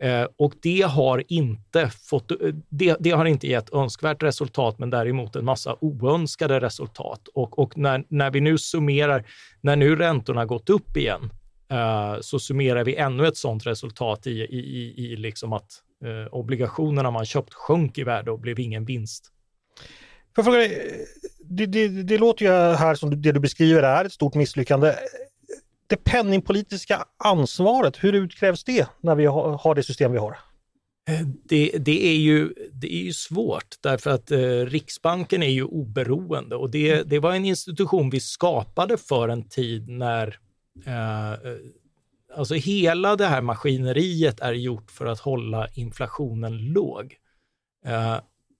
Eh, 0.01 0.27
och 0.37 0.53
det 0.61 0.81
har, 0.81 1.23
inte 1.27 1.89
fått, 1.89 2.31
eh, 2.31 2.37
det, 2.69 2.95
det, 2.99 3.11
har 3.11 3.25
inte 3.25 3.47
gett 3.47 3.73
önskvärt 3.73 4.23
resultat, 4.23 4.79
men 4.79 4.89
däremot 4.89 5.35
en 5.35 5.45
massa 5.45 5.75
oönskade 5.81 6.59
resultat. 6.59 7.27
Och, 7.33 7.59
och 7.59 7.77
när, 7.77 8.03
när 8.09 8.31
vi 8.31 8.41
nu 8.41 8.57
summerar, 8.57 9.25
när 9.61 9.75
nu 9.75 9.95
räntorna 9.95 10.45
gått 10.45 10.69
upp 10.69 10.97
igen, 10.97 11.29
eh, 11.71 12.15
så 12.21 12.39
summerar 12.39 12.83
vi 12.83 12.95
ännu 12.95 13.27
ett 13.27 13.37
sådant 13.37 13.67
resultat 13.67 14.27
i, 14.27 14.31
i, 14.31 14.59
i, 14.59 15.05
i 15.05 15.15
liksom 15.15 15.53
att 15.53 15.71
eh, 16.05 16.33
obligationerna 16.33 17.11
man 17.11 17.25
köpt 17.25 17.53
sjönk 17.53 17.97
i 17.97 18.03
värde 18.03 18.31
och 18.31 18.39
blev 18.39 18.59
ingen 18.59 18.85
vinst. 18.85 19.31
För 20.35 20.43
fråga 20.43 20.57
dig, 20.57 21.05
det, 21.39 21.65
det, 21.65 21.87
det 21.87 22.17
låter 22.17 22.45
ju 22.45 22.51
här 22.75 22.95
som 22.95 23.21
det 23.21 23.31
du 23.31 23.39
beskriver 23.39 23.83
är 23.83 24.05
ett 24.05 24.13
stort 24.13 24.35
misslyckande 24.35 24.93
det 25.87 26.03
penningpolitiska 26.03 27.05
ansvaret, 27.17 28.03
hur 28.03 28.13
utkrävs 28.13 28.63
det 28.63 28.87
när 29.01 29.15
vi 29.15 29.25
har 29.25 29.75
det 29.75 29.83
system 29.83 30.11
vi 30.11 30.17
har? 30.17 30.37
Eh, 31.09 31.27
det, 31.49 31.71
det, 31.79 32.05
är 32.05 32.15
ju, 32.15 32.53
det 32.71 32.95
är 32.95 33.03
ju 33.03 33.13
svårt 33.13 33.75
därför 33.81 34.11
att 34.11 34.31
eh, 34.31 34.39
Riksbanken 34.65 35.43
är 35.43 35.49
ju 35.49 35.63
oberoende 35.63 36.55
och 36.55 36.69
det, 36.69 37.03
det 37.03 37.19
var 37.19 37.33
en 37.33 37.45
institution 37.45 38.09
vi 38.09 38.19
skapade 38.19 38.97
för 38.97 39.29
en 39.29 39.49
tid 39.49 39.89
när 39.89 40.39
eh, 40.85 41.31
eh 41.31 41.57
Alltså 42.37 42.55
hela 42.55 43.15
det 43.15 43.25
här 43.25 43.41
maskineriet 43.41 44.39
är 44.39 44.53
gjort 44.53 44.91
för 44.91 45.05
att 45.05 45.19
hålla 45.19 45.67
inflationen 45.73 46.57
låg. 46.57 47.15
Eh, 47.85 48.17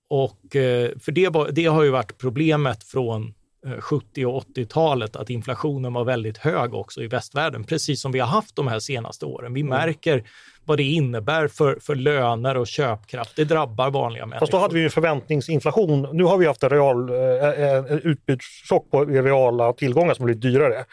och, 0.10 0.56
eh, 0.56 0.92
för 1.00 1.12
det, 1.12 1.52
det 1.52 1.66
har 1.66 1.84
ju 1.84 1.90
varit 1.90 2.18
problemet 2.18 2.84
från 2.84 3.34
70 3.80 4.22
eh, 4.22 4.28
och 4.28 4.44
80-talet 4.44 5.16
att 5.16 5.30
inflationen 5.30 5.94
var 5.94 6.04
väldigt 6.04 6.38
hög 6.38 6.74
också 6.74 7.04
i 7.04 7.08
västvärlden, 7.08 7.64
precis 7.64 8.02
som 8.02 8.12
vi 8.12 8.20
har 8.20 8.28
haft 8.28 8.56
de 8.56 8.68
här 8.68 8.80
senaste 8.80 9.26
åren. 9.26 9.54
Vi 9.54 9.62
mm. 9.62 9.70
märker 9.70 10.24
vad 10.66 10.78
det 10.78 10.84
innebär 10.84 11.48
för, 11.48 11.78
för 11.82 11.96
löner 11.96 12.58
och 12.58 12.68
köpkraft. 12.68 13.36
Det 13.36 13.44
drabbar 13.44 13.92
vanliga 13.92 14.26
människor. 14.26 14.40
Fast 14.40 14.52
då 14.52 14.58
hade 14.58 14.74
vi 14.74 14.84
en 14.84 14.90
förväntningsinflation. 14.90 16.08
Nu 16.14 16.24
har 16.24 16.38
vi 16.38 16.46
haft 16.46 16.64
en, 16.64 16.70
real, 16.70 17.10
eh, 17.10 17.76
en 17.90 18.00
utbudschock 18.00 18.92
på 18.92 19.06
reala 19.06 19.74
tillgångar 19.74 20.14
som 20.14 20.26
blivit 20.26 20.42
dyrare. 20.42 20.86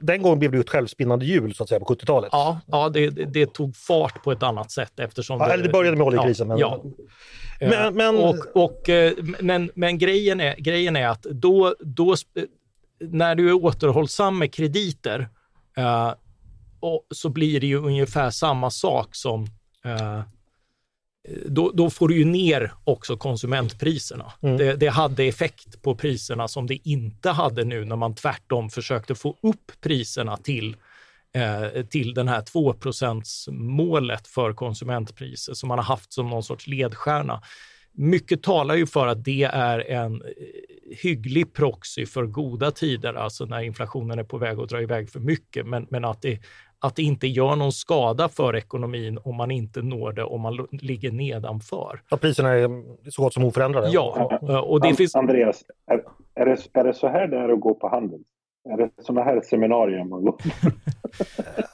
Den 0.00 0.22
gången 0.22 0.38
blev 0.38 0.50
det 0.50 0.58
ett 0.58 0.70
självspinnande 0.70 1.26
hjul 1.26 1.54
så 1.54 1.62
att 1.62 1.68
säga 1.68 1.80
på 1.80 1.94
70-talet. 1.94 2.28
Ja, 2.32 2.60
ja 2.66 2.88
det, 2.88 3.10
det, 3.10 3.52
tog 3.54 3.76
fart 3.76 4.24
på 4.24 4.32
ett 4.32 4.42
annat 4.42 4.70
sätt 4.70 5.00
eftersom... 5.00 5.40
Ja, 5.40 5.46
det, 5.46 5.52
eller 5.52 5.64
det 5.64 5.70
började 5.70 5.96
med 5.96 6.06
oljekrisen. 6.06 6.58
Ja, 6.58 6.80
men... 6.82 6.94
ja. 7.60 7.66
Men, 7.68 7.94
men... 7.94 8.16
Och, 8.16 8.64
och, 8.64 8.88
eh, 8.88 9.12
men, 9.40 9.70
men 9.74 9.98
grejen, 9.98 10.40
är, 10.40 10.54
grejen 10.54 10.96
är 10.96 11.08
att 11.08 11.22
då, 11.22 11.74
då 11.80 12.14
när 13.00 13.34
du 13.34 13.48
är 13.48 13.64
återhållsam 13.64 14.38
med 14.38 14.54
krediter 14.54 15.28
och 16.80 17.06
så 17.10 17.28
blir 17.28 17.60
det 17.60 17.66
ju 17.66 17.76
ungefär 17.76 18.30
samma 18.30 18.70
sak 18.70 19.14
som 19.14 19.46
eh, 19.84 20.20
då, 21.46 21.70
då, 21.74 21.90
får 21.90 22.08
du 22.08 22.18
ju 22.18 22.24
ner 22.24 22.72
också 22.84 23.16
konsumentpriserna. 23.16 24.32
Mm. 24.42 24.56
Det, 24.56 24.76
det, 24.76 24.88
hade 24.88 25.24
effekt 25.24 25.82
på 25.82 25.94
priserna 25.94 26.48
som 26.48 26.66
det 26.66 26.88
inte 26.88 27.30
hade 27.30 27.64
nu 27.64 27.84
när 27.84 27.96
man 27.96 28.14
tvärtom 28.14 28.70
försökte 28.70 29.14
få 29.14 29.36
upp 29.42 29.72
priserna 29.80 30.36
till, 30.36 30.76
eh, 31.32 31.84
till 31.84 32.14
den 32.14 32.28
här 32.28 32.40
2% 32.40 33.50
målet 33.50 34.26
för 34.26 34.52
konsumentpriser 34.52 35.54
som 35.54 35.68
man 35.68 35.78
har 35.78 35.84
haft 35.84 36.12
som 36.12 36.30
någon 36.30 36.42
sorts 36.42 36.66
ledstjärna. 36.66 37.42
Mycket 37.92 38.42
talar 38.42 38.74
ju 38.74 38.86
för 38.86 39.06
att 39.06 39.24
det 39.24 39.42
är 39.42 39.90
en 39.90 40.22
hygglig 40.90 41.52
proxy 41.52 42.06
för 42.06 42.26
goda 42.26 42.70
tider, 42.70 43.14
alltså 43.14 43.44
när 43.44 43.60
inflationen 43.60 44.18
är 44.18 44.24
på 44.24 44.38
väg 44.38 44.58
att 44.58 44.68
dra 44.68 44.82
iväg 44.82 45.10
för 45.10 45.20
mycket, 45.20 45.66
men, 45.66 45.86
men 45.90 46.04
att 46.04 46.22
det 46.22 46.40
att 46.78 46.96
det 46.96 47.02
inte 47.02 47.26
gör 47.26 47.56
någon 47.56 47.72
skada 47.72 48.28
för 48.28 48.56
ekonomin 48.56 49.18
om 49.22 49.36
man 49.36 49.50
inte 49.50 49.82
når 49.82 50.12
det 50.12 50.24
om 50.24 50.40
man 50.40 50.66
ligger 50.70 51.12
nedanför. 51.12 52.00
Ja, 52.10 52.16
priserna 52.16 52.48
är 52.48 53.10
så 53.10 53.22
gott 53.22 53.34
som 53.34 53.44
oförändrade? 53.44 53.88
Ja. 53.88 54.38
Och 54.60 54.80
det 54.80 54.94
finns... 54.94 55.14
Andreas, 55.14 55.64
är, 55.86 56.02
är, 56.34 56.46
det, 56.46 56.80
är 56.80 56.84
det 56.84 56.94
så 56.94 57.08
här 57.08 57.28
det 57.28 57.36
är 57.36 57.48
att 57.48 57.60
gå 57.60 57.74
på 57.74 57.88
handel? 57.88 58.20
Är 58.72 58.76
det 58.76 58.90
sådana 59.02 59.24
här 59.24 59.40
seminarier 59.40 60.04
man 60.04 60.22
går 60.24 60.36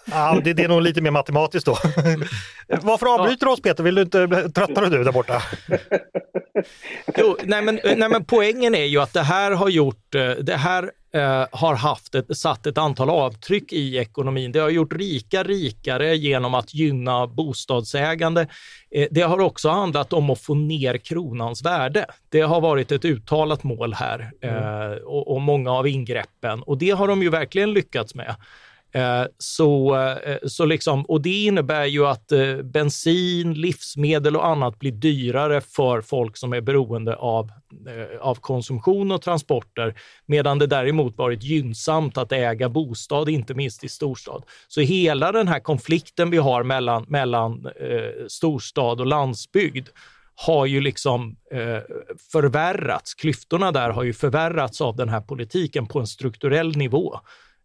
ja, 0.04 0.40
det, 0.44 0.52
det 0.52 0.64
är 0.64 0.68
nog 0.68 0.82
lite 0.82 1.00
mer 1.00 1.10
matematiskt 1.10 1.66
då. 1.66 1.72
Varför 2.82 3.14
avbryter 3.14 3.46
du 3.46 3.52
oss 3.52 3.62
Peter? 3.62 3.84
Vill 3.84 3.94
du 3.94 4.02
inte, 4.02 4.26
tröttar 4.54 4.90
du 4.90 5.04
där 5.04 5.12
borta? 5.12 5.42
jo, 7.16 7.36
nej, 7.44 7.62
men, 7.62 7.80
nej 7.84 8.08
men 8.08 8.24
poängen 8.24 8.74
är 8.74 8.84
ju 8.84 8.98
att 8.98 9.12
det 9.12 9.22
här 9.22 9.52
har 9.52 9.68
gjort, 9.68 10.14
eh, 10.14 10.30
det 10.30 10.56
här 10.56 10.90
eh, 11.12 11.46
har 11.52 11.74
haft 11.74 12.14
ett, 12.14 12.36
satt 12.36 12.66
ett 12.66 12.78
antal 12.78 13.10
avtryck 13.10 13.72
i 13.72 13.96
ekonomin. 13.98 14.52
Det 14.52 14.58
har 14.58 14.70
gjort 14.70 14.92
rika 14.92 15.42
rikare 15.42 16.16
genom 16.16 16.54
att 16.54 16.74
gynna 16.74 17.26
bostadsägande. 17.26 18.46
Eh, 18.90 19.08
det 19.10 19.22
har 19.22 19.38
också 19.38 19.68
handlat 19.68 20.12
om 20.12 20.30
att 20.30 20.40
få 20.40 20.54
ner 20.54 20.96
kronans 20.96 21.64
värde. 21.64 22.06
Det 22.28 22.40
har 22.40 22.60
varit 22.60 22.92
ett 22.92 23.04
uttalat 23.04 23.64
mål 23.64 23.94
här 23.94 24.32
eh, 24.40 25.02
och, 25.04 25.34
och 25.34 25.40
många 25.40 25.72
av 25.72 25.88
ingreppen 25.88 26.62
och 26.62 26.78
det 26.78 26.90
har 26.90 27.08
de 27.08 27.22
ju 27.22 27.30
verkligen 27.30 27.72
lyckats 27.72 28.14
med. 28.14 28.36
Eh, 28.94 29.24
så, 29.38 29.96
eh, 29.96 30.38
så 30.46 30.64
liksom, 30.64 31.04
och 31.04 31.22
det 31.22 31.44
innebär 31.44 31.84
ju 31.84 32.06
att 32.06 32.32
eh, 32.32 32.56
bensin, 32.56 33.54
livsmedel 33.54 34.36
och 34.36 34.46
annat 34.46 34.78
blir 34.78 34.92
dyrare 34.92 35.60
för 35.60 36.00
folk 36.00 36.36
som 36.36 36.52
är 36.52 36.60
beroende 36.60 37.16
av, 37.16 37.50
av 38.20 38.34
konsumtion 38.34 39.12
och 39.12 39.22
transporter, 39.22 39.94
medan 40.26 40.58
det 40.58 40.66
däremot 40.66 41.18
varit 41.18 41.42
gynnsamt 41.42 42.18
att 42.18 42.32
äga 42.32 42.68
bostad, 42.68 43.28
inte 43.28 43.54
minst 43.54 43.84
i 43.84 43.88
storstad. 43.88 44.44
Så 44.68 44.80
hela 44.80 45.32
den 45.32 45.48
här 45.48 45.60
konflikten 45.60 46.30
vi 46.30 46.36
har 46.36 46.62
mellan, 46.62 47.04
mellan 47.08 47.66
eh, 47.66 48.26
storstad 48.28 49.00
och 49.00 49.06
landsbygd 49.06 49.88
har 50.34 50.66
ju 50.66 50.80
liksom 50.80 51.36
eh, 51.52 51.78
förvärrats. 52.32 53.14
Klyftorna 53.14 53.72
där 53.72 53.90
har 53.90 54.02
ju 54.02 54.12
förvärrats 54.12 54.80
av 54.80 54.96
den 54.96 55.08
här 55.08 55.20
politiken 55.20 55.86
på 55.86 56.00
en 56.00 56.06
strukturell 56.06 56.76
nivå. 56.76 57.20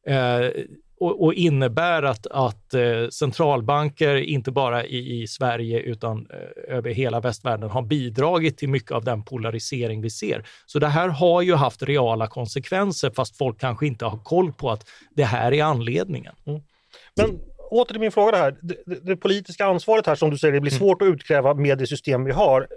Eh, 0.08 0.52
och, 1.00 1.24
och, 1.24 1.34
innebär 1.34 2.04
att, 2.04 2.28
att 2.28 2.74
eh, 2.74 3.08
centralbanker, 3.12 4.16
inte 4.16 4.52
bara 4.52 4.86
i, 4.86 5.22
i 5.22 5.28
Sverige 5.28 5.80
utan 5.80 6.28
eh, 6.30 6.76
över 6.76 6.90
hela 6.90 7.20
västvärlden, 7.20 7.70
har 7.70 7.82
bidragit 7.82 8.58
till 8.58 8.70
mycket 8.70 8.92
av 8.92 9.04
den 9.04 9.24
polarisering 9.24 10.02
vi 10.02 10.10
ser. 10.10 10.48
Så 10.66 10.80
det 10.80 10.88
här 10.88 11.10
har 11.10 11.42
ju 11.42 11.56
haft 11.56 11.84
reala 11.84 12.28
konsekvenser 12.28 13.10
fast 13.10 13.38
folk 13.38 13.60
kanske 13.60 13.88
inte 13.88 14.06
har 14.06 14.18
koll 14.18 14.54
på 14.54 14.72
att 14.72 14.86
det 15.16 15.24
här 15.24 15.54
är 15.54 15.64
anledningen. 15.64 16.36
Mm. 16.46 16.62
Men 17.16 17.40
åter 17.70 17.94
till 17.94 18.00
min 18.00 18.12
fråga 18.12 18.32
det 18.32 18.38
här. 18.38 18.56
Det, 18.62 19.06
det, 19.06 19.16
politiska 19.16 19.66
ansvaret 19.66 20.08
här 20.08 20.16
som 20.16 20.30
du 20.30 20.38
säger, 20.38 20.54
det 20.54 20.62
blir 20.62 20.72
mm. 20.72 20.80
svårt 20.80 21.02
att 21.02 21.08
utkräva 21.08 21.54
med 21.54 21.78
det 21.78 21.88
system 21.88 22.24
vi 22.24 22.32
har. 22.32 22.68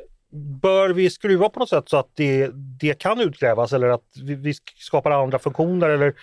Bör 0.62 0.90
vi 0.90 1.10
skruva 1.10 1.48
på 1.48 1.60
något 1.60 1.68
sätt 1.68 1.88
så 1.88 1.96
att 1.96 2.10
det, 2.14 2.50
det 2.80 2.98
kan 2.98 3.20
utkrävas 3.20 3.72
eller 3.72 3.88
att 3.88 4.04
vi, 4.22 4.34
vi 4.34 4.54
skapar 4.78 5.10
andra 5.10 5.38
funktioner 5.38 5.88
eller 5.88 6.14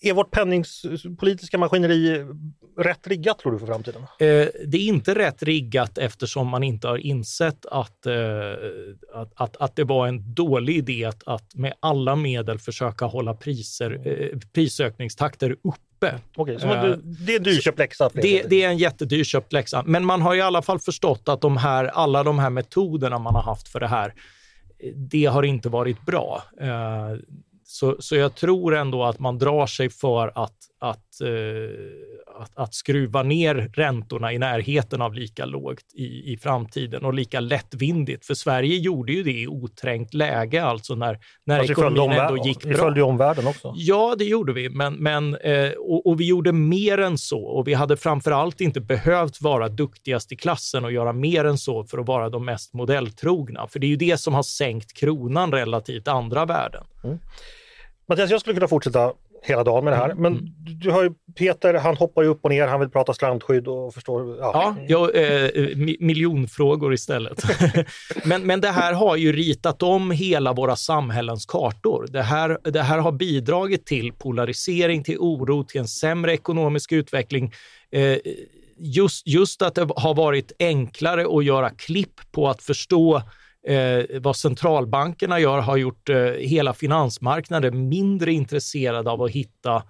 är 0.00 0.12
vårt 0.12 0.30
penningpolitiska 0.30 1.58
maskineri 1.58 2.26
rätt 2.78 3.06
riggat 3.06 3.38
tror 3.38 3.52
du 3.52 3.58
för 3.58 3.66
framtiden? 3.66 4.02
Eh, 4.02 4.46
det 4.66 4.76
är 4.76 4.88
inte 4.88 5.14
rätt 5.14 5.42
riggat 5.42 5.98
eftersom 5.98 6.48
man 6.48 6.62
inte 6.62 6.88
har 6.88 6.96
insett 6.96 7.66
att, 7.66 8.06
eh, 8.06 8.14
att, 9.14 9.32
att, 9.34 9.56
att, 9.56 9.76
det 9.76 9.84
var 9.84 10.06
en 10.06 10.34
dålig 10.34 10.76
idé 10.76 11.04
att, 11.04 11.22
att 11.26 11.54
med 11.54 11.74
alla 11.80 12.16
medel 12.16 12.58
försöka 12.58 13.04
hålla 13.04 13.34
priser, 13.34 14.00
eh, 14.04 14.38
prisökningstakter 14.52 15.56
uppe. 15.62 16.14
Okej, 16.36 16.60
så 16.60 16.66
det, 16.66 17.00
det 17.02 17.32
är 17.32 17.36
en 17.36 17.42
dyrköpt 17.42 17.78
läxa? 17.78 18.10
Det, 18.14 18.42
det 18.42 18.62
är 18.62 18.68
en 18.68 18.78
jättedyrköpt 18.78 19.52
läxa, 19.52 19.82
men 19.86 20.04
man 20.04 20.22
har 20.22 20.34
i 20.34 20.40
alla 20.40 20.62
fall 20.62 20.78
förstått 20.78 21.28
att 21.28 21.40
de 21.40 21.56
här, 21.56 21.84
alla 21.84 22.22
de 22.22 22.38
här 22.38 22.50
metoderna 22.50 23.18
man 23.18 23.34
har 23.34 23.42
haft 23.42 23.68
för 23.68 23.80
det 23.80 23.88
här, 23.88 24.14
det 24.94 25.24
har 25.24 25.42
inte 25.42 25.68
varit 25.68 26.06
bra. 26.06 26.42
Så, 27.68 27.96
så 27.98 28.16
jag 28.16 28.34
tror 28.34 28.74
ändå 28.74 29.04
att 29.04 29.18
man 29.18 29.38
drar 29.38 29.66
sig 29.66 29.90
för 29.90 30.32
att 30.34 30.56
att, 30.78 31.20
eh, 31.20 32.42
att, 32.42 32.58
att, 32.58 32.74
skruva 32.74 33.22
ner 33.22 33.70
räntorna 33.74 34.32
i 34.32 34.38
närheten 34.38 35.02
av 35.02 35.14
lika 35.14 35.44
lågt 35.44 35.84
i, 35.94 36.32
i 36.32 36.36
framtiden 36.36 37.04
och 37.04 37.14
lika 37.14 37.40
lättvindigt. 37.40 38.26
För 38.26 38.34
Sverige 38.34 38.76
gjorde 38.76 39.12
ju 39.12 39.22
det 39.22 39.40
i 39.40 39.46
oträngt 39.46 40.14
läge, 40.14 40.64
alltså 40.64 40.94
när, 40.94 41.18
när 41.44 41.58
alltså 41.58 41.72
ekonomin 41.72 42.18
ändå 42.18 42.46
gick 42.46 42.62
bra. 42.62 42.70
Vi 42.70 42.76
följde 42.76 43.02
omvärlden 43.02 43.46
också. 43.46 43.72
Ja, 43.76 44.14
det 44.18 44.24
gjorde 44.24 44.52
vi, 44.52 44.68
men, 44.68 44.94
men, 44.94 45.36
eh, 45.36 45.70
och, 45.70 46.06
och, 46.06 46.20
vi 46.20 46.26
gjorde 46.26 46.52
mer 46.52 46.98
än 46.98 47.18
så. 47.18 47.44
Och 47.44 47.68
vi 47.68 47.74
hade 47.74 47.96
framför 47.96 48.30
allt 48.30 48.60
inte 48.60 48.80
behövt 48.80 49.40
vara 49.40 49.68
duktigast 49.68 50.32
i 50.32 50.36
klassen 50.36 50.84
och 50.84 50.92
göra 50.92 51.12
mer 51.12 51.44
än 51.44 51.58
så 51.58 51.84
för 51.84 51.98
att 51.98 52.06
vara 52.06 52.28
de 52.28 52.44
mest 52.44 52.74
modelltrogna. 52.74 53.66
För 53.68 53.78
det 53.78 53.86
är 53.86 53.88
ju 53.88 53.96
det 53.96 54.18
som 54.18 54.34
har 54.34 54.42
sänkt 54.42 54.92
kronan 54.92 55.52
relativt 55.52 56.08
andra 56.08 56.44
värden. 56.44 56.84
Mm. 57.04 57.18
Mattias, 58.08 58.30
jag 58.30 58.40
skulle 58.40 58.54
kunna 58.54 58.68
fortsätta 58.68 59.12
hela 59.42 59.64
dagen 59.64 59.84
med 59.84 59.92
det 59.92 59.96
här. 59.96 60.14
Men 60.14 60.32
mm. 60.32 60.52
du 60.80 60.90
har 60.90 61.02
ju 61.02 61.10
Peter, 61.38 61.74
han 61.74 61.96
hoppar 61.96 62.22
ju 62.22 62.28
upp 62.28 62.40
och 62.42 62.50
ner, 62.50 62.66
han 62.66 62.80
vill 62.80 62.88
prata 62.88 63.14
strandskydd 63.14 63.68
och 63.68 63.94
förstår. 63.94 64.38
Ja, 64.38 64.76
ja 64.88 65.10
eh, 65.10 65.50
miljonfrågor 66.00 66.94
istället. 66.94 67.42
men, 68.24 68.42
men 68.42 68.60
det 68.60 68.70
här 68.70 68.92
har 68.92 69.16
ju 69.16 69.32
ritat 69.32 69.82
om 69.82 70.10
hela 70.10 70.52
våra 70.52 70.76
samhällens 70.76 71.46
kartor. 71.46 72.06
Det 72.10 72.22
här, 72.22 72.58
det 72.70 72.82
här 72.82 72.98
har 72.98 73.12
bidragit 73.12 73.86
till 73.86 74.12
polarisering, 74.12 75.04
till 75.04 75.18
oro, 75.18 75.64
till 75.64 75.80
en 75.80 75.88
sämre 75.88 76.32
ekonomisk 76.32 76.92
utveckling. 76.92 77.52
Eh, 77.92 78.18
just, 78.78 79.26
just 79.26 79.62
att 79.62 79.74
det 79.74 79.88
har 79.96 80.14
varit 80.14 80.52
enklare 80.58 81.38
att 81.38 81.44
göra 81.44 81.70
klipp 81.70 82.32
på 82.32 82.48
att 82.48 82.62
förstå 82.62 83.22
eh, 83.66 84.20
vad 84.20 84.36
centralbankerna 84.36 85.40
gör 85.40 85.58
har 85.58 85.76
gjort 85.76 86.08
eh, 86.08 86.16
hela 86.24 86.74
finansmarknaden 86.74 87.88
mindre 87.88 88.32
intresserad 88.32 89.08
av 89.08 89.22
att 89.22 89.30
hitta 89.30 89.82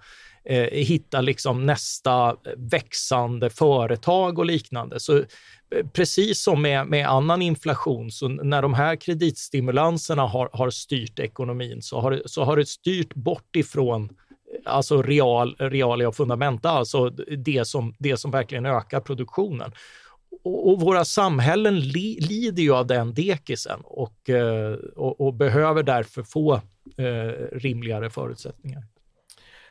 eh, 0.45 0.63
hitta 0.63 1.21
liksom 1.21 1.65
nästa 1.65 2.35
växande 2.57 3.49
företag 3.49 4.39
och 4.39 4.45
liknande. 4.45 4.99
Så 4.99 5.17
eh, 5.17 5.25
precis 5.93 6.43
som 6.43 6.61
med, 6.61 6.87
med 6.87 7.07
annan 7.07 7.41
inflation, 7.41 8.11
så 8.11 8.27
när 8.27 8.61
de 8.61 8.73
här 8.73 8.95
kreditstimulanserna 8.95 10.21
har, 10.21 10.49
har 10.53 10.69
styrt 10.69 11.19
ekonomin 11.19 11.81
så 11.81 11.99
har, 11.99 12.21
så 12.25 12.43
har 12.43 12.57
det 12.57 12.65
styrt 12.65 13.13
bort 13.13 13.55
ifrån 13.55 14.03
eh, 14.03 14.73
alltså 14.73 15.01
real, 15.01 15.55
realia 15.59 16.07
och 16.07 16.15
fundamenta, 16.15 16.69
alltså 16.69 17.09
det 17.37 17.67
som, 17.67 17.95
det 17.99 18.17
som 18.17 18.31
verkligen 18.31 18.65
ökar 18.65 18.99
produktionen 18.99 19.71
och, 20.43 20.69
och, 20.69 20.81
våra 20.81 21.05
samhällen 21.05 21.79
li, 21.79 22.19
lider 22.21 22.63
ju 22.63 22.73
av 22.73 22.87
den 22.87 23.13
dekisen 23.13 23.79
och, 23.83 24.29
eh, 24.29 24.73
och, 24.95 25.21
och 25.21 25.33
behöver 25.33 25.83
därför 25.83 26.23
få 26.23 26.53
eh, 26.97 27.57
rimligare 27.57 28.09
förutsättningar. 28.09 28.83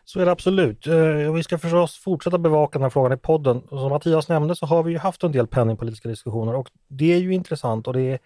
Så 0.04 0.20
är 0.20 0.24
det 0.24 0.30
absolut. 0.30 0.86
Eh, 0.86 1.34
vi 1.34 1.42
ska 1.42 1.58
förstås 1.58 1.96
fortsätta 1.96 2.38
bevaka 2.38 2.78
den 2.78 2.82
här 2.82 2.90
frågan 2.90 3.12
i 3.12 3.16
podden. 3.16 3.62
Som 3.68 3.90
Mattias 3.90 4.28
nämnde 4.28 4.56
så 4.56 4.66
har 4.66 4.82
vi 4.82 4.92
ju 4.92 4.98
haft 4.98 5.22
en 5.22 5.32
del 5.32 5.46
penningpolitiska 5.46 6.08
diskussioner 6.08 6.54
och 6.54 6.70
det 6.88 7.12
är 7.12 7.18
ju 7.18 7.34
intressant 7.34 7.86
och 7.86 7.92
det 7.92 8.02
är 8.02 8.18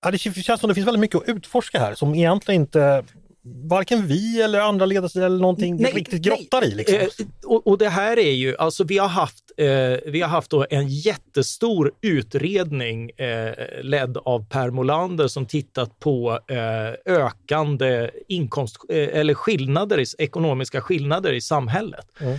Ja, 0.00 0.10
det 0.10 0.18
känns 0.18 0.60
som 0.60 0.68
det 0.68 0.74
finns 0.74 0.86
väldigt 0.86 1.00
mycket 1.00 1.22
att 1.22 1.28
utforska 1.28 1.78
här 1.78 1.94
som 1.94 2.14
egentligen 2.14 2.60
inte 2.60 3.04
varken 3.70 4.06
vi 4.06 4.42
eller 4.42 4.60
andra 4.60 4.86
ledare 4.86 5.26
eller 5.26 5.38
någonting 5.38 5.76
nej, 5.76 5.92
riktigt 5.92 6.22
grottar 6.22 6.60
nej. 6.60 6.70
i. 6.70 6.74
Liksom. 6.74 6.96
Eh, 6.98 7.06
och, 7.44 7.66
och, 7.66 7.78
det 7.78 7.88
här 7.88 8.18
är 8.18 8.32
ju, 8.32 8.56
alltså 8.56 8.84
vi 8.84 8.98
har 8.98 9.08
haft, 9.08 9.44
eh, 9.58 9.98
vi 10.06 10.20
har 10.20 10.28
haft 10.28 10.52
en 10.70 10.88
jättestor 10.88 11.92
utredning 12.02 13.10
eh, 13.10 13.82
ledd 13.82 14.16
av 14.16 14.48
Per 14.48 14.70
Molander 14.70 15.28
som 15.28 15.46
tittat 15.46 15.98
på 15.98 16.38
eh, 16.48 17.14
ökande 17.14 18.10
inkomst 18.28 18.76
eh, 18.88 18.96
eller 18.96 19.34
skillnader, 19.34 20.04
ekonomiska 20.18 20.80
skillnader 20.80 21.32
i 21.32 21.40
samhället. 21.40 22.06
Mm 22.20 22.38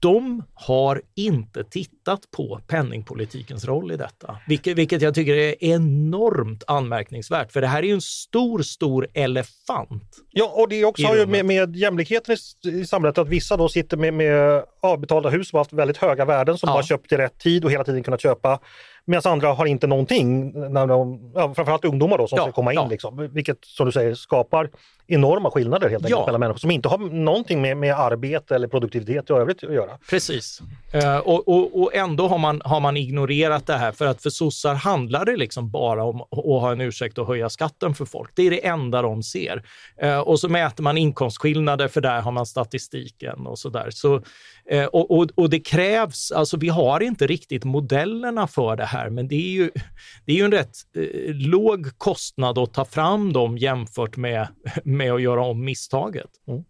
de 0.00 0.42
har 0.54 1.02
inte 1.14 1.64
tittat 1.64 1.97
på 2.36 2.60
penningpolitikens 2.66 3.64
roll 3.64 3.92
i 3.92 3.96
detta, 3.96 4.38
vilket, 4.46 4.76
vilket 4.76 5.02
jag 5.02 5.14
tycker 5.14 5.34
är 5.34 5.64
enormt 5.64 6.64
anmärkningsvärt. 6.66 7.52
För 7.52 7.60
det 7.60 7.66
här 7.66 7.78
är 7.78 7.86
ju 7.86 7.92
en 7.92 8.00
stor, 8.00 8.62
stor 8.62 9.06
elefant. 9.14 10.16
Ja, 10.30 10.52
och 10.56 10.68
det 10.68 10.80
är 10.80 10.84
också 10.84 11.16
ju 11.16 11.26
med, 11.26 11.44
med 11.44 11.76
jämlikheten 11.76 12.36
i, 12.64 12.68
i, 12.68 12.86
samhället 12.86 13.18
att 13.18 13.28
vissa 13.28 13.56
då 13.56 13.68
sitter 13.68 13.96
med, 13.96 14.14
med 14.14 14.64
avbetalda 14.80 15.28
hus 15.28 15.48
som 15.48 15.56
har 15.56 15.60
haft 15.60 15.72
väldigt 15.72 15.96
höga 15.96 16.24
värden 16.24 16.58
som 16.58 16.68
ja. 16.68 16.74
har 16.74 16.82
köpt 16.82 17.12
i 17.12 17.16
rätt 17.16 17.38
tid 17.38 17.64
och 17.64 17.70
hela 17.70 17.84
tiden 17.84 18.02
kunnat 18.02 18.22
köpa 18.22 18.60
Medan 19.08 19.32
andra 19.32 19.52
har 19.52 19.66
inte 19.66 19.86
någonting, 19.86 20.52
när 20.72 20.86
de, 20.86 21.30
ja, 21.34 21.54
framförallt 21.54 21.84
ungdomar 21.84 22.18
då 22.18 22.26
som 22.26 22.36
ja, 22.36 22.42
ska 22.42 22.52
komma 22.52 22.72
in. 22.72 22.78
Ja. 22.78 22.88
Liksom, 22.88 23.28
vilket 23.32 23.64
som 23.64 23.86
du 23.86 23.92
säger 23.92 24.14
skapar 24.14 24.70
enorma 25.06 25.50
skillnader 25.50 25.88
helt 25.88 26.04
enkelt 26.04 26.26
mellan 26.26 26.40
människor 26.40 26.58
som 26.58 26.70
inte 26.70 26.88
har 26.88 26.98
någonting 26.98 27.62
med, 27.62 27.76
med 27.76 27.94
arbete 27.94 28.54
eller 28.54 28.68
produktivitet 28.68 29.30
i 29.30 29.32
övrigt 29.32 29.64
att 29.64 29.74
göra. 29.74 29.98
Precis. 30.10 30.60
Uh, 30.94 31.16
och, 31.16 31.48
och, 31.48 31.82
och, 31.82 31.94
ändå 31.98 32.28
har 32.28 32.38
man, 32.38 32.62
har 32.64 32.80
man 32.80 32.96
ignorerat 32.96 33.66
det 33.66 33.76
här 33.76 33.92
för 33.92 34.06
att 34.06 34.22
för 34.22 34.30
sossar 34.30 34.74
handlar 34.74 35.24
det 35.24 35.36
liksom 35.36 35.70
bara 35.70 36.04
om 36.04 36.20
att 36.20 36.44
ha 36.44 36.72
en 36.72 36.80
ursäkt 36.80 37.18
och 37.18 37.26
höja 37.26 37.48
skatten 37.48 37.94
för 37.94 38.04
folk. 38.04 38.30
Det 38.34 38.42
är 38.42 38.50
det 38.50 38.66
enda 38.66 39.02
de 39.02 39.22
ser. 39.22 39.62
Eh, 40.02 40.18
och 40.18 40.40
så 40.40 40.48
mäter 40.48 40.82
man 40.82 40.98
inkomstskillnader 40.98 41.88
för 41.88 42.00
där 42.00 42.20
har 42.20 42.32
man 42.32 42.46
statistiken 42.46 43.46
och 43.46 43.58
så 43.58 43.68
där. 43.68 43.90
Så, 43.90 44.22
eh, 44.70 44.84
och, 44.84 45.10
och, 45.10 45.30
och 45.34 45.50
det 45.50 45.60
krävs, 45.60 46.32
alltså 46.32 46.56
vi 46.56 46.68
har 46.68 47.00
inte 47.00 47.26
riktigt 47.26 47.64
modellerna 47.64 48.46
för 48.46 48.76
det 48.76 48.84
här, 48.84 49.10
men 49.10 49.28
det 49.28 49.36
är 49.36 49.50
ju, 49.50 49.70
det 50.26 50.32
är 50.32 50.36
ju 50.36 50.44
en 50.44 50.52
rätt 50.52 50.76
eh, 50.96 51.34
låg 51.34 51.98
kostnad 51.98 52.58
att 52.58 52.74
ta 52.74 52.84
fram 52.84 53.32
dem 53.32 53.58
jämfört 53.58 54.16
med 54.16 54.48
med 54.84 55.12
att 55.12 55.22
göra 55.22 55.44
om 55.44 55.64
misstaget. 55.64 56.30
Mm. 56.48 56.64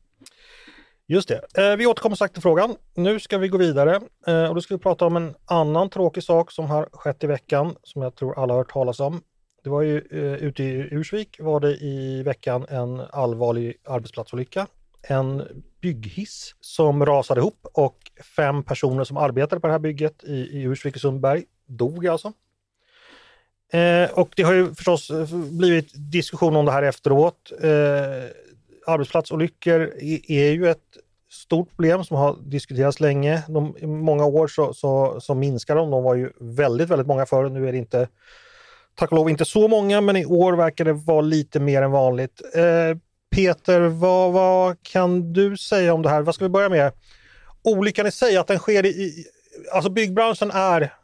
Just 1.11 1.29
det. 1.29 1.41
Eh, 1.55 1.77
vi 1.77 1.87
återkommer 1.87 2.17
strax 2.17 2.33
till 2.33 2.43
frågan. 2.43 2.77
Nu 2.95 3.21
ska 3.21 3.39
vi 3.39 3.49
gå 3.49 3.59
vidare 3.59 4.01
eh, 4.27 4.45
och 4.45 4.55
då 4.55 4.61
ska 4.61 4.75
vi 4.75 4.83
prata 4.83 5.07
om 5.07 5.17
en 5.17 5.35
annan 5.45 5.91
tråkig 5.91 6.23
sak 6.23 6.53
som 6.53 6.67
har 6.67 6.89
skett 6.93 7.25
i 7.25 7.27
veckan 7.27 7.75
som 7.83 8.03
jag 8.03 8.15
tror 8.15 8.39
alla 8.39 8.53
har 8.53 8.59
hört 8.59 8.73
talas 8.73 9.01
om. 9.01 9.23
Det 9.65 9.71
var 9.71 9.83
ju 9.83 9.97
eh, 9.97 10.35
ute 10.35 10.63
i 10.63 10.89
Ursvik 10.91 11.37
var 11.41 11.61
det 11.61 11.77
i 11.77 12.23
veckan 12.23 12.67
en 12.69 13.01
allvarlig 13.01 13.77
arbetsplatsolycka. 13.85 14.67
En 15.03 15.43
bygghiss 15.81 16.55
som 16.61 17.07
rasade 17.07 17.41
ihop 17.41 17.67
och 17.73 17.99
fem 18.37 18.63
personer 18.63 19.05
som 19.05 19.17
arbetade 19.17 19.61
på 19.61 19.67
det 19.67 19.73
här 19.73 19.79
bygget 19.79 20.25
i, 20.25 20.35
i 20.35 20.63
Ursvik 20.63 20.95
och 20.95 21.01
Sundberg 21.01 21.45
dog 21.67 22.07
alltså. 22.07 22.33
Eh, 23.73 24.11
och 24.11 24.31
det 24.37 24.43
har 24.43 24.53
ju 24.53 24.75
förstås 24.75 25.11
blivit 25.51 25.93
diskussion 25.95 26.57
om 26.57 26.65
det 26.65 26.73
här 26.73 26.83
efteråt. 26.83 27.53
Eh, 27.63 28.31
arbetsplatsolyckor 28.89 29.81
är, 30.29 30.51
ju 30.51 30.71
ett 30.71 30.97
stort 31.31 31.71
problem 31.71 32.05
som 32.05 32.17
har 32.17 32.37
diskuterats 32.47 33.01
länge. 33.01 33.43
De, 33.49 33.77
I 33.79 33.87
många 33.87 34.25
år 34.25 34.47
så, 34.47 34.75
så, 34.75 35.21
så 35.21 35.35
minskar 35.35 35.77
de. 35.77 35.91
De 35.91 36.03
var 36.03 36.15
ju 36.15 36.31
väldigt, 36.41 36.89
väldigt 36.89 37.07
många 37.07 37.27
förr. 37.27 37.49
Nu 37.49 37.69
är 37.69 37.73
det 37.73 37.79
inte, 37.79 38.09
tack 38.95 39.13
och 39.13 39.17
lov, 39.17 39.31
inte 39.31 39.45
så 39.45 39.69
många, 39.69 40.01
men 40.01 40.17
i 40.17 40.27
år 40.27 40.53
verkar 40.53 40.85
det 40.85 40.93
vara 40.93 41.21
lite 41.21 41.61
mer 41.61 41.83
än 41.83 41.91
vanligt. 41.91 42.43
Eh, 42.55 42.99
Peter, 43.31 43.81
vad, 43.81 44.33
vad 44.33 44.83
kan 44.83 45.33
du 45.33 45.57
säga 45.57 45.95
om 45.95 46.03
det 46.03 46.09
här? 46.09 46.23
Vad 46.23 46.35
ska 46.35 46.45
vi 46.45 46.49
börja 46.49 46.69
med? 46.69 46.93
Olyckan 47.63 48.07
i 48.07 48.11
sig, 48.11 48.37
att 48.37 48.47
den 48.47 48.59
sker 48.59 48.87
i... 48.87 49.25
Alltså 49.73 49.91
byggbranschen 49.91 50.51
är 50.51 50.95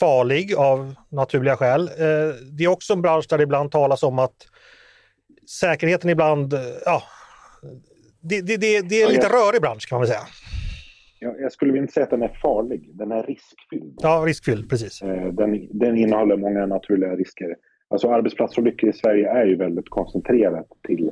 farlig 0.00 0.54
av 0.54 0.94
naturliga 1.08 1.56
skäl. 1.56 1.88
Eh, 1.88 2.34
det 2.52 2.64
är 2.64 2.68
också 2.68 2.92
en 2.92 3.02
bransch 3.02 3.26
där 3.28 3.38
det 3.38 3.44
ibland 3.44 3.70
talas 3.70 4.02
om 4.02 4.18
att 4.18 4.46
säkerheten 5.60 6.10
ibland, 6.10 6.54
ja, 6.84 7.02
det, 8.20 8.40
det, 8.40 8.56
det, 8.56 8.80
det 8.88 9.02
är 9.02 9.06
en 9.06 9.12
lite 9.12 9.28
rörig 9.28 9.60
bransch 9.60 9.88
kan 9.88 9.96
man 9.96 10.00
väl 10.00 10.08
säga. 10.08 10.26
Jag 11.20 11.52
skulle 11.52 11.78
inte 11.78 11.92
säga 11.92 12.04
att 12.04 12.10
den 12.10 12.22
är 12.22 12.38
farlig, 12.42 12.90
den 12.96 13.12
är 13.12 13.22
riskfylld. 13.22 13.98
Ja, 14.02 14.24
riskfylld, 14.26 14.70
precis. 14.70 15.02
Eh, 15.02 15.32
den, 15.32 15.78
den 15.78 15.96
innehåller 15.96 16.36
många 16.36 16.66
naturliga 16.66 17.16
risker. 17.16 17.56
Alltså 17.88 18.10
arbetsplatsolyckor 18.10 18.90
i 18.90 18.92
Sverige 18.92 19.30
är 19.30 19.46
ju 19.46 19.56
väldigt 19.56 19.88
koncentrerat 19.88 20.66
till 20.86 21.10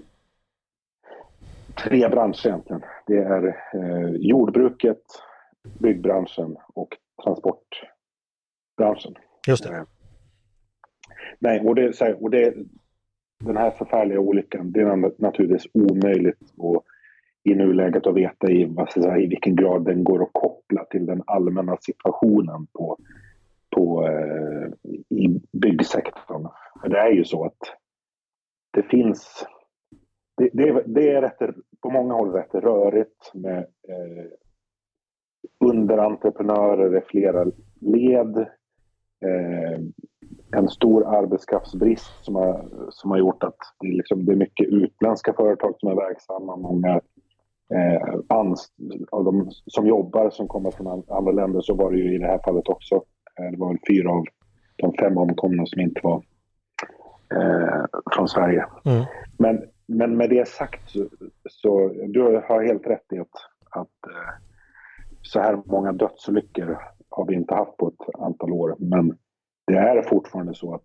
tre 1.77 2.09
branscher 2.09 2.47
egentligen. 2.47 2.83
Det 3.07 3.19
är 3.19 3.47
eh, 3.47 4.11
jordbruket, 4.11 5.03
byggbranschen 5.79 6.57
och 6.75 6.97
transport 7.25 7.83
branschen. 8.77 9.15
Just 9.47 9.65
det. 9.65 9.77
Eh, 9.77 9.83
nej, 11.39 11.61
och, 11.61 11.75
det, 11.75 12.15
och 12.21 12.31
det, 12.31 12.55
den 13.39 13.57
här 13.57 13.71
förfärliga 13.71 14.21
olyckan, 14.21 14.73
det 14.73 14.81
är 14.81 15.23
naturligtvis 15.23 15.67
omöjligt 15.75 16.43
att 16.43 16.85
i 17.47 17.55
nuläget 17.55 18.07
att 18.07 18.17
veta 18.17 18.51
i, 18.51 18.65
vad 18.65 18.91
ska 18.91 19.03
säga, 19.03 19.19
i 19.19 19.27
vilken 19.27 19.57
grad 19.57 19.85
den 19.85 20.05
går 20.05 20.23
att 20.23 20.33
koppla 20.33 20.85
till 20.85 21.07
den 21.07 21.23
allmänna 21.27 21.77
situationen 21.81 22.67
på, 22.73 22.99
på, 23.77 24.07
eh, 24.07 24.93
i 25.19 25.41
byggsektorn. 25.53 26.49
För 26.81 26.89
det 26.89 26.99
är 26.99 27.11
ju 27.11 27.25
så 27.25 27.45
att 27.45 27.59
det 28.71 28.83
finns... 28.83 29.47
Det, 30.37 30.51
det, 30.53 30.83
det 30.87 31.11
är 31.11 31.23
rätt, 31.23 31.55
på 31.83 31.91
många 31.91 32.15
håll 32.15 32.33
rätt 32.33 32.55
rörigt 32.55 33.35
med 33.35 33.59
eh, 33.89 34.27
underentreprenörer 35.65 36.99
i 36.99 37.01
flera 37.01 37.45
led 37.81 38.39
eh, 39.21 39.81
en 40.57 40.69
stor 40.69 41.07
arbetskraftsbrist 41.17 42.25
som 42.25 42.35
har, 42.35 42.65
som 42.91 43.11
har 43.11 43.19
gjort 43.19 43.43
att 43.43 43.57
det 43.81 43.87
är, 43.89 43.93
liksom, 43.93 44.25
det 44.25 44.33
är 44.33 44.37
mycket 44.37 44.69
utländska 44.69 45.33
företag 45.33 45.75
som 45.79 45.91
är 45.91 45.95
verksamma. 45.95 46.57
Många 46.57 47.01
eh, 47.75 48.21
ans, 48.29 48.73
av 49.11 49.25
de 49.25 49.51
som 49.67 49.87
jobbar 49.87 50.31
som 50.31 50.49
kommer 50.49 50.71
från 50.71 51.05
andra 51.09 51.33
länder 51.33 51.61
så 51.61 51.75
var 51.75 51.93
det 51.93 51.99
ju 51.99 52.15
i 52.15 52.19
det 52.19 52.27
här 52.27 52.41
fallet 52.45 52.69
också. 52.69 52.95
Eh, 53.41 53.51
det 53.51 53.57
var 53.57 53.69
väl 53.69 53.79
fyra 53.89 54.11
av 54.11 54.25
de 54.77 54.93
fem 54.93 55.19
omkomna 55.19 55.67
som 55.67 55.81
inte 55.81 56.01
var 56.03 56.23
eh, 57.35 57.85
från 58.15 58.29
Sverige. 58.29 58.67
Mm. 58.85 59.05
Men, 59.39 59.63
men 59.87 60.17
med 60.17 60.31
det 60.31 60.49
sagt 60.49 60.91
så, 60.91 61.09
så 61.51 61.89
du 61.89 62.23
har 62.49 62.67
helt 62.67 62.87
rätt 62.87 63.13
i 63.13 63.19
att, 63.19 63.37
att 63.71 64.07
eh, 64.11 64.33
så 65.23 65.41
här 65.41 65.63
många 65.65 65.93
dödsolyckor 65.93 66.79
har 67.11 67.27
vi 67.27 67.35
inte 67.35 67.55
haft 67.55 67.77
på 67.77 67.89
ett 67.89 68.21
antal 68.21 68.53
år. 68.53 68.77
Men 68.79 69.19
det 69.67 69.79
är 69.79 70.03
fortfarande 70.03 70.55
så 70.55 70.75
att 70.75 70.85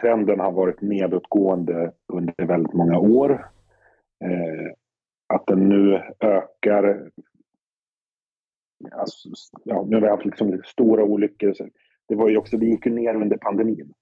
trenden 0.00 0.40
har 0.40 0.52
varit 0.52 0.80
nedåtgående 0.80 1.92
under 2.12 2.46
väldigt 2.46 2.72
många 2.72 2.98
år. 2.98 3.50
Eh, 4.24 4.72
att 5.34 5.46
den 5.46 5.68
nu 5.68 6.02
ökar. 6.20 7.10
Alltså, 8.92 9.28
ja, 9.64 9.84
nu 9.88 9.96
har 9.96 10.02
vi 10.02 10.08
haft 10.08 10.24
liksom 10.24 10.62
stora 10.64 11.04
olyckor. 11.04 11.54
Det 12.08 12.14
var 12.14 12.28
ju 12.28 12.36
också, 12.36 12.56
det 12.56 12.66
gick 12.66 12.86
ju 12.86 12.92
ner 12.92 13.14
under 13.14 13.36
pandemin. 13.36 13.92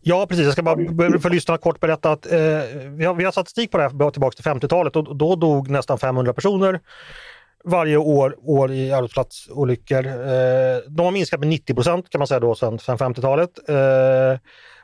Ja, 0.00 0.26
precis. 0.28 0.44
Jag 0.44 0.52
ska 0.52 0.62
bara 0.62 0.76
för 1.18 1.30
lyssnarna 1.30 1.58
kort 1.58 1.80
berätta 1.80 2.12
att 2.12 2.32
eh, 2.32 2.38
vi, 2.90 3.04
har, 3.04 3.14
vi 3.14 3.24
har 3.24 3.32
statistik 3.32 3.70
på 3.70 3.76
det 3.76 3.82
här 3.82 4.10
tillbaka 4.10 4.34
till 4.36 4.44
50-talet 4.44 4.96
och 4.96 5.16
då 5.16 5.36
dog 5.36 5.70
nästan 5.70 5.98
500 5.98 6.32
personer 6.32 6.80
varje 7.64 7.96
år, 7.96 8.36
år 8.42 8.72
i 8.72 8.92
arbetsplatsolyckor. 8.92 10.06
Eh, 10.06 10.78
de 10.88 11.04
har 11.04 11.10
minskat 11.10 11.40
med 11.40 11.48
90 11.48 11.74
procent 11.74 12.10
kan 12.10 12.18
man 12.18 12.28
säga 12.28 12.40
då 12.40 12.54
sedan, 12.54 12.78
50-talet. 12.78 13.68
Eh, 13.68 14.38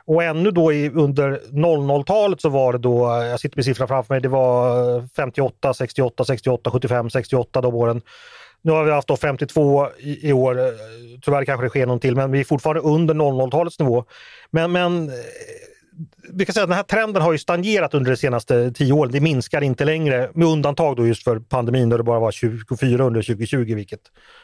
och 0.05 0.23
ännu 0.23 0.51
då 0.51 0.73
i, 0.73 0.89
under 0.89 1.39
00-talet 1.51 2.41
så 2.41 2.49
var 2.49 2.73
det 2.73 2.79
då, 2.79 3.05
jag 3.05 3.39
sitter 3.39 3.57
med 3.57 3.65
siffrorna 3.65 3.87
framför 3.87 4.13
mig, 4.13 4.21
det 4.21 4.27
var 4.27 5.07
58, 5.15 5.73
68, 5.73 6.25
68, 6.25 6.71
75, 6.71 7.09
68 7.09 7.61
de 7.61 7.75
åren. 7.75 8.01
Nu 8.61 8.71
har 8.71 8.83
vi 8.83 8.91
haft 8.91 9.07
då 9.07 9.17
52 9.17 9.87
i, 9.99 10.29
i 10.29 10.33
år. 10.33 10.59
Eh, 10.59 10.65
tyvärr 11.21 11.45
kanske 11.45 11.65
det 11.65 11.69
sker 11.69 11.85
någon 11.85 11.99
till, 11.99 12.15
men 12.15 12.31
vi 12.31 12.39
är 12.39 12.43
fortfarande 12.43 12.81
under 12.81 13.13
00-talets 13.13 13.79
nivå. 13.79 14.05
Men, 14.51 14.71
men 14.71 15.11
vi 16.33 16.45
kan 16.45 16.53
säga 16.53 16.63
att 16.63 16.69
den 16.69 16.75
här 16.75 16.83
trenden 16.83 17.21
har 17.21 17.31
ju 17.31 17.37
stagnerat 17.37 17.93
under 17.93 18.11
de 18.11 18.17
senaste 18.17 18.71
tio 18.71 18.93
åren. 18.93 19.11
Det 19.11 19.21
minskar 19.21 19.61
inte 19.61 19.85
längre, 19.85 20.29
med 20.33 20.47
undantag 20.47 20.95
då 20.95 21.07
just 21.07 21.23
för 21.23 21.39
pandemin 21.39 21.89
då 21.89 21.97
det 21.97 22.03
bara 22.03 22.19
var 22.19 22.31
24 22.31 23.03
under 23.03 23.21
2020, 23.21 23.75
vilket 23.75 23.99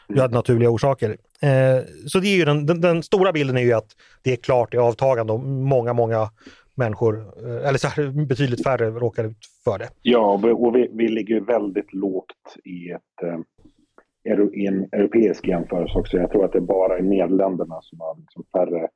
ju 0.08 0.20
hade 0.20 0.34
naturliga 0.34 0.70
orsaker. 0.70 1.10
Eh, 1.42 1.84
så 2.06 2.18
det 2.18 2.28
är 2.28 2.36
ju 2.36 2.44
den, 2.44 2.66
den, 2.66 2.80
den, 2.80 3.02
stora 3.02 3.32
bilden 3.32 3.56
är 3.56 3.62
ju 3.62 3.72
att 3.72 3.96
det 4.22 4.32
är 4.32 4.36
klart 4.36 4.74
i 4.74 4.78
avtagande 4.78 5.32
och 5.32 5.40
många, 5.40 5.92
många 5.92 6.30
människor, 6.74 7.16
eh, 7.16 7.68
eller 7.68 7.78
så 7.78 7.88
här, 7.88 8.26
betydligt 8.26 8.62
färre 8.62 8.90
råkar 8.90 9.24
ut 9.24 9.38
för 9.64 9.78
det. 9.78 9.88
Ja, 10.02 10.40
och 10.52 10.76
vi, 10.76 10.90
vi 10.92 11.08
ligger 11.08 11.40
väldigt 11.40 11.92
lågt 11.92 12.56
i, 12.64 12.90
ett, 12.90 13.22
eh, 13.22 14.40
i 14.52 14.66
en 14.66 14.88
europeisk 14.92 15.48
jämförelse 15.48 15.98
också. 15.98 16.16
Jag 16.16 16.30
tror 16.30 16.44
att 16.44 16.52
det 16.52 16.58
är 16.58 16.60
bara 16.60 16.98
i 16.98 17.02
Nederländerna 17.02 17.78
som 17.82 18.00
har 18.00 18.16
liksom 18.16 18.44
färre 18.52 18.88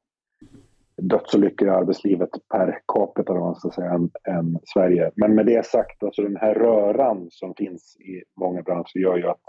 dödsolyckor 1.08 1.68
i 1.68 1.70
arbetslivet 1.70 2.30
per 2.50 2.78
capita 2.94 3.34
man 3.34 3.54
ska 3.54 3.70
säga, 3.70 3.90
än, 3.90 4.10
än, 4.28 4.58
Sverige. 4.64 5.10
Men 5.16 5.34
med 5.34 5.46
det 5.46 5.66
sagt, 5.66 6.02
alltså 6.02 6.22
den 6.22 6.36
här 6.36 6.54
röran 6.54 7.26
som 7.30 7.54
finns 7.54 7.96
i 8.00 8.22
många 8.40 8.62
branscher 8.62 8.98
gör 8.98 9.16
ju 9.16 9.28
att 9.28 9.42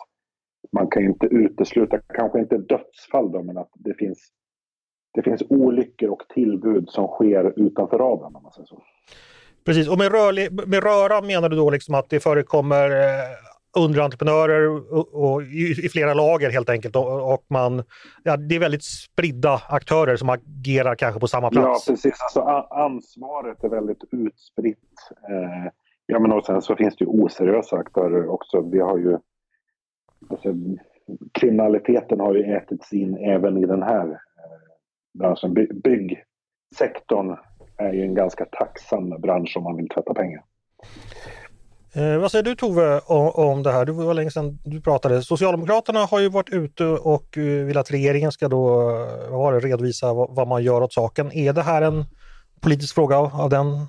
man 0.72 0.88
kan 0.88 1.04
inte 1.04 1.26
utesluta, 1.26 2.00
kanske 2.00 2.40
inte 2.40 2.58
dödsfall 2.58 3.32
då, 3.32 3.44
men 3.44 3.58
att 3.58 3.72
det 3.74 3.94
finns, 3.94 4.30
det 5.14 5.22
finns 5.22 5.44
olyckor 5.50 6.10
och 6.10 6.24
tillbud 6.34 6.90
som 6.90 7.08
sker 7.08 7.54
utanför 7.60 7.98
radarn 7.98 8.36
om 8.36 8.44
man 8.44 8.52
säger 8.52 8.68
så. 8.68 8.84
Precis, 9.66 9.90
och 9.90 9.98
med, 9.98 10.12
rörlig, 10.12 10.68
med 10.68 10.84
röra 10.84 11.22
menar 11.22 11.50
du 11.50 11.56
då 11.56 11.70
liksom 11.70 11.96
att 11.96 12.10
det 12.10 12.20
förekommer 12.20 12.90
eh, 12.90 13.53
underentreprenörer 13.78 14.68
och, 14.94 15.14
och 15.14 15.44
i, 15.44 15.86
i, 15.86 15.90
flera 15.90 16.14
lager 16.14 16.50
helt 16.50 16.70
enkelt. 16.70 16.96
Och, 16.96 17.34
och, 17.34 17.46
man, 17.48 17.84
ja, 18.24 18.38
det 18.38 18.56
är 18.56 18.60
väldigt 18.60 18.84
spridda 18.84 19.62
aktörer 19.70 20.16
som 20.16 20.30
agerar 20.30 20.96
kanske 20.96 21.20
på 21.20 21.28
samma 21.28 21.50
plats. 21.50 21.88
Ja, 21.88 21.94
precis. 21.94 22.22
Alltså, 22.22 22.40
ansvaret 22.70 23.64
är 23.64 23.70
väldigt 23.70 24.04
utspritt. 24.12 24.78
Eh, 25.30 25.72
ja, 26.06 26.20
men 26.20 26.32
och 26.32 26.46
sen 26.46 26.62
så 26.62 26.76
finns 26.76 26.96
det 26.96 27.06
ju 27.06 27.10
oseriösa 27.10 27.76
aktörer 27.76 28.28
också. 28.28 28.62
Vi 28.62 28.80
har 28.80 28.98
ju... 28.98 29.18
Alltså, 30.30 30.54
kriminaliteten 31.32 32.20
har 32.20 32.36
ju 32.36 32.44
ätits 32.44 32.94
in 32.94 33.18
även 33.18 33.58
i 33.58 33.66
den 33.66 33.84
här 33.84 34.08
eh, 34.08 35.20
branschen. 35.20 35.54
By 35.54 35.68
byggsektorn 35.68 37.38
är 37.78 37.94
ju 37.94 38.02
en 38.02 38.16
ganska 38.16 38.46
tacksam 38.46 39.10
bransch 39.10 39.58
om 39.58 39.64
man 39.64 39.78
vill 39.78 39.90
tvätta 39.90 40.14
pengar. 40.14 40.44
Eh, 41.96 42.18
vad 42.18 42.32
säger 42.32 42.44
du 42.44 42.56
Tove 42.56 43.00
om, 43.00 43.30
om 43.30 43.64
det 43.64 43.72
här? 43.72 43.86
Det 43.86 43.92
var 43.92 44.14
länge 44.14 44.32
sedan 44.32 44.60
du 44.64 44.82
pratade. 44.82 45.24
Socialdemokraterna 45.24 46.06
har 46.06 46.20
ju 46.20 46.30
varit 46.30 46.50
ute 46.50 46.86
och 46.86 47.38
eh, 47.38 47.66
vill 47.66 47.78
att 47.78 47.92
regeringen 47.92 48.32
ska 48.32 48.48
då 48.48 48.90
eh, 48.90 49.30
vad 49.30 49.40
var 49.40 49.54
det, 49.54 49.60
redovisa 49.60 50.14
vad, 50.14 50.36
vad, 50.36 50.48
man 50.48 50.64
gör 50.64 50.82
åt 50.84 50.94
saken. 50.94 51.32
Är 51.32 51.54
det 51.54 51.62
här 51.62 51.82
en 51.82 52.06
politisk 52.62 52.96
fråga 52.96 53.18
av, 53.18 53.42
av 53.42 53.50
den, 53.50 53.88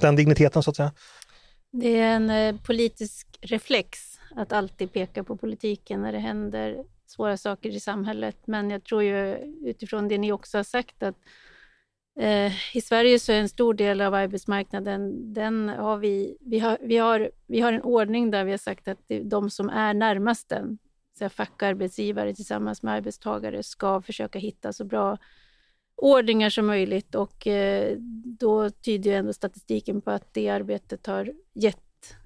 den 0.00 0.16
digniteten 0.16 0.62
så 0.62 0.70
att 0.70 0.76
säga? 0.76 0.92
Det 1.72 1.98
är 1.98 2.16
en 2.16 2.30
eh, 2.30 2.56
politisk 2.66 3.26
reflex 3.40 4.18
att 4.36 4.52
alltid 4.52 4.92
peka 4.92 5.24
på 5.24 5.36
politiken 5.36 6.02
när 6.02 6.12
det 6.12 6.18
händer 6.18 6.84
svåra 7.06 7.36
saker 7.36 7.68
i 7.68 7.80
samhället. 7.80 8.36
Men 8.44 8.70
jag 8.70 8.84
tror 8.84 9.02
ju 9.02 9.36
utifrån 9.64 10.08
det 10.08 10.18
ni 10.18 10.32
också 10.32 10.58
har 10.58 10.64
sagt 10.64 11.02
att 11.02 11.16
Eh, 12.20 12.52
I 12.76 12.80
Sverige 12.80 13.18
så 13.18 13.32
är 13.32 13.40
en 13.40 13.48
stor 13.48 13.74
del 13.74 14.00
av 14.00 14.14
arbetsmarknaden, 14.14 15.32
den 15.32 15.68
har 15.68 15.96
vi, 15.96 16.36
vi, 16.40 16.58
har, 16.58 16.78
vi, 16.80 16.96
har, 16.96 17.30
vi 17.46 17.60
har 17.60 17.72
en 17.72 17.82
ordning 17.82 18.30
där 18.30 18.44
vi 18.44 18.50
har 18.50 18.58
sagt 18.58 18.88
att 18.88 18.98
de 19.22 19.50
som 19.50 19.68
är 19.68 19.94
närmast 19.94 20.48
den, 20.48 20.78
så 21.18 21.28
fack 21.28 21.52
och 21.54 21.62
arbetsgivare 21.62 22.34
tillsammans 22.34 22.82
med 22.82 22.94
arbetstagare, 22.94 23.62
ska 23.62 24.02
försöka 24.02 24.38
hitta 24.38 24.72
så 24.72 24.84
bra 24.84 25.18
ordningar 25.96 26.50
som 26.50 26.66
möjligt 26.66 27.14
och 27.14 27.46
eh, 27.46 27.96
då 28.24 28.70
tyder 28.70 29.10
ju 29.10 29.16
ändå 29.16 29.32
statistiken 29.32 30.00
på 30.00 30.10
att 30.10 30.34
det 30.34 30.48
arbetet 30.48 31.06
har 31.06 31.32
gett, 31.54 32.16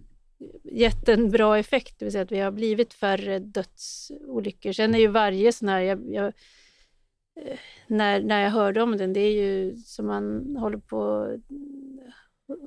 gett 0.62 1.08
en 1.08 1.30
bra 1.30 1.58
effekt, 1.58 1.98
det 1.98 2.04
vill 2.04 2.12
säga 2.12 2.24
att 2.24 2.32
vi 2.32 2.40
har 2.40 2.50
blivit 2.50 2.94
färre 2.94 3.38
dödsolyckor. 3.38 4.72
Sen 4.72 4.94
är 4.94 4.98
ju 4.98 5.08
varje 5.08 5.52
sån 5.52 5.68
här, 5.68 5.80
jag, 5.80 6.14
jag 6.14 6.32
när, 7.86 8.22
när 8.22 8.42
jag 8.42 8.50
hörde 8.50 8.82
om 8.82 8.96
den, 8.96 9.12
det 9.12 9.20
är 9.20 9.32
ju 9.32 9.76
som 9.76 10.06
man 10.06 10.56
håller 10.56 10.78
på 10.78 11.28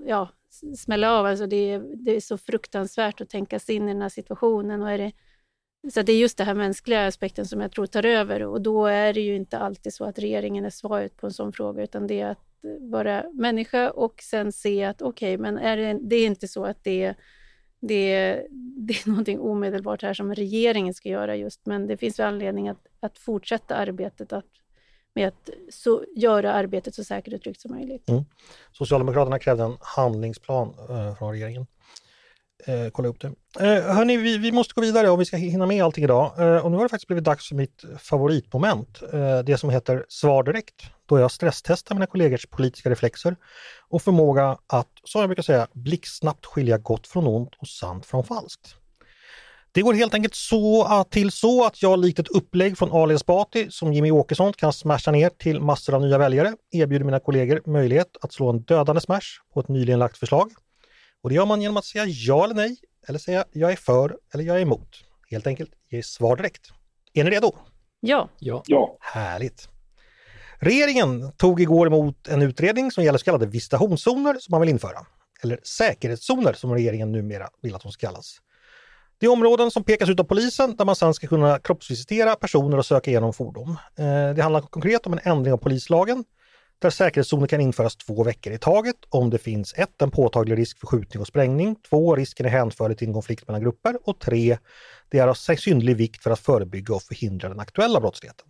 ja, 0.05 0.29
smälla 0.77 1.11
av. 1.11 1.25
Alltså 1.25 1.47
det, 1.47 1.77
det 1.77 2.15
är 2.15 2.19
så 2.19 2.37
fruktansvärt 2.37 3.21
att 3.21 3.29
tänka 3.29 3.59
sig 3.59 3.75
in 3.75 3.89
i 3.89 3.93
den 3.93 4.01
här 4.01 4.09
situationen. 4.09 4.81
Och 4.81 4.91
är 4.91 4.97
det, 4.97 5.11
så 5.91 6.01
det 6.01 6.11
är 6.11 6.19
just 6.19 6.37
den 6.37 6.47
här 6.47 6.53
mänskliga 6.53 7.07
aspekten 7.07 7.45
som 7.45 7.61
jag 7.61 7.71
tror 7.71 7.85
tar 7.85 8.05
över 8.05 8.43
och 8.43 8.61
då 8.61 8.85
är 8.85 9.13
det 9.13 9.21
ju 9.21 9.35
inte 9.35 9.57
alltid 9.57 9.93
så 9.93 10.05
att 10.05 10.19
regeringen 10.19 10.65
är 10.65 10.69
svaret 10.69 11.17
på 11.17 11.27
en 11.27 11.33
sån 11.33 11.53
fråga, 11.53 11.83
utan 11.83 12.07
det 12.07 12.21
är 12.21 12.29
att 12.31 12.47
vara 12.79 13.23
människa 13.33 13.89
och 13.89 14.21
sen 14.21 14.51
se 14.51 14.83
att 14.83 15.01
okej, 15.01 15.35
okay, 15.35 15.41
men 15.41 15.57
är 15.57 15.77
det, 15.77 15.99
det 16.01 16.15
är 16.15 16.25
inte 16.25 16.47
så 16.47 16.65
att 16.65 16.83
det 16.83 17.03
är 17.03 17.15
det, 17.79 18.43
det 18.77 18.93
är 18.93 19.09
någonting 19.09 19.39
omedelbart 19.39 20.01
här 20.01 20.13
som 20.13 20.35
regeringen 20.35 20.93
ska 20.93 21.09
göra 21.09 21.35
just, 21.35 21.65
men 21.65 21.87
det 21.87 21.97
finns 21.97 22.19
ju 22.19 22.23
anledning 22.23 22.69
att, 22.69 22.87
att 22.99 23.17
fortsätta 23.17 23.75
arbetet 23.75 24.33
att, 24.33 24.45
med 25.15 25.27
att 25.27 25.49
så, 25.69 26.03
göra 26.15 26.53
arbetet 26.53 26.95
så 26.95 27.03
säkert 27.03 27.33
och 27.33 27.41
tryggt 27.41 27.61
som 27.61 27.71
möjligt. 27.71 28.09
Mm. 28.09 28.25
Socialdemokraterna 28.71 29.39
krävde 29.39 29.63
en 29.63 29.77
handlingsplan 29.79 30.73
eh, 30.89 31.15
från 31.15 31.31
regeringen. 31.31 31.67
Eh, 32.65 32.89
kolla 32.91 33.07
upp 33.07 33.19
det. 33.19 33.27
Eh, 33.59 33.95
hörni, 33.95 34.17
vi, 34.17 34.37
vi, 34.37 34.51
måste 34.51 34.73
gå 34.73 34.81
vidare 34.81 35.09
om 35.09 35.19
vi 35.19 35.25
ska 35.25 35.37
hinna 35.37 35.65
med 35.65 35.83
allting 35.83 36.03
idag. 36.03 36.33
Eh, 36.39 36.65
och 36.65 36.71
nu 36.71 36.77
har 36.77 36.83
det 36.83 36.89
faktiskt 36.89 37.07
blivit 37.07 37.23
dags 37.23 37.47
för 37.47 37.55
mitt 37.55 37.83
favoritmoment, 37.97 39.01
eh, 39.13 39.39
det 39.39 39.57
som 39.57 39.69
heter 39.69 40.05
Svar 40.09 40.43
direkt, 40.43 40.83
då 41.05 41.19
jag 41.19 41.31
stresstestar 41.31 41.95
mina 41.95 42.05
kollegors 42.05 42.45
politiska 42.45 42.89
reflexer 42.89 43.35
och 43.89 44.01
förmåga 44.01 44.57
att, 44.67 44.87
som 45.03 45.21
jag 45.21 45.29
brukar 45.29 45.43
säga, 45.43 45.67
blixtsnabbt 45.73 46.45
skilja 46.45 46.77
gott 46.77 47.07
från 47.07 47.27
ont 47.27 47.55
och 47.57 47.67
sant 47.67 48.05
från 48.05 48.23
falskt. 48.23 48.75
Det 49.71 49.81
går 49.81 49.93
helt 49.93 50.13
enkelt 50.13 50.35
så 50.35 51.03
till 51.09 51.31
så 51.31 51.65
att 51.65 51.81
jag 51.81 51.99
likt 51.99 52.19
ett 52.19 52.27
upplägg 52.27 52.77
från 52.77 52.91
Ali 52.91 53.15
Esbati 53.15 53.67
som 53.69 53.93
Jimmy 53.93 54.11
Åkesson 54.11 54.53
kan 54.53 54.73
smasha 54.73 55.11
ner 55.11 55.29
till 55.29 55.61
massor 55.61 55.95
av 55.95 56.01
nya 56.01 56.17
väljare 56.17 56.53
erbjuder 56.71 57.05
mina 57.05 57.19
kollegor 57.19 57.61
möjlighet 57.65 58.17
att 58.21 58.33
slå 58.33 58.49
en 58.49 58.61
dödande 58.61 59.01
smash 59.01 59.41
på 59.53 59.59
ett 59.59 59.67
nyligen 59.67 59.99
lagt 59.99 60.17
förslag. 60.17 60.51
Och 61.23 61.29
det 61.29 61.35
gör 61.35 61.45
man 61.45 61.61
genom 61.61 61.77
att 61.77 61.85
säga 61.85 62.05
ja 62.05 62.43
eller 62.43 62.55
nej 62.55 62.77
eller 63.07 63.19
säga 63.19 63.45
jag 63.51 63.71
är 63.71 63.75
för 63.75 64.17
eller 64.33 64.43
jag 64.43 64.57
är 64.57 64.61
emot. 64.61 65.03
Helt 65.29 65.47
enkelt 65.47 65.71
ge 65.89 66.03
svar 66.03 66.35
direkt. 66.35 66.67
Är 67.13 67.23
ni 67.23 67.29
redo? 67.29 67.55
Ja. 67.99 68.29
Ja. 68.39 68.63
ja. 68.67 68.97
Härligt. 68.99 69.69
Regeringen 70.59 71.31
tog 71.31 71.61
igår 71.61 71.87
emot 71.87 72.27
en 72.27 72.41
utredning 72.41 72.91
som 72.91 73.03
gäller 73.03 73.17
så 73.17 73.25
kallade 73.25 73.45
visitationszoner 73.45 74.33
som 74.39 74.51
man 74.51 74.61
vill 74.61 74.69
införa. 74.69 75.05
Eller 75.43 75.59
säkerhetszoner 75.63 76.53
som 76.53 76.73
regeringen 76.73 77.11
numera 77.11 77.49
vill 77.61 77.75
att 77.75 77.81
de 77.81 77.91
ska 77.91 78.07
kallas. 78.07 78.37
Det 79.19 79.25
är 79.25 79.29
områden 79.29 79.71
som 79.71 79.83
pekas 79.83 80.09
ut 80.09 80.19
av 80.19 80.23
polisen 80.23 80.75
där 80.75 80.85
man 80.85 80.95
sedan 80.95 81.13
ska 81.13 81.27
kunna 81.27 81.59
kroppsvisitera 81.59 82.35
personer 82.35 82.77
och 82.77 82.85
söka 82.85 83.11
igenom 83.11 83.33
fordon. 83.33 83.69
Eh, 83.97 84.33
det 84.35 84.41
handlar 84.41 84.61
konkret 84.61 85.07
om 85.07 85.13
en 85.13 85.19
ändring 85.23 85.53
av 85.53 85.57
polislagen 85.57 86.23
där 86.79 86.89
säkerhetszoner 86.89 87.47
kan 87.47 87.61
införas 87.61 87.95
två 87.95 88.23
veckor 88.23 88.53
i 88.53 88.57
taget 88.57 88.95
om 89.09 89.29
det 89.29 89.37
finns 89.37 89.73
1. 89.77 90.01
En 90.01 90.11
påtaglig 90.11 90.57
risk 90.57 90.79
för 90.79 90.87
skjutning 90.87 91.21
och 91.21 91.27
sprängning. 91.27 91.75
2. 91.89 92.15
Risken 92.15 92.45
är 92.45 92.49
hänförlig 92.49 92.97
till 92.97 93.07
en 93.07 93.13
konflikt 93.13 93.47
mellan 93.47 93.61
grupper. 93.61 93.97
Och 94.03 94.19
3. 94.19 94.57
Det 95.09 95.19
är 95.19 95.27
av 95.27 95.33
synnerlig 95.33 95.95
vikt 95.95 96.23
för 96.23 96.31
att 96.31 96.39
förebygga 96.39 96.95
och 96.95 97.03
förhindra 97.03 97.49
den 97.49 97.59
aktuella 97.59 97.99
brottsligheten. 97.99 98.47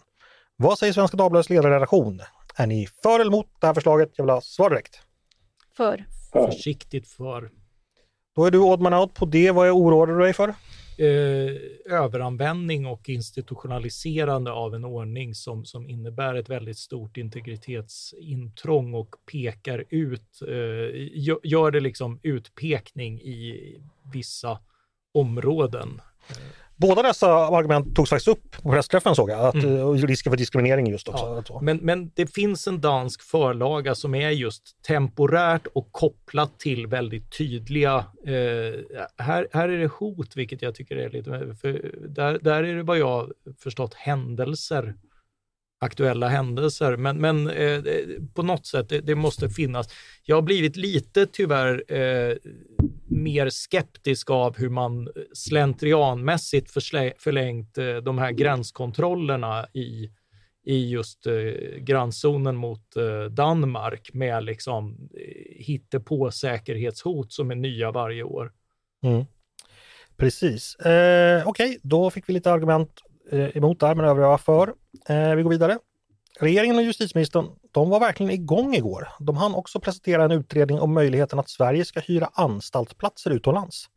Vad 0.55 0.79
säger 0.79 0.93
Svenska 0.93 1.17
Dagbladets 1.17 1.49
ledarredaktion? 1.49 2.21
Är 2.55 2.67
ni 2.67 2.87
för 3.03 3.19
eller 3.19 3.31
emot 3.31 3.47
det 3.59 3.67
här 3.67 3.73
förslaget? 3.73 4.11
Jag 4.15 4.25
vill 4.25 4.33
ha 4.33 4.41
svar 4.41 4.69
direkt. 4.69 4.99
För. 5.77 6.05
För. 6.31 6.51
Försiktigt 6.51 7.07
för. 7.07 7.49
Då 8.35 8.45
är 8.45 8.51
du 8.51 8.59
odd 8.59 8.93
out 8.93 9.13
på 9.13 9.25
det. 9.25 9.51
Vad 9.51 9.69
oroar 9.69 10.07
du 10.07 10.19
dig 10.19 10.33
för? 10.33 10.53
Eh, 10.97 11.95
överanvändning 11.97 12.85
och 12.85 13.09
institutionaliserande 13.09 14.51
av 14.51 14.75
en 14.75 14.85
ordning 14.85 15.35
som, 15.35 15.65
som 15.65 15.89
innebär 15.89 16.35
ett 16.35 16.49
väldigt 16.49 16.77
stort 16.77 17.17
integritetsintrång 17.17 18.93
och 18.93 19.15
pekar 19.31 19.85
ut, 19.89 20.41
eh, 20.41 21.27
gör 21.43 21.71
det 21.71 21.79
liksom 21.79 22.19
utpekning 22.23 23.21
i 23.21 23.75
vissa 24.13 24.59
områden. 25.13 26.01
Eh, 26.29 26.66
Båda 26.77 27.01
dessa 27.01 27.27
argument 27.27 27.95
togs 27.95 28.09
faktiskt 28.09 28.27
upp 28.27 28.61
på 28.61 28.71
pressträffen 28.71 29.15
såg 29.15 29.29
jag, 29.29 29.39
att, 29.39 29.55
mm. 29.55 29.81
och 29.81 29.95
risken 29.95 30.31
för 30.31 30.37
diskriminering 30.37 30.87
just 30.87 31.07
också. 31.07 31.43
Ja, 31.49 31.61
men, 31.61 31.77
men 31.77 32.11
det 32.15 32.27
finns 32.27 32.67
en 32.67 32.81
dansk 32.81 33.21
förlaga 33.21 33.95
som 33.95 34.15
är 34.15 34.29
just 34.29 34.83
temporärt 34.83 35.67
och 35.73 35.91
kopplat 35.91 36.59
till 36.59 36.87
väldigt 36.87 37.37
tydliga, 37.37 37.95
eh, 38.25 39.03
här, 39.17 39.47
här 39.51 39.69
är 39.69 39.77
det 39.77 39.87
hot, 39.87 40.35
vilket 40.35 40.61
jag 40.61 40.75
tycker 40.75 40.95
är 40.95 41.09
lite, 41.09 41.55
för 41.61 41.91
där, 42.07 42.39
där 42.41 42.63
är 42.63 42.75
det 42.75 42.83
vad 42.83 42.97
jag 42.97 43.31
förstått 43.63 43.93
händelser 43.93 44.93
aktuella 45.79 46.27
händelser. 46.27 46.97
Men, 46.97 47.17
men 47.17 47.49
eh, 47.49 47.83
på 48.33 48.43
något 48.43 48.65
sätt, 48.65 48.89
det, 48.89 49.01
det, 49.01 49.15
måste 49.15 49.49
finnas. 49.49 49.89
Jag 50.23 50.35
har 50.35 50.41
blivit 50.41 50.75
lite 50.75 51.25
tyvärr 51.25 51.93
eh, 51.93 52.35
mer 53.23 53.49
skeptisk 53.49 54.29
av 54.29 54.57
hur 54.57 54.69
man 54.69 55.09
slentrianmässigt 55.33 56.71
förlängt 57.17 57.77
eh, 57.77 57.95
de 57.95 58.17
här 58.17 58.31
gränskontrollerna 58.31 59.67
i, 59.73 60.11
i 60.65 60.89
just 60.89 61.27
eh, 61.27 61.33
grannzonen 61.79 62.55
mot 62.55 62.95
eh, 62.95 63.31
Danmark 63.31 64.09
med 64.13 64.43
liksom 64.43 65.09
eh, 65.93 65.99
på 65.99 66.31
säkerhetshot 66.31 67.33
som 67.33 67.51
är 67.51 67.55
nya 67.55 67.91
varje 67.91 68.23
år. 68.23 68.51
Mm. 69.03 69.25
Precis. 70.17 70.75
Eh, 70.75 71.47
Okej, 71.47 71.67
okay. 71.67 71.79
då 71.83 72.09
fick 72.09 72.29
vi 72.29 72.33
lite 72.33 72.51
argument 72.51 72.91
eh, 73.31 73.57
emot 73.57 73.79
där, 73.79 73.95
men 73.95 74.05
övriga 74.05 74.27
var 74.27 74.37
för. 74.37 74.73
Eh, 75.09 75.35
vi 75.35 75.43
går 75.43 75.49
vidare. 75.49 75.77
Regeringen 76.39 76.75
och 76.75 76.83
justitieministern, 76.83 77.49
de 77.71 77.89
var 77.89 77.99
verkligen 77.99 78.31
igång 78.31 78.75
igår. 78.75 79.07
De 79.19 79.37
hann 79.37 79.55
också 79.55 79.79
presentera 79.79 80.23
en 80.23 80.31
utredning 80.31 80.79
om 80.79 80.93
möjligheten 80.93 81.39
att 81.39 81.49
Sverige 81.49 81.85
ska 81.85 81.99
hyra 81.99 82.29
anstaltsplatser 82.33 83.31
utomlands. 83.31 83.89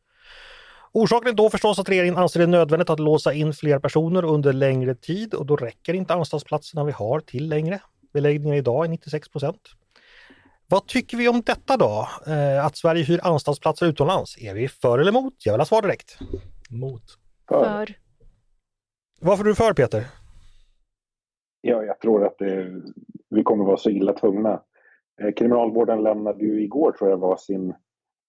Orsaken 0.93 1.29
är 1.29 1.33
då 1.33 1.51
förstås 1.51 1.79
att 1.79 1.89
regeringen 1.89 2.17
anser 2.17 2.41
det 2.41 2.47
nödvändigt 2.47 2.91
att 2.91 3.01
låsa 3.01 3.33
in 3.33 3.55
fler 3.55 3.79
personer 3.79 4.25
under 4.25 4.53
längre 4.53 4.95
tid 4.95 5.35
och 5.35 5.47
då 5.47 5.57
räcker 5.57 5.95
inte 5.95 6.15
anstaltsplatserna 6.15 6.85
vi 6.85 6.93
har 6.93 7.21
till 7.21 7.49
längre. 7.49 7.81
Beläggningen 8.13 8.59
idag 8.59 8.85
är 8.85 8.89
96 8.89 9.29
procent. 9.29 9.61
Vad 10.67 10.87
tycker 10.87 11.17
vi 11.17 11.29
om 11.29 11.43
detta 11.43 11.77
då? 11.77 12.09
Eh, 12.27 12.67
att 12.67 12.77
Sverige 12.77 13.05
hyr 13.05 13.21
anstaltsplatser 13.23 13.87
utomlands? 13.87 14.39
Är 14.39 14.55
vi 14.55 14.69
för 14.69 14.99
eller 14.99 15.11
emot? 15.11 15.35
Jag 15.39 15.53
vill 15.53 15.61
ha 15.61 15.67
svar 15.67 15.83
direkt. 15.83 16.19
Mot. 16.71 17.03
För. 17.49 17.95
Varför 19.21 19.45
är 19.45 19.49
du 19.49 19.55
för 19.55 19.73
Peter? 19.73 20.07
Ja, 21.61 21.85
jag 21.85 22.01
tror 22.01 22.27
att 22.27 22.39
det, 22.39 22.83
vi 23.31 23.43
kommer 23.43 23.65
vara 23.65 23.77
så 23.77 23.91
illa 23.91 24.13
tvungna. 24.13 24.63
Eh, 25.23 25.33
kriminalvården 25.33 26.03
lämnade 26.03 26.45
ju 26.45 26.63
igår, 26.63 26.93
tror 26.93 27.11
jag, 27.11 27.17
var 27.17 27.37
sin 27.37 27.75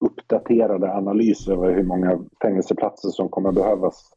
uppdaterade 0.06 0.94
analys 0.94 1.48
över 1.48 1.76
hur 1.76 1.84
många 1.84 2.20
fängelseplatser 2.42 3.10
som 3.10 3.30
kommer 3.30 3.52
behövas 3.52 4.12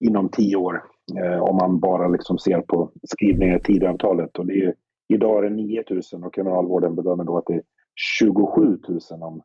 inom 0.00 0.28
tio 0.28 0.56
år. 0.56 0.82
Eh, 1.18 1.42
om 1.42 1.56
man 1.56 1.80
bara 1.80 2.08
liksom 2.08 2.38
ser 2.38 2.60
på 2.60 2.92
skrivningar 3.02 3.56
i 3.56 3.62
Tidöavtalet. 3.62 4.38
Och 4.38 4.46
det 4.46 4.64
är, 4.64 4.74
idag 5.08 5.38
är 5.38 5.42
det 5.50 5.56
9 5.56 5.84
000 5.90 6.24
och 6.24 6.34
kriminalvården 6.34 6.94
bedömer 6.94 7.24
då 7.24 7.38
att 7.38 7.46
det 7.46 7.54
är 7.54 7.62
27 7.94 8.78
000 8.88 9.00
om, 9.22 9.42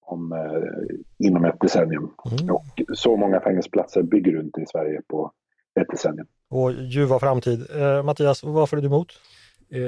om, 0.00 0.32
eh, 0.32 1.26
inom 1.28 1.44
ett 1.44 1.60
decennium. 1.60 2.14
Mm. 2.40 2.54
Och 2.54 2.96
så 2.98 3.16
många 3.16 3.40
fängelseplatser 3.40 4.02
bygger 4.02 4.32
du 4.32 4.40
inte 4.40 4.60
i 4.60 4.66
Sverige 4.66 5.02
på 5.08 5.32
ett 5.80 5.88
decennium. 5.90 6.26
Och 6.48 6.72
ljuva 6.72 7.18
framtid. 7.18 7.66
Eh, 7.74 8.02
Mattias, 8.02 8.42
varför 8.42 8.76
är 8.76 8.80
du 8.80 8.86
emot? 8.86 9.12
Eh, 9.70 9.80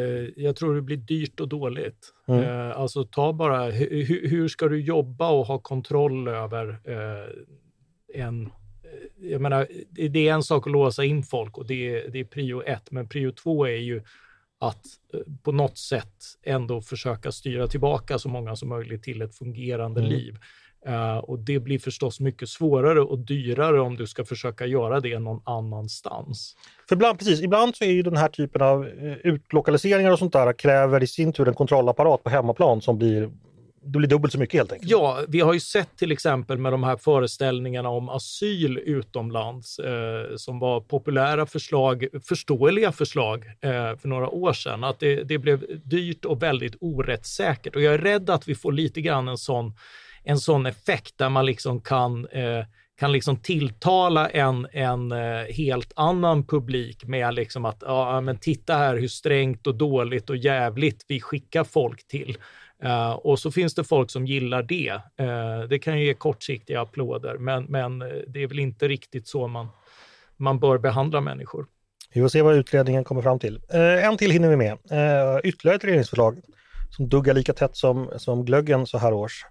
jag 0.44 0.56
tror 0.56 0.74
det 0.74 0.82
blir 0.82 0.96
dyrt 0.96 1.40
och 1.40 1.48
dåligt. 1.48 2.14
Mm. 2.28 2.42
Eh, 2.42 2.78
alltså 2.78 3.04
ta 3.04 3.32
bara, 3.32 3.70
hur, 3.70 4.28
hur 4.28 4.48
ska 4.48 4.68
du 4.68 4.80
jobba 4.80 5.30
och 5.30 5.46
ha 5.46 5.58
kontroll 5.58 6.28
över 6.28 6.80
eh, 6.84 8.22
en 8.22 8.50
jag 9.22 9.40
menar, 9.40 9.66
det 9.90 10.28
är 10.28 10.34
en 10.34 10.42
sak 10.42 10.66
att 10.66 10.72
låsa 10.72 11.04
in 11.04 11.22
folk 11.22 11.58
och 11.58 11.66
det 11.66 11.96
är, 11.96 12.11
det 12.11 12.20
är 12.20 12.24
prio 12.24 12.62
ett, 12.62 12.90
men 12.90 13.08
prio 13.08 13.32
två 13.32 13.66
är 13.66 13.76
ju 13.76 14.02
att 14.61 14.86
på 15.42 15.52
något 15.52 15.78
sätt 15.78 16.14
ändå 16.42 16.82
försöka 16.82 17.32
styra 17.32 17.66
tillbaka 17.66 18.18
så 18.18 18.28
många 18.28 18.56
som 18.56 18.68
möjligt 18.68 19.02
till 19.02 19.22
ett 19.22 19.34
fungerande 19.34 20.00
mm. 20.00 20.12
liv. 20.12 20.38
Uh, 20.88 21.16
och 21.16 21.38
det 21.38 21.58
blir 21.58 21.78
förstås 21.78 22.20
mycket 22.20 22.48
svårare 22.48 23.00
och 23.00 23.18
dyrare 23.18 23.80
om 23.80 23.96
du 23.96 24.06
ska 24.06 24.24
försöka 24.24 24.66
göra 24.66 25.00
det 25.00 25.18
någon 25.18 25.42
annanstans. 25.44 26.56
För 26.88 26.96
ibland, 26.96 27.18
precis, 27.18 27.42
ibland 27.42 27.76
så 27.76 27.84
är 27.84 27.90
ju 27.90 28.02
den 28.02 28.16
här 28.16 28.28
typen 28.28 28.62
av 28.62 28.84
uh, 28.84 29.12
utlokaliseringar 29.12 30.12
och 30.12 30.18
sånt 30.18 30.32
där 30.32 30.52
kräver 30.52 31.02
i 31.02 31.06
sin 31.06 31.32
tur 31.32 31.48
en 31.48 31.54
kontrollapparat 31.54 32.22
på 32.22 32.30
hemmaplan 32.30 32.80
som 32.80 32.98
blir 32.98 33.30
det 33.82 33.98
blir 33.98 34.08
dubbelt 34.08 34.32
så 34.32 34.38
mycket 34.38 34.60
helt 34.60 34.72
enkelt. 34.72 34.90
Ja, 34.90 35.20
vi 35.28 35.40
har 35.40 35.52
ju 35.52 35.60
sett 35.60 35.96
till 35.96 36.12
exempel 36.12 36.58
med 36.58 36.72
de 36.72 36.82
här 36.82 36.96
föreställningarna 36.96 37.88
om 37.88 38.08
asyl 38.08 38.78
utomlands 38.78 39.78
eh, 39.78 40.36
som 40.36 40.58
var 40.58 40.80
populära 40.80 41.46
förslag, 41.46 42.06
förståeliga 42.24 42.92
förslag 42.92 43.46
eh, 43.46 43.96
för 43.96 44.08
några 44.08 44.28
år 44.28 44.52
sedan, 44.52 44.84
att 44.84 45.00
det, 45.00 45.22
det 45.22 45.38
blev 45.38 45.80
dyrt 45.84 46.24
och 46.24 46.42
väldigt 46.42 46.76
orättssäkert. 46.80 47.76
Och 47.76 47.82
jag 47.82 47.94
är 47.94 47.98
rädd 47.98 48.30
att 48.30 48.48
vi 48.48 48.54
får 48.54 48.72
lite 48.72 49.00
grann 49.00 49.28
en 49.28 49.38
sån 49.38 49.72
en 50.30 50.38
sån 50.38 50.66
effekt 50.66 51.18
där 51.18 51.28
man 51.28 51.46
liksom 51.46 51.80
kan, 51.80 52.26
eh, 52.26 52.64
kan 52.98 53.12
liksom 53.12 53.36
tilltala 53.36 54.28
en, 54.28 54.66
en 54.72 55.12
eh, 55.12 55.44
helt 55.54 55.92
annan 55.96 56.46
publik 56.46 57.04
med 57.04 57.34
liksom 57.34 57.64
att 57.64 57.82
ja, 57.86 58.20
men 58.20 58.38
titta 58.38 58.76
här 58.76 58.96
hur 58.96 59.08
strängt 59.08 59.66
och 59.66 59.74
dåligt 59.74 60.30
och 60.30 60.36
jävligt 60.36 61.04
vi 61.08 61.20
skickar 61.20 61.64
folk 61.64 62.06
till. 62.06 62.38
Uh, 62.84 63.10
och 63.10 63.38
så 63.38 63.50
finns 63.50 63.74
det 63.74 63.84
folk 63.84 64.10
som 64.10 64.26
gillar 64.26 64.62
det. 64.62 64.92
Uh, 65.20 65.68
det 65.68 65.78
kan 65.78 65.98
ju 65.98 66.06
ge 66.06 66.14
kortsiktiga 66.14 66.80
applåder, 66.80 67.38
men, 67.38 67.64
men 67.64 68.02
eh, 68.02 68.08
det 68.26 68.42
är 68.42 68.46
väl 68.46 68.58
inte 68.58 68.88
riktigt 68.88 69.28
så 69.28 69.48
man, 69.48 69.68
man 70.36 70.58
bör 70.58 70.78
behandla 70.78 71.20
människor. 71.20 71.66
Vi 72.14 72.20
får 72.20 72.28
se 72.28 72.42
vad 72.42 72.54
utredningen 72.54 73.04
kommer 73.04 73.22
fram 73.22 73.38
till. 73.38 73.60
Uh, 73.74 74.04
en 74.04 74.16
till 74.16 74.30
hinner 74.30 74.48
vi 74.48 74.56
med. 74.56 74.78
ytterligare 75.44 75.76
ett 75.76 75.84
regeringsförslag 75.84 76.40
som 76.90 77.08
duggar 77.08 77.34
lika 77.34 77.52
tätt 77.52 77.76
som, 77.76 78.10
som 78.16 78.44
glöggen 78.44 78.86
så 78.86 78.98
här 78.98 79.12
års. 79.12 79.44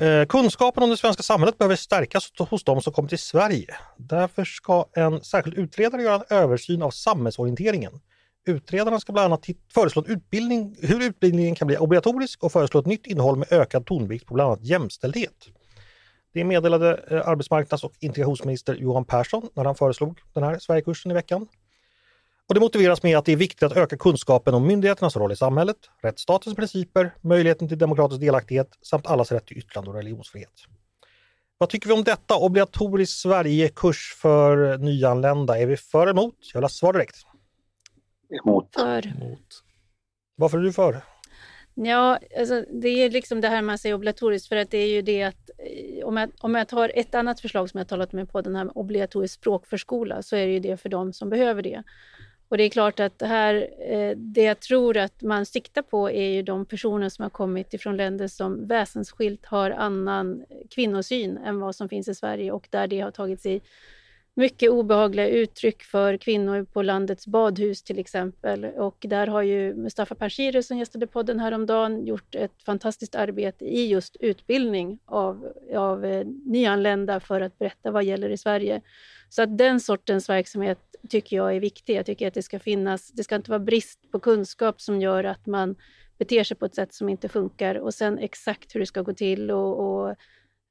Eh, 0.00 0.26
kunskapen 0.26 0.82
om 0.82 0.90
det 0.90 0.96
svenska 0.96 1.22
samhället 1.22 1.58
behöver 1.58 1.76
stärkas 1.76 2.32
hos 2.38 2.64
de 2.64 2.82
som 2.82 2.92
kommer 2.92 3.08
till 3.08 3.18
Sverige. 3.18 3.76
Därför 3.96 4.44
ska 4.44 4.86
en 4.92 5.24
särskild 5.24 5.58
utredare 5.58 6.02
göra 6.02 6.14
en 6.14 6.36
översyn 6.36 6.82
av 6.82 6.90
samhällsorienteringen. 6.90 8.00
Utredarna 8.46 9.00
ska 9.00 9.12
bland 9.12 9.24
annat 9.24 9.46
föreslå 9.74 10.04
utbildning, 10.06 10.76
hur 10.80 11.02
utbildningen 11.02 11.54
kan 11.54 11.66
bli 11.66 11.76
obligatorisk 11.76 12.44
och 12.44 12.52
föreslå 12.52 12.80
ett 12.80 12.86
nytt 12.86 13.06
innehåll 13.06 13.38
med 13.38 13.52
ökad 13.52 13.86
tonvikt 13.86 14.26
på 14.26 14.34
bland 14.34 14.50
annat 14.50 14.64
jämställdhet. 14.64 15.48
Det 16.34 16.44
meddelade 16.44 17.04
eh, 17.10 17.28
arbetsmarknads 17.28 17.84
och 17.84 17.92
integrationsminister 18.00 18.74
Johan 18.74 19.04
Persson 19.04 19.48
när 19.54 19.64
han 19.64 19.74
föreslog 19.74 20.20
den 20.34 20.42
här 20.42 20.58
Sverigekursen 20.58 21.10
i 21.10 21.14
veckan. 21.14 21.48
Och 22.48 22.54
det 22.54 22.60
motiveras 22.60 23.02
med 23.02 23.18
att 23.18 23.24
det 23.24 23.32
är 23.32 23.36
viktigt 23.36 23.62
att 23.62 23.76
öka 23.76 23.96
kunskapen 23.96 24.54
om 24.54 24.66
myndigheternas 24.66 25.16
roll 25.16 25.32
i 25.32 25.36
samhället, 25.36 25.76
rättsstatens 26.02 26.56
principer, 26.56 27.14
möjligheten 27.20 27.68
till 27.68 27.78
demokratisk 27.78 28.20
delaktighet 28.20 28.68
samt 28.82 29.06
allas 29.06 29.32
rätt 29.32 29.46
till 29.46 29.58
yttrande 29.58 29.90
och 29.90 29.96
religionsfrihet. 29.96 30.52
Vad 31.58 31.68
tycker 31.68 31.88
vi 31.88 31.94
om 31.94 32.04
detta? 32.04 32.36
Obligatorisk 32.36 33.16
Sverigekurs 33.16 34.14
för 34.16 34.78
nyanlända. 34.78 35.58
Är 35.58 35.66
vi 35.66 35.76
för 35.76 36.02
eller 36.02 36.10
emot? 36.10 36.34
Jag 36.52 36.60
vill 36.60 36.64
ha 36.64 36.68
svar 36.68 36.92
direkt. 36.92 37.16
Emot. 38.44 38.74
För. 38.74 39.06
Emot. 39.06 39.62
Varför 40.36 40.58
är 40.58 40.62
du 40.62 40.72
för? 40.72 41.02
Ja, 41.74 42.18
alltså 42.38 42.64
det 42.72 42.88
är 42.88 43.10
liksom 43.10 43.40
det 43.40 43.48
här 43.48 43.62
man 43.62 43.78
säger 43.78 43.94
obligatoriskt 43.94 44.48
för 44.48 44.56
att 44.56 44.70
det 44.70 44.78
är 44.78 44.88
ju 44.88 45.02
det 45.02 45.22
att 45.22 45.50
eh, 45.58 46.06
om 46.06 46.16
jag, 46.16 46.30
om 46.40 46.54
jag 46.54 46.68
tar 46.68 46.92
ett 46.94 47.14
annat 47.14 47.40
förslag 47.40 47.70
som 47.70 47.78
jag 47.78 47.88
talat 47.88 48.12
med 48.12 48.32
på 48.32 48.40
den 48.40 48.56
här 48.56 48.78
obligatorisk 48.78 49.34
språkförskola 49.34 50.22
så 50.22 50.36
är 50.36 50.46
det 50.46 50.52
ju 50.52 50.60
det 50.60 50.76
för 50.76 50.88
de 50.88 51.12
som 51.12 51.30
behöver 51.30 51.62
det. 51.62 51.82
Och 52.48 52.58
det 52.58 52.64
är 52.64 52.70
klart 52.70 53.00
att 53.00 53.18
det 53.18 53.26
här, 53.26 53.68
eh, 53.78 54.16
det 54.16 54.42
jag 54.42 54.60
tror 54.60 54.96
att 54.96 55.22
man 55.22 55.46
siktar 55.46 55.82
på 55.82 56.10
är 56.10 56.30
ju 56.30 56.42
de 56.42 56.66
personer 56.66 57.08
som 57.08 57.22
har 57.22 57.30
kommit 57.30 57.74
ifrån 57.74 57.96
länder 57.96 58.28
som 58.28 58.66
väsensskilt 58.66 59.46
har 59.46 59.70
annan 59.70 60.44
kvinnosyn 60.70 61.36
än 61.36 61.60
vad 61.60 61.76
som 61.76 61.88
finns 61.88 62.08
i 62.08 62.14
Sverige 62.14 62.52
och 62.52 62.68
där 62.70 62.86
det 62.86 63.00
har 63.00 63.10
tagit 63.10 63.40
sig 63.40 63.62
mycket 64.36 64.70
obehagliga 64.70 65.28
uttryck 65.28 65.82
för 65.82 66.16
kvinnor 66.16 66.64
på 66.64 66.82
landets 66.82 67.26
badhus 67.26 67.82
till 67.82 67.98
exempel. 67.98 68.64
Och 68.64 68.96
där 69.00 69.26
har 69.26 69.42
ju 69.42 69.74
Mustafa 69.74 70.14
Panshiri 70.14 70.62
som 70.62 70.78
gästade 70.78 71.06
podden 71.06 71.40
häromdagen 71.40 72.06
gjort 72.06 72.34
ett 72.34 72.62
fantastiskt 72.62 73.14
arbete 73.14 73.64
i 73.64 73.86
just 73.86 74.16
utbildning 74.20 74.98
av, 75.04 75.52
av 75.74 76.04
eh, 76.04 76.26
nyanlända 76.44 77.20
för 77.20 77.40
att 77.40 77.58
berätta 77.58 77.90
vad 77.90 78.04
gäller 78.04 78.30
i 78.30 78.38
Sverige. 78.38 78.80
Så 79.28 79.42
att 79.42 79.58
den 79.58 79.80
sortens 79.80 80.28
verksamhet 80.28 80.95
tycker 81.08 81.36
jag 81.36 81.56
är 81.56 81.60
viktig. 81.60 81.96
Jag 81.96 82.06
tycker 82.06 82.28
att 82.28 82.34
det 82.34 82.42
ska 82.42 82.58
finnas, 82.58 83.08
det 83.08 83.24
ska 83.24 83.36
inte 83.36 83.50
vara 83.50 83.60
brist 83.60 84.10
på 84.12 84.20
kunskap 84.20 84.80
som 84.80 85.00
gör 85.00 85.24
att 85.24 85.46
man 85.46 85.76
beter 86.18 86.44
sig 86.44 86.56
på 86.56 86.66
ett 86.66 86.74
sätt 86.74 86.94
som 86.94 87.08
inte 87.08 87.28
funkar 87.28 87.74
och 87.74 87.94
sen 87.94 88.18
exakt 88.18 88.74
hur 88.74 88.80
det 88.80 88.86
ska 88.86 89.02
gå 89.02 89.12
till 89.12 89.50
och, 89.50 89.78
och 89.78 90.14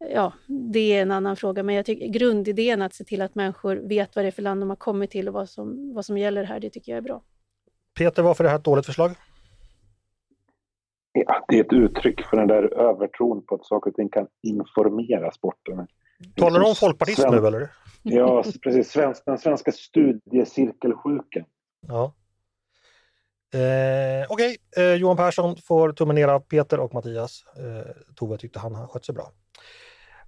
ja, 0.10 0.34
det 0.48 0.80
är 0.80 1.02
en 1.02 1.12
annan 1.12 1.36
fråga. 1.36 1.64
Men 1.64 1.76
jag 1.76 1.86
tycker 1.86 2.08
grundidén 2.08 2.82
att 2.82 2.94
se 2.94 3.04
till 3.04 3.22
att 3.22 3.36
människor 3.36 3.76
vet 3.76 4.16
vad 4.16 4.26
det 4.26 4.30
är 4.30 4.32
för 4.32 4.42
land 4.42 4.62
de 4.62 4.70
har 4.70 4.76
kommit 4.76 5.12
till 5.12 5.28
och 5.28 5.34
vad 5.34 5.50
som, 5.50 5.94
vad 5.94 6.06
som 6.06 6.18
gäller 6.18 6.44
här, 6.44 6.60
det 6.60 6.70
tycker 6.70 6.92
jag 6.92 6.98
är 6.98 7.02
bra. 7.02 7.22
Peter, 7.98 8.24
varför 8.24 8.44
är 8.44 8.46
det 8.46 8.50
här 8.50 8.58
ett 8.58 8.66
dåligt 8.66 8.86
förslag? 8.86 9.12
Ja, 11.12 11.46
det 11.48 11.60
är 11.60 11.64
ett 11.64 11.74
uttryck 11.74 12.22
för 12.22 12.38
den 12.38 12.48
där 12.48 12.80
övertron 12.80 13.46
på 13.46 13.56
att 13.56 13.66
saker 13.66 13.90
och 13.90 13.96
ting 13.96 14.10
kan 14.10 14.28
informera 14.44 15.32
sporten. 15.32 15.88
Talar 16.36 16.60
du 16.60 16.66
om 16.66 16.76
folkpartism 16.76 17.22
Sven... 17.22 17.34
nu 17.34 17.48
eller? 17.48 17.72
Ja, 18.04 18.44
precis. 18.64 18.92
Svensk, 18.92 19.26
den 19.26 19.38
svenska 19.38 19.72
studiecirkelsjukan. 19.72 21.46
Ja. 21.88 22.14
Eh, 23.54 24.26
Okej, 24.30 24.58
okay. 24.70 24.86
eh, 24.86 24.94
Johan 24.94 25.18
Persson 25.18 25.56
får 25.58 25.92
tummen 25.92 26.16
ner 26.16 26.28
av 26.28 26.40
Peter 26.40 26.80
och 26.80 26.94
Mattias. 26.94 27.44
Eh, 27.58 27.92
Tove 28.16 28.38
tyckte 28.38 28.60
han 28.60 28.76
har 28.76 28.88
skött 28.88 29.06
sig 29.06 29.16
bra. 29.16 29.32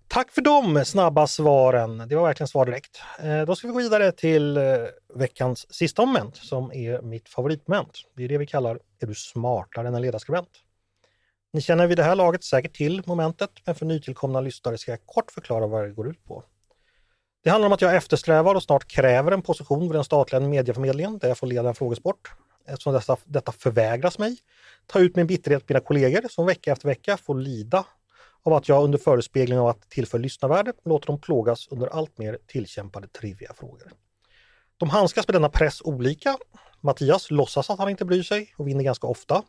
Tack 0.07 0.31
för 0.31 0.41
de 0.41 0.85
snabba 0.85 1.27
svaren. 1.27 1.97
Det 1.97 2.15
var 2.15 2.23
verkligen 2.23 2.47
svar 2.47 2.65
direkt. 2.65 3.01
Eh, 3.19 3.41
då 3.41 3.55
ska 3.55 3.67
vi 3.67 3.73
gå 3.73 3.79
vidare 3.79 4.11
till 4.11 4.57
eh, 4.57 4.63
veckans 5.15 5.73
sista 5.73 6.05
moment 6.05 6.35
som 6.35 6.71
är 6.71 7.01
mitt 7.01 7.29
favoritmoment. 7.29 7.91
Det 8.15 8.23
är 8.23 8.27
det 8.27 8.38
vi 8.38 8.47
kallar 8.47 8.79
Är 8.99 9.07
du 9.07 9.15
smartare 9.15 9.88
än 9.88 9.95
en 9.95 10.01
ledarskribent? 10.01 10.49
Ni 11.54 11.62
känner 11.62 11.88
vid 11.88 11.98
det 11.98 12.04
här 12.04 12.16
laget 12.16 12.43
säkert 12.43 12.76
till 12.76 13.02
momentet, 13.06 13.50
men 13.66 13.76
för 13.76 13.86
nytillkomna 13.86 14.41
lyssnare 14.41 14.78
ska 14.78 14.91
jag 14.91 15.06
kort 15.06 15.32
förklara 15.32 15.68
vad 15.68 15.84
det 15.84 15.91
går 15.91 16.10
ut 16.10 16.26
på. 16.26 16.43
Det 17.43 17.50
handlar 17.50 17.66
om 17.66 17.74
att 17.74 17.82
jag 17.82 17.95
eftersträvar 17.95 18.56
och 18.56 18.64
snart 18.64 18.88
kräver 18.88 19.32
en 19.32 19.41
position 19.41 19.80
vid 19.80 19.91
den 19.91 20.04
statliga 20.04 20.39
medieförmedlingen 20.39 21.18
där 21.18 21.28
jag 21.28 21.38
får 21.38 21.48
leda 21.48 21.70
en 21.70 21.76
frågesport. 21.76 22.32
Eftersom 22.66 22.93
detta, 22.93 23.18
detta 23.26 23.52
förvägras 23.52 24.20
mig, 24.20 24.38
ta 24.86 25.00
ut 25.00 25.16
min 25.16 25.28
bitterhet 25.28 25.68
på 25.68 25.74
mina 25.74 25.86
kollegor 25.86 26.28
som 26.30 26.45
vecka 26.45 26.72
efter 26.72 26.88
vecka 26.88 27.18
får 27.18 27.36
lida 27.36 27.86
av 28.43 28.54
att 28.54 28.70
jag 28.70 28.84
under 28.84 28.98
förespegling 28.98 29.60
av 29.60 29.68
att 29.68 29.89
tillföra 29.89 30.22
lyssnarvärde 30.22 30.74
låter 30.86 31.08
dem 31.08 31.22
plågas 31.22 31.68
under 31.68 31.88
allt 31.88 32.18
mer 32.18 32.38
tillkämpade 32.48 33.08
trivia 33.08 33.54
frågor. 33.54 33.91
De 34.78 34.89
handskas 34.89 35.28
med 35.28 35.36
denna 35.36 35.50
press 35.50 35.82
olika. 35.82 36.38
Mattias 36.82 37.32
låtsas 37.32 37.70
att 37.70 37.80
han 37.80 37.89
inte 37.89 38.06
bryr 38.06 38.24
sig 38.24 38.54
och 38.58 38.68
vinner 38.68 38.84
ganska 38.84 39.08
ofta. 39.08 39.43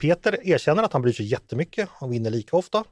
Peter 0.00 0.48
erkänner 0.48 0.82
att 0.82 0.92
han 0.92 1.02
bryr 1.02 1.12
sig 1.12 1.26
jättemycket 1.26 1.88
och 1.98 2.12
vinner 2.12 2.30
lika 2.30 2.56
ofta. 2.56 2.84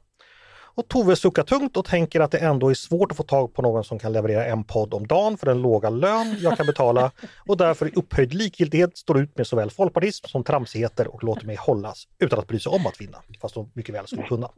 Och 0.79 0.87
Tove 0.87 1.15
suckar 1.15 1.43
tungt 1.43 1.77
och 1.77 1.85
tänker 1.85 2.19
att 2.19 2.31
det 2.31 2.37
ändå 2.37 2.69
är 2.69 2.73
svårt 2.73 3.11
att 3.11 3.17
få 3.17 3.23
tag 3.23 3.53
på 3.53 3.61
någon 3.61 3.83
som 3.83 3.99
kan 3.99 4.13
leverera 4.13 4.45
en 4.45 4.63
podd 4.63 4.93
om 4.93 5.07
dagen 5.07 5.37
för 5.37 5.45
den 5.45 5.61
låga 5.61 5.89
lön 5.89 6.35
jag 6.39 6.57
kan 6.57 6.65
betala 6.65 7.11
och 7.47 7.57
därför 7.57 7.87
i 7.87 7.91
upphöjd 7.95 8.33
likgiltighet 8.33 8.97
står 8.97 9.19
ut 9.19 9.37
med 9.37 9.47
såväl 9.47 9.71
folkpartism 9.71 10.27
som 10.27 10.43
tramsigheter 10.43 11.07
och 11.07 11.23
låter 11.23 11.45
mig 11.45 11.55
hållas 11.55 12.07
utan 12.19 12.39
att 12.39 12.47
bry 12.47 12.59
sig 12.59 12.69
om 12.69 12.87
att 12.87 13.01
vinna, 13.01 13.17
fast 13.41 13.55
de 13.55 13.71
mycket 13.73 13.95
väl 13.95 14.07
skulle 14.07 14.23
kunna. 14.23 14.49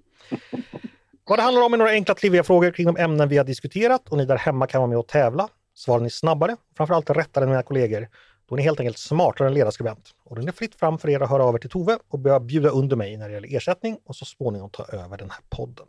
Vad 1.25 1.39
det 1.39 1.43
handlar 1.43 1.61
om 1.61 1.73
är 1.73 1.77
några 1.77 1.91
enkla 1.91 2.15
triviga 2.15 2.43
frågor 2.43 2.71
kring 2.71 2.85
de 2.85 2.97
ämnen 2.97 3.29
vi 3.29 3.37
har 3.37 3.45
diskuterat 3.45 4.09
och 4.09 4.17
ni 4.17 4.25
där 4.25 4.37
hemma 4.37 4.67
kan 4.67 4.81
vara 4.81 4.89
med 4.89 4.97
och 4.97 5.07
tävla. 5.07 5.47
Svarar 5.75 5.99
ni 5.99 6.09
snabbare, 6.09 6.55
framförallt 6.77 7.09
rättare 7.09 7.43
än 7.43 7.49
mina 7.49 7.63
kollegor, 7.63 8.07
hon 8.51 8.59
är 8.59 8.63
helt 8.63 8.79
enkelt 8.79 8.97
smartare 8.97 9.47
än 9.47 9.53
ledarskribent. 9.53 10.09
Och 10.23 10.35
den 10.35 10.47
är 10.47 10.51
fritt 10.51 10.75
fram 10.75 10.97
för 10.97 11.09
er 11.09 11.19
att 11.19 11.29
höra 11.29 11.43
av 11.43 11.55
er 11.55 11.59
till 11.59 11.69
Tove 11.69 11.97
och 12.09 12.19
börja 12.19 12.39
bjuda 12.39 12.69
under 12.69 12.95
mig 12.95 13.17
när 13.17 13.27
det 13.29 13.33
gäller 13.33 13.55
ersättning 13.55 13.97
och 14.05 14.15
så 14.15 14.25
småningom 14.25 14.69
ta 14.69 14.85
över 14.85 15.17
den 15.17 15.29
här 15.29 15.39
podden. 15.49 15.87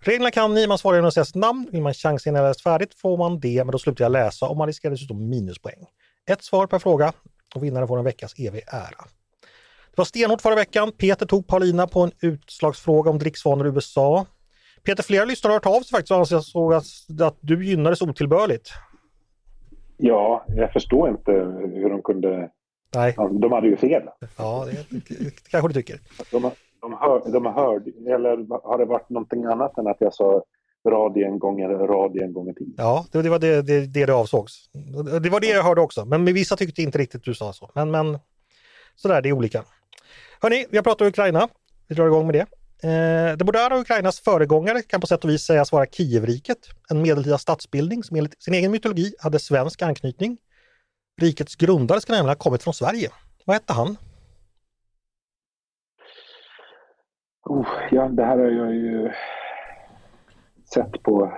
Reglerna 0.00 0.30
kan 0.30 0.54
ni, 0.54 0.66
man 0.66 0.78
svarar 0.78 0.96
genom 0.96 1.08
att 1.08 1.14
säga 1.14 1.24
sitt 1.24 1.34
namn. 1.34 1.68
Vill 1.72 1.82
man 1.82 1.94
chansa 1.94 2.30
innan 2.30 2.42
jag 2.42 2.50
läst 2.50 2.60
färdigt 2.60 2.94
får 2.94 3.16
man 3.16 3.40
det, 3.40 3.64
men 3.64 3.72
då 3.72 3.78
slutar 3.78 4.04
jag 4.04 4.12
läsa 4.12 4.46
och 4.46 4.56
man 4.56 4.66
riskerar 4.66 4.92
dessutom 4.92 5.28
minuspoäng. 5.28 5.86
Ett 6.30 6.44
svar 6.44 6.66
per 6.66 6.78
fråga 6.78 7.12
och 7.54 7.64
vinnaren 7.64 7.88
får 7.88 7.98
en 7.98 8.04
veckas 8.04 8.34
evig 8.38 8.62
ära. 8.66 9.04
Det 9.90 9.96
var 9.96 10.04
stenhårt 10.04 10.42
förra 10.42 10.54
veckan. 10.54 10.92
Peter 10.92 11.26
tog 11.26 11.46
Paulina 11.46 11.86
på 11.86 12.00
en 12.00 12.12
utslagsfråga 12.20 13.10
om 13.10 13.18
dricksvanor 13.18 13.66
i 13.66 13.70
USA. 13.70 14.26
Peter, 14.82 15.02
flera 15.02 15.24
lyssnare 15.24 15.50
har 15.50 15.54
hört 15.54 15.66
av 15.66 15.80
sig 15.80 15.90
faktiskt 15.90 16.10
och 16.10 16.36
ansåg 16.36 16.74
att, 16.74 16.84
att 17.20 17.38
du 17.40 17.66
gynnades 17.66 18.02
otillbörligt. 18.02 18.72
Ja, 19.96 20.44
jag 20.48 20.72
förstår 20.72 21.08
inte 21.08 21.32
hur 21.74 21.90
de 21.90 22.02
kunde... 22.02 22.50
Nej. 22.94 23.14
De 23.30 23.52
hade 23.52 23.68
ju 23.68 23.76
fel. 23.76 24.02
Ja, 24.38 24.66
det, 24.66 25.00
det 25.08 25.50
kanske 25.50 25.68
du 25.68 25.74
tycker. 25.74 26.00
De, 26.30 26.50
de, 26.80 26.92
hör, 26.92 27.32
de 27.32 27.46
hörde, 27.46 27.90
eller 28.14 28.46
har 28.68 28.78
det 28.78 28.84
varit 28.84 29.10
någonting 29.10 29.44
annat 29.44 29.78
än 29.78 29.86
att 29.86 29.96
jag 30.00 30.14
sa 30.14 30.42
radio 30.88 31.26
en 31.26 31.38
gång 31.38 31.60
eller 31.60 31.74
radio 31.74 32.22
en 32.22 32.32
gång 32.32 32.48
i 32.48 32.54
tiden? 32.54 32.74
Ja, 32.76 33.06
det, 33.12 33.22
det 33.22 33.30
var 33.30 33.38
det, 33.38 33.62
det 33.62 33.86
det, 33.86 34.06
det 34.06 34.12
avsågs. 34.12 34.70
Det 35.22 35.30
var 35.30 35.40
det 35.40 35.46
jag 35.46 35.62
hörde 35.62 35.80
också, 35.80 36.04
men 36.04 36.24
vissa 36.24 36.56
tyckte 36.56 36.82
inte 36.82 36.98
riktigt 36.98 37.24
du 37.24 37.34
sa 37.34 37.52
så. 37.52 37.70
Men, 37.74 37.90
men 37.90 38.18
sådär, 38.96 39.22
det 39.22 39.28
är 39.28 39.32
olika. 39.32 39.64
Hörni, 40.42 40.66
vi 40.70 40.76
har 40.76 40.84
pratat 40.84 41.00
om 41.00 41.06
Ukraina. 41.06 41.48
Vi 41.88 41.94
drar 41.94 42.06
igång 42.06 42.26
med 42.26 42.34
det. 42.34 42.46
Eh, 42.82 43.36
det 43.36 43.44
moderna 43.44 43.76
Ukrainas 43.76 44.20
föregångare 44.20 44.82
kan 44.82 45.00
på 45.00 45.06
sätt 45.06 45.24
och 45.24 45.30
vis 45.30 45.42
sägas 45.42 45.72
vara 45.72 45.86
Kievriket, 45.86 46.58
en 46.90 47.02
medeltida 47.02 47.38
statsbildning 47.38 48.02
som 48.02 48.16
enligt 48.16 48.42
sin 48.42 48.54
egen 48.54 48.70
mytologi 48.70 49.14
hade 49.18 49.38
svensk 49.38 49.82
anknytning. 49.82 50.38
Rikets 51.20 51.56
grundare 51.56 52.00
ska 52.00 52.12
nämligen 52.12 52.28
ha 52.28 52.36
kommit 52.36 52.62
från 52.62 52.74
Sverige. 52.74 53.10
Vad 53.44 53.56
hette 53.56 53.72
han? 53.72 53.96
Oh, 57.44 57.68
ja, 57.90 58.08
det 58.08 58.24
här 58.24 58.38
har 58.38 58.50
jag 58.50 58.74
ju 58.74 59.12
sett 60.74 61.02
på 61.02 61.32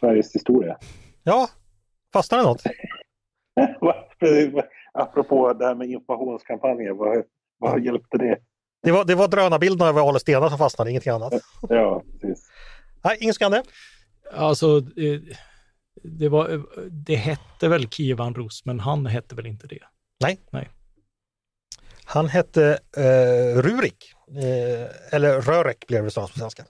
Sveriges 0.00 0.34
historia. 0.34 0.78
Ja, 1.22 1.48
fastnade 2.12 2.42
något? 2.42 2.62
Apropå 4.92 5.52
det 5.52 5.66
här 5.66 5.74
med 5.74 5.88
informationskampanjer, 5.88 6.92
vad, 6.92 7.24
vad 7.58 7.84
hjälpte 7.84 8.18
det? 8.18 8.38
Det 8.82 8.92
var, 8.92 9.04
det 9.04 9.14
var 9.14 9.28
drönarbilderna 9.28 9.88
över 9.88 10.08
Ale 10.08 10.20
Stena 10.20 10.48
som 10.48 10.58
fastnade, 10.58 10.90
ingenting 10.90 11.12
annat. 11.12 11.32
Ja, 11.68 12.02
precis. 12.20 12.48
Nej, 13.04 13.16
ingen 13.20 13.34
skande. 13.34 13.62
Alltså, 14.32 14.80
det, 16.02 16.28
var, 16.28 16.62
det 16.90 17.16
hette 17.16 17.68
väl 17.68 17.88
Kievan 17.88 18.34
Rus, 18.34 18.64
men 18.64 18.80
han 18.80 19.06
hette 19.06 19.34
väl 19.34 19.46
inte 19.46 19.66
det? 19.66 19.82
Nej. 20.20 20.40
Nej. 20.50 20.68
Han 22.04 22.28
hette 22.28 22.78
eh, 22.96 23.62
Rurik, 23.62 24.12
eh, 24.28 25.14
eller 25.14 25.40
Rörek 25.40 25.86
blev 25.86 26.04
det 26.04 26.14
på 26.14 26.26
svenska. 26.26 26.64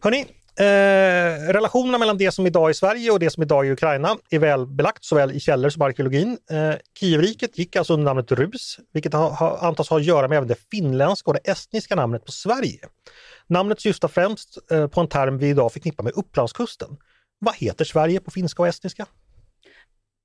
Hörni, 0.00 0.26
Eh, 0.56 1.52
relationerna 1.52 1.98
mellan 1.98 2.18
det 2.18 2.30
som 2.32 2.46
idag 2.46 2.68
är 2.68 2.72
Sverige 2.72 3.10
och 3.10 3.18
det 3.18 3.30
som 3.30 3.42
idag 3.42 3.66
är 3.66 3.70
Ukraina 3.72 4.16
är 4.30 4.38
väl 4.38 4.66
belagt 4.66 5.04
såväl 5.04 5.32
i 5.32 5.40
källor 5.40 5.70
som 5.70 5.82
arkeologin. 5.82 6.38
Eh, 6.50 6.74
Kievriket 6.98 7.58
gick 7.58 7.76
alltså 7.76 7.92
under 7.92 8.04
namnet 8.04 8.32
Rus, 8.32 8.78
vilket 8.92 9.12
ha, 9.12 9.30
ha, 9.30 9.58
antas 9.58 9.88
ha 9.88 9.96
att 9.96 10.04
göra 10.04 10.28
med 10.28 10.36
även 10.36 10.48
det 10.48 10.70
finländska 10.70 11.30
och 11.30 11.34
det 11.34 11.50
estniska 11.50 11.94
namnet 11.94 12.24
på 12.24 12.32
Sverige. 12.32 12.80
Namnet 13.46 13.80
syftar 13.80 14.08
främst 14.08 14.58
eh, 14.70 14.86
på 14.86 15.00
en 15.00 15.08
term 15.08 15.38
vi 15.38 15.48
idag 15.48 15.72
förknippar 15.72 16.04
med 16.04 16.12
Upplandskusten. 16.12 16.96
Vad 17.38 17.54
heter 17.54 17.84
Sverige 17.84 18.20
på 18.20 18.30
finska 18.30 18.62
och 18.62 18.68
estniska? 18.68 19.06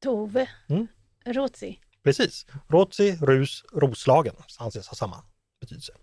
Tove. 0.03 0.49
Mm. 0.69 0.87
Rotsi. 1.25 1.79
Precis. 2.03 2.45
Rotsi, 2.67 3.17
Rus, 3.21 3.63
Roslagen 3.73 4.33
anses 4.59 4.87
ha 4.87 4.95
samma 4.95 5.23
betydelse. 5.61 5.93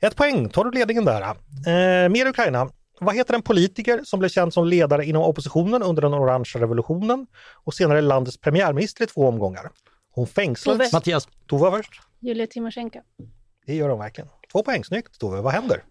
Ett 0.00 0.16
poäng, 0.16 0.48
tar 0.48 0.64
du 0.64 0.70
ledningen 0.70 1.04
där. 1.04 1.22
Eh, 1.22 2.08
mer 2.08 2.26
Ukraina. 2.26 2.70
Vad 3.04 3.14
heter 3.14 3.34
en 3.34 3.42
politiker 3.42 4.00
som 4.04 4.18
blev 4.18 4.28
känd 4.28 4.54
som 4.54 4.66
ledare 4.66 5.04
inom 5.06 5.22
oppositionen 5.22 5.82
under 5.82 6.02
den 6.02 6.14
orangea 6.14 6.62
revolutionen 6.62 7.26
och 7.64 7.74
senare 7.74 8.00
landets 8.00 8.40
premiärminister 8.40 9.04
i 9.04 9.06
två 9.06 9.28
omgångar? 9.28 9.70
Hon 10.10 10.26
fängslades... 10.26 10.90
Tove. 10.90 10.96
Mattias. 10.96 11.28
Tove 11.46 11.62
var 11.70 11.76
först. 11.82 12.00
Julia 12.20 12.46
Timosjenko. 12.46 13.00
Det 13.66 13.74
gör 13.74 13.88
hon 13.88 13.98
verkligen. 13.98 14.28
Två 14.52 14.62
poäng, 14.62 14.84
snyggt 14.84 15.18
Tove. 15.18 15.40
Vad 15.40 15.52
händer? 15.52 15.84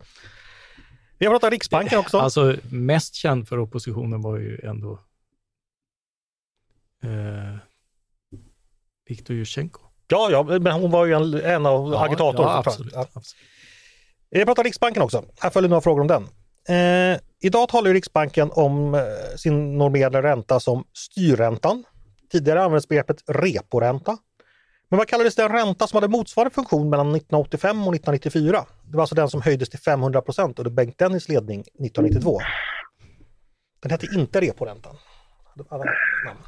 Vi 1.18 1.26
har 1.26 1.34
pratat 1.34 1.52
Riksbanken 1.52 2.00
också. 2.00 2.18
Alltså 2.18 2.56
mest 2.70 3.16
känd 3.16 3.48
för 3.48 3.60
oppositionen 3.60 4.22
var 4.22 4.38
ju 4.38 4.60
ändå 4.64 5.00
eh, 7.04 7.58
Viktor 9.08 9.36
Jushchenko. 9.36 9.82
Ja, 10.08 10.30
ja, 10.32 10.44
men 10.44 10.72
hon 10.82 10.92
var 10.92 11.06
ju 11.06 11.14
en, 11.14 11.34
en 11.34 11.66
av 11.66 11.92
Ja, 11.94 12.06
agitatorerna. 12.06 12.52
ja, 12.52 12.58
absolut, 12.58 12.94
Ja. 12.94 13.02
absolut. 13.14 13.36
Vi 14.30 14.46
pratar 14.46 14.64
Riksbanken 14.64 15.04
också. 15.04 15.26
Här 15.40 15.50
följer 15.50 15.70
några 15.70 15.82
frågor 15.82 16.02
om 16.02 16.08
den. 16.08 16.28
Eh, 16.70 17.20
idag 17.40 17.70
talar 17.70 17.94
Riksbanken 17.94 18.52
om 18.54 18.94
eh, 18.96 19.02
sin 19.38 19.78
normerade 19.78 20.22
ränta 20.22 20.60
som 20.60 20.84
styrräntan. 20.94 21.84
Tidigare 22.32 22.64
användes 22.64 22.88
begreppet 22.88 23.24
reporänta. 23.28 24.18
Men 24.90 24.98
vad 24.98 25.08
kallades 25.08 25.36
den 25.36 25.50
ränta 25.52 25.88
som 25.88 25.98
hade 25.98 26.08
motsvarande 26.08 26.56
funktion 26.56 26.90
mellan 26.90 27.08
1985 27.16 27.88
och 27.88 27.96
1994? 27.96 28.66
Det 28.84 28.96
var 28.98 29.02
alltså 29.04 29.16
den 29.16 29.30
som 29.30 29.42
höjdes 29.42 29.70
till 29.70 29.80
500 29.80 30.22
procent 30.22 30.60
under 30.60 30.72
Bengt 30.72 30.98
Dennis 30.98 31.30
ledning 31.30 31.60
1992. 31.62 32.40
Den 33.80 33.92
hette 33.92 34.08
inte 34.16 34.42
reporäntan. 34.42 34.96
Alla 35.70 35.84
namn. 36.26 36.40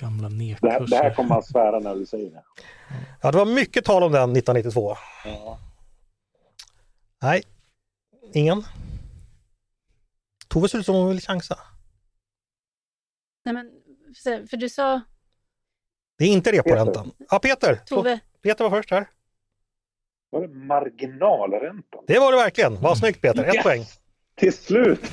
Gamla 0.00 0.28
Det 0.28 0.34
här, 0.34 0.58
det 0.60 0.68
här 0.70 0.80
nedkurser. 0.80 1.14
kommer 1.14 1.28
man 1.28 1.42
svära 1.42 1.78
när 1.78 1.94
du 1.94 2.06
säger 2.06 2.30
det. 2.30 2.42
Ja, 3.20 3.30
det 3.32 3.38
var 3.38 3.46
mycket 3.46 3.84
tal 3.84 4.02
om 4.02 4.12
den 4.12 4.22
1992. 4.36 4.96
Ja. 5.24 5.58
Nej, 7.22 7.42
ingen. 8.34 8.62
Tove 10.48 10.68
ser 10.68 10.78
ut 10.78 10.86
som 10.86 10.94
hon 10.94 11.08
vill 11.08 11.20
chansa. 11.20 11.58
Nej, 13.44 13.54
men, 13.54 13.70
för 14.48 14.56
du 14.56 14.68
sa 14.68 15.00
Det 16.18 16.24
är 16.24 16.28
inte 16.28 16.52
reporäntan. 16.52 17.10
Ja, 17.30 17.38
Peter. 17.38 17.74
Tove. 17.86 18.20
Peter 18.42 18.64
var 18.64 18.70
först 18.70 18.90
här. 18.90 19.06
Var 20.30 20.40
det 20.40 20.48
marginalräntan? 20.54 22.04
Det 22.06 22.18
var 22.18 22.32
det 22.32 22.38
verkligen. 22.38 22.80
Vad 22.80 22.98
snyggt 22.98 23.20
Peter. 23.20 23.44
Ett 23.44 23.54
Yes! 23.54 23.62
poäng. 23.62 23.84
Till 24.34 24.52
slut! 24.52 25.00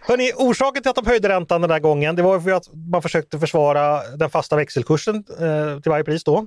Hörrni, 0.00 0.32
orsaken 0.36 0.82
till 0.82 0.90
att 0.90 0.96
de 0.96 1.06
höjde 1.06 1.28
räntan 1.28 1.60
den 1.60 1.70
där 1.70 1.78
gången, 1.78 2.16
det 2.16 2.22
var 2.22 2.40
för 2.40 2.50
att 2.50 2.68
man 2.74 3.02
försökte 3.02 3.38
försvara 3.38 4.16
den 4.16 4.30
fasta 4.30 4.56
växelkursen 4.56 5.16
eh, 5.16 5.80
till 5.80 5.90
varje 5.90 6.04
pris 6.04 6.24
då. 6.24 6.46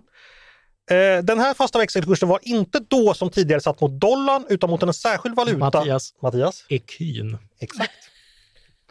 Eh, 0.91 1.23
den 1.23 1.39
här 1.39 1.53
fasta 1.53 1.79
växelkursen 1.79 2.29
var 2.29 2.39
inte 2.41 2.79
då 2.79 3.13
som 3.13 3.29
tidigare 3.29 3.61
satt 3.61 3.81
mot 3.81 3.91
dollarn 3.91 4.45
utan 4.49 4.69
mot 4.69 4.83
en 4.83 4.93
särskild 4.93 5.35
valuta. 5.35 5.57
Mattias, 5.57 6.13
Mattias? 6.21 6.65
ekyn. 6.69 7.37
Exakt. 7.59 7.91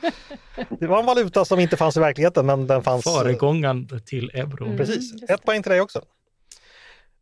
Det 0.81 0.87
var 0.87 1.01
en 1.01 1.07
valuta 1.07 1.45
som 1.45 1.61
inte 1.61 1.77
fanns 1.77 1.97
i 1.97 2.01
verkligheten 2.01 2.47
men 2.47 2.67
den 2.67 2.83
fanns. 2.83 3.05
Föregångaren 3.05 3.89
till 4.07 4.31
euron. 4.35 4.67
Mm. 4.67 4.77
Precis, 4.77 5.13
det. 5.13 5.35
ett 5.35 5.43
poäng 5.43 5.63
till 5.63 5.71
dig 5.71 5.81
också. 5.81 6.03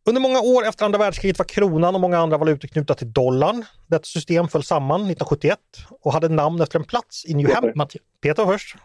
Under 0.07 0.21
många 0.21 0.39
år 0.39 0.67
efter 0.67 0.85
andra 0.85 0.99
världskriget 0.99 1.39
var 1.39 1.45
kronan 1.45 1.95
och 1.95 2.01
många 2.01 2.17
andra 2.17 2.37
valutor 2.37 2.67
knutna 2.67 2.95
till 2.95 3.13
dollarn. 3.13 3.65
Detta 3.87 4.03
system 4.03 4.47
föll 4.47 4.63
samman 4.63 5.01
1971 5.01 5.59
och 6.01 6.13
hade 6.13 6.29
namn 6.29 6.61
efter 6.61 6.79
en 6.79 6.85
plats 6.85 7.25
i 7.25 7.33
New 7.33 7.53
Hampshire. 7.53 8.03
Peter 8.21 8.45
först. 8.45 8.75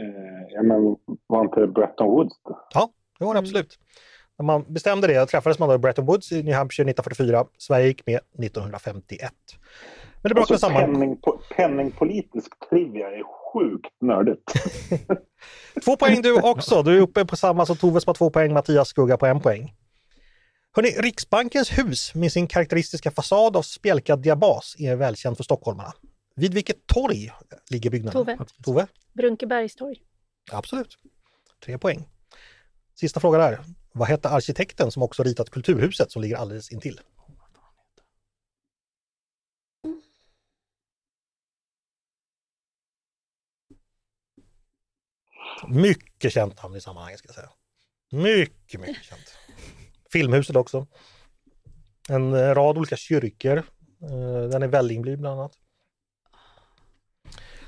Eh, 0.00 0.06
ja, 0.48 0.62
men 0.62 0.96
var 1.26 1.44
inte 1.44 1.66
Bretton 1.66 2.06
Woods 2.06 2.34
det? 2.44 2.54
Var 3.26 3.34
det 3.34 3.40
absolut. 3.40 3.78
När 4.38 4.44
man 4.46 4.72
bestämde 4.72 5.06
det 5.06 5.26
träffades 5.26 5.58
man 5.58 5.68
då 5.68 5.74
i 5.74 5.78
Bretton 5.78 6.06
Woods 6.06 6.32
i 6.32 6.42
New 6.42 6.54
Hampshire 6.54 6.90
1944. 6.90 7.44
Sverige 7.58 7.86
gick 7.86 8.06
med 8.06 8.20
1951. 8.38 9.32
Men 10.22 10.28
det 10.30 10.34
brakade 10.34 10.54
Alltså, 10.54 10.58
samman. 10.58 10.96
penningpo- 10.96 11.40
penningpolitisk 11.56 12.52
trivia 12.70 13.06
är 13.06 13.22
sjukt 13.52 14.00
nördigt. 14.00 14.42
Två 15.84 15.96
poäng 15.96 16.22
du 16.22 16.40
också. 16.40 16.82
Du 16.82 16.96
är 16.96 17.00
uppe 17.00 17.24
på 17.24 17.36
samma 17.36 17.66
som 17.66 17.76
Tove 17.76 18.00
som 18.00 18.08
har 18.10 18.14
två 18.14 18.30
poäng, 18.30 18.52
Mattias 18.52 18.88
skugga 18.88 19.16
på 19.16 19.26
en 19.26 19.40
poäng. 19.40 19.74
Hörrni, 20.76 20.88
Riksbankens 20.88 21.78
hus 21.78 22.14
med 22.14 22.32
sin 22.32 22.46
karaktäristiska 22.46 23.10
fasad 23.10 23.56
av 23.56 23.62
spjälkad 23.62 24.22
diabas 24.22 24.76
är 24.78 24.96
välkänd 24.96 25.36
för 25.36 25.44
stockholmarna. 25.44 25.92
Vid 26.36 26.54
vilket 26.54 26.86
torg 26.86 27.30
ligger 27.70 27.90
byggnaden? 27.90 28.24
Tove. 28.24 28.38
Tove? 28.64 28.86
Brunkebergstorg. 29.12 29.96
Absolut. 30.52 30.98
Tre 31.64 31.78
poäng. 31.78 32.08
Sista 33.00 33.20
fråga 33.20 33.38
där. 33.38 33.60
Vad 33.92 34.08
hette 34.08 34.28
arkitekten 34.28 34.90
som 34.90 35.02
också 35.02 35.22
ritat 35.22 35.50
Kulturhuset 35.50 36.12
som 36.12 36.22
ligger 36.22 36.36
alldeles 36.36 36.72
intill? 36.72 37.00
Mycket 45.68 46.32
känt 46.32 46.62
namn 46.62 46.76
i 46.76 46.80
sammanhanget 46.80 47.18
ska 47.18 47.28
jag 47.28 47.34
säga. 47.34 47.50
Mycket, 48.10 48.80
mycket 48.80 49.04
känt. 49.04 49.38
Filmhuset 50.12 50.56
också. 50.56 50.86
En 52.08 52.34
eh, 52.34 52.54
rad 52.54 52.78
olika 52.78 52.96
kyrkor. 52.96 53.58
Eh, 54.02 54.48
den 54.50 54.62
är 54.62 54.68
Vällingby 54.68 55.16
bland 55.16 55.40
annat. 55.40 55.52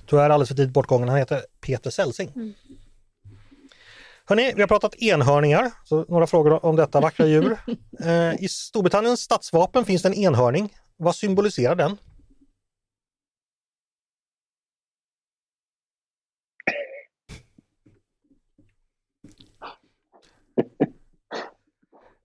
Tyvärr 0.07 0.31
alldeles 0.31 0.49
för 0.49 0.57
tidigt 0.57 0.75
bortgången. 0.75 1.09
Han 1.09 1.19
heter 1.19 1.47
Peter 1.61 1.91
Celsing. 1.91 2.33
Mm. 2.35 2.55
Hörrni, 4.27 4.53
vi 4.57 4.61
har 4.63 4.69
pratat 4.69 4.95
enhörningar, 4.95 5.71
så 5.85 6.05
några 6.09 6.27
frågor 6.27 6.65
om 6.65 6.77
detta 6.77 7.01
vackra 7.01 7.27
djur. 7.27 7.57
Eh, 8.05 8.35
I 8.45 8.49
Storbritanniens 8.49 9.21
statsvapen 9.21 9.85
finns 9.85 10.03
det 10.03 10.09
en 10.09 10.15
enhörning. 10.15 10.75
Vad 10.97 11.17
symboliserar 11.17 11.75
den? 11.75 11.97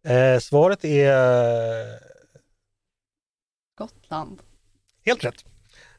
Eh, 0.08 0.40
svaret 0.40 0.86
är 0.86 1.12
eh, 1.14 1.96
Gotland. 3.78 4.42
helt 5.06 5.24
rätt. 5.24 5.46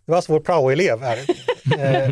Det 0.05 0.12
var 0.12 0.16
alltså 0.16 0.32
vår 0.32 0.40
praoelev 0.40 1.01
här. 1.01 1.18
Eh, 1.78 2.11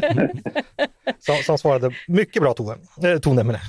som, 1.18 1.36
som 1.36 1.58
svarade 1.58 1.94
mycket 2.08 2.42
bra 2.42 2.54
Tove. 2.54 2.76
Eh, 3.02 3.18
Tone 3.18 3.44
menar 3.44 3.60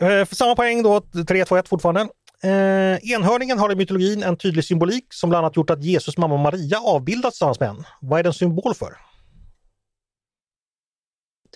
eh, 0.00 0.24
för 0.24 0.34
samma 0.34 0.56
poäng 0.56 0.82
då, 0.82 0.98
3-2-1 0.98 1.68
fortfarande. 1.68 2.00
Eh, 2.44 3.12
enhörningen 3.12 3.58
har 3.58 3.72
i 3.72 3.74
mytologin 3.74 4.22
en 4.22 4.36
tydlig 4.36 4.64
symbolik 4.64 5.06
som 5.10 5.30
bland 5.30 5.44
annat 5.44 5.56
gjort 5.56 5.70
att 5.70 5.84
Jesus 5.84 6.16
mamma 6.18 6.36
Maria 6.36 6.80
avbildats 6.80 7.36
tillsammans 7.36 7.60
med 7.60 7.68
en. 7.68 7.84
Vad 8.00 8.18
är 8.18 8.22
den 8.24 8.32
symbol 8.32 8.74
för? 8.74 8.96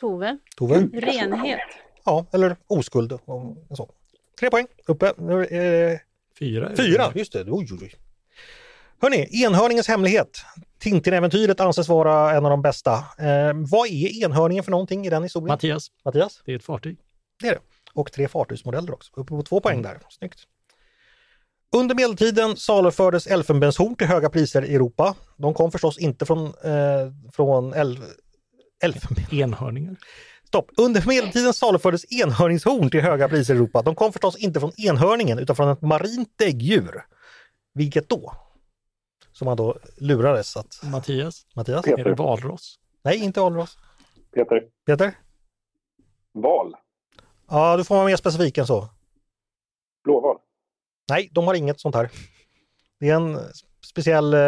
Tove. 0.01 0.39
Tove? 0.57 0.89
Renhet. 0.93 1.61
Ja, 2.05 2.27
eller 2.33 2.57
oskuld. 2.67 3.13
och 3.13 3.57
Så. 3.77 3.91
Tre 4.41 4.51
poäng 4.51 4.67
uppe. 4.87 5.13
Nu 5.19 5.41
är 5.41 5.49
det 5.49 6.01
fyra. 6.39 6.77
Fyra, 6.77 7.13
just 7.15 7.33
det. 7.33 7.45
Oj, 7.49 7.69
oj, 7.73 7.79
oj. 7.83 7.95
Hörni, 9.03 9.45
enhörningens 9.45 9.89
hemlighet. 9.89 10.41
Tintin-äventyret 10.79 11.61
anses 11.61 11.89
vara 11.89 12.33
en 12.37 12.45
av 12.45 12.51
de 12.51 12.63
bästa. 12.63 12.93
Eh, 13.19 13.53
vad 13.55 13.89
är 13.89 14.25
enhörningen 14.25 14.65
för 14.65 14.71
någonting 14.71 15.07
i 15.07 15.11
den 15.11 15.23
historien? 15.23 15.49
Mattias, 15.49 15.91
Mattias? 16.05 16.43
det 16.45 16.53
är 16.53 16.57
ett 16.57 16.65
fartyg. 16.65 16.99
Det 17.41 17.49
är 17.49 17.53
det. 17.53 17.61
Och 17.93 18.13
tre 18.13 18.29
fartygsmodeller 18.29 18.95
också. 18.95 19.13
Uppe 19.17 19.29
på 19.29 19.43
två 19.43 19.61
poäng 19.61 19.83
där. 19.83 19.99
Snyggt. 20.09 20.41
Under 21.77 21.95
medeltiden 21.95 22.57
salufördes 22.57 23.27
elfenbenshorn 23.27 23.97
till 23.97 24.07
höga 24.07 24.31
priser 24.31 24.65
i 24.65 24.75
Europa. 24.75 25.15
De 25.37 25.55
kom 25.55 25.73
förstås 25.73 25.99
inte 25.99 26.27
från, 26.27 26.47
eh, 26.47 27.13
från 27.33 27.75
el, 27.75 27.99
elfenben. 28.85 29.25
Enhörningar. 29.31 29.97
Stopp! 30.47 30.71
Under 30.77 31.07
medeltiden 31.07 31.55
salufördes 31.55 32.13
enhörningshorn 32.13 32.91
till 32.91 33.01
höga 33.01 33.29
priser 33.29 33.55
i 33.55 33.57
Europa. 33.57 33.83
De 33.83 33.95
kom 33.95 34.13
förstås 34.13 34.37
inte 34.37 34.61
från 34.61 34.73
enhörningen 34.77 35.39
utan 35.39 35.57
från 35.57 35.69
ett 35.69 35.83
marint 35.83 36.29
däggdjur. 36.37 37.05
Vilket 37.75 38.09
då? 38.09 38.33
Som 39.39 39.45
man 39.47 39.57
då 39.57 39.77
lurades 39.97 40.57
att... 40.57 40.81
Mattias, 40.93 41.47
Mattias? 41.57 41.87
är 41.87 42.05
det 42.05 42.15
valross? 42.15 42.79
Nej, 43.03 43.25
inte 43.25 43.41
Alros. 43.43 43.79
Peter, 44.35 44.63
Peter? 44.87 45.15
val. 46.33 46.75
Ja, 47.51 47.77
du 47.77 47.85
får 47.85 47.95
vara 47.95 48.07
mer 48.07 48.17
specifik 48.17 48.59
än 48.59 48.67
så. 48.67 48.89
Blåval. 50.05 50.37
Nej, 51.11 51.29
de 51.33 51.47
har 51.47 51.55
inget 51.55 51.81
sånt 51.81 51.95
här. 51.95 52.11
Det 53.01 53.09
är 53.11 53.15
en 53.17 53.39
speciell, 53.87 54.35
eh, 54.35 54.41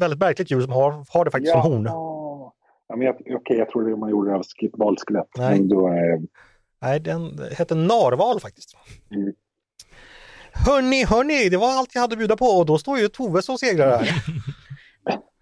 väldigt 0.00 0.20
märkligt 0.20 0.50
djur 0.50 0.60
som 0.60 0.72
har, 0.72 1.04
har 1.08 1.24
det 1.24 1.30
faktiskt 1.30 1.52
som 1.52 1.60
horn. 1.60 1.84
Ja, 1.84 2.96
men 2.96 3.00
jag, 3.00 3.14
okej, 3.14 3.56
jag 3.58 3.68
trodde 3.70 3.96
man 3.96 4.10
gjorde 4.10 4.30
det 4.30 4.36
av 4.36 4.42
sk- 4.42 4.70
valskelett. 4.78 5.28
Nej. 5.36 5.58
Men 5.58 5.68
då, 5.68 5.88
eh, 5.88 6.20
Nej, 6.80 7.00
den 7.00 7.38
hette 7.52 7.74
narval 7.74 8.40
faktiskt. 8.40 8.76
Mm. 9.10 9.32
Hörni, 10.54 11.04
hörni, 11.04 11.48
det 11.48 11.56
var 11.56 11.72
allt 11.72 11.94
jag 11.94 12.00
hade 12.00 12.12
att 12.12 12.18
bjuda 12.18 12.36
på 12.36 12.46
och 12.46 12.66
då 12.66 12.78
står 12.78 12.98
ju 12.98 13.08
Tove 13.08 13.42
som 13.42 13.58
segrare 13.58 13.90
här. 13.96 14.22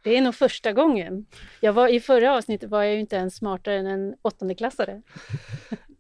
Det 0.04 0.16
är 0.16 0.20
nog 0.20 0.34
första 0.34 0.72
gången. 0.72 1.26
Jag 1.60 1.72
var, 1.72 1.88
I 1.88 2.00
förra 2.00 2.36
avsnittet 2.36 2.70
var 2.70 2.82
jag 2.82 2.94
ju 2.94 3.00
inte 3.00 3.16
ens 3.16 3.36
smartare 3.36 3.78
än 3.78 3.86
en 3.86 4.14
åttondeklassare. 4.22 5.02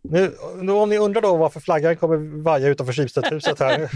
Nu, 0.02 0.32
nu 0.56 0.72
om 0.72 0.88
ni 0.88 0.98
undrar 0.98 1.20
då 1.20 1.36
varför 1.36 1.60
flaggan 1.60 1.96
kommer 1.96 2.42
vaja 2.42 2.68
utanför 2.68 2.92
Schibstedhuset 2.92 3.60
här. 3.60 3.90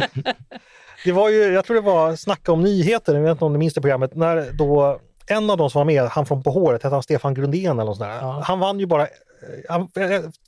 Det 1.04 1.12
var 1.12 1.28
ju, 1.28 1.42
jag 1.42 1.64
tror 1.64 1.74
det 1.74 1.80
var 1.80 2.16
Snacka 2.16 2.52
om 2.52 2.62
nyheter, 2.62 3.14
jag 3.14 3.22
vet 3.22 3.30
inte 3.30 3.44
om 3.44 3.52
ni 3.52 3.58
minns 3.58 3.74
det 3.74 3.80
programmet, 3.80 4.14
när 4.14 4.52
då 4.52 5.00
en 5.26 5.50
av 5.50 5.56
de 5.56 5.70
som 5.70 5.78
var 5.78 5.84
med, 5.84 6.02
han 6.02 6.26
från 6.26 6.42
På 6.42 6.50
håret, 6.50 6.82
hette 6.82 6.94
han 6.94 7.02
Stefan 7.02 7.34
Grundén 7.34 7.72
eller 7.72 7.84
något 7.84 7.96
sånt 7.96 8.10
där. 8.10 8.16
Ja. 8.16 8.42
Han 8.44 8.58
vann 8.58 8.80
ju 8.80 8.86
bara, 8.86 9.06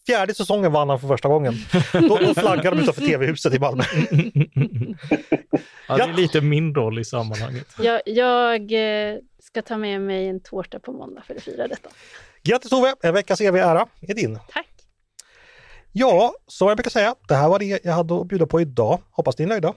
fjärde 0.07 0.35
säsongen 0.35 0.73
vann 0.73 0.89
han 0.89 1.01
för 1.01 1.09
första 1.09 1.29
gången. 1.29 1.55
Då, 1.93 2.19
då 2.19 2.35
flaggade 2.35 2.77
de 2.77 2.83
utanför 2.83 3.01
TV-huset 3.01 3.55
i 3.55 3.59
Malmö. 3.59 3.85
Ja, 5.89 5.97
det 5.97 6.03
är 6.03 6.13
lite 6.13 6.41
min 6.41 6.75
roll 6.75 6.99
i 6.99 7.05
sammanhanget. 7.05 7.67
Jag, 7.79 8.01
jag 8.07 8.73
eh, 8.73 9.19
ska 9.43 9.63
ta 9.63 9.77
med 9.77 10.01
mig 10.01 10.29
en 10.29 10.41
tårta 10.41 10.79
på 10.79 10.93
måndag 10.93 11.23
för 11.27 11.35
att 11.35 11.43
fira 11.43 11.69
detta. 11.69 11.91
Grattis 12.43 12.71
Tove, 12.71 12.95
en 13.03 13.15
veckas 13.15 13.41
evig 13.41 13.61
ära 13.61 13.87
är 14.01 14.15
din. 14.15 14.39
Tack! 14.53 14.67
Ja, 15.93 16.35
som 16.47 16.69
jag 16.69 16.77
brukar 16.77 16.91
säga, 16.91 17.15
det 17.29 17.35
här 17.35 17.49
var 17.49 17.59
det 17.59 17.85
jag 17.85 17.93
hade 17.93 18.21
att 18.21 18.27
bjuda 18.27 18.47
på 18.47 18.61
idag. 18.61 19.01
Hoppas 19.11 19.39
ni 19.39 19.45
är 19.45 19.49
nöjda. 19.49 19.75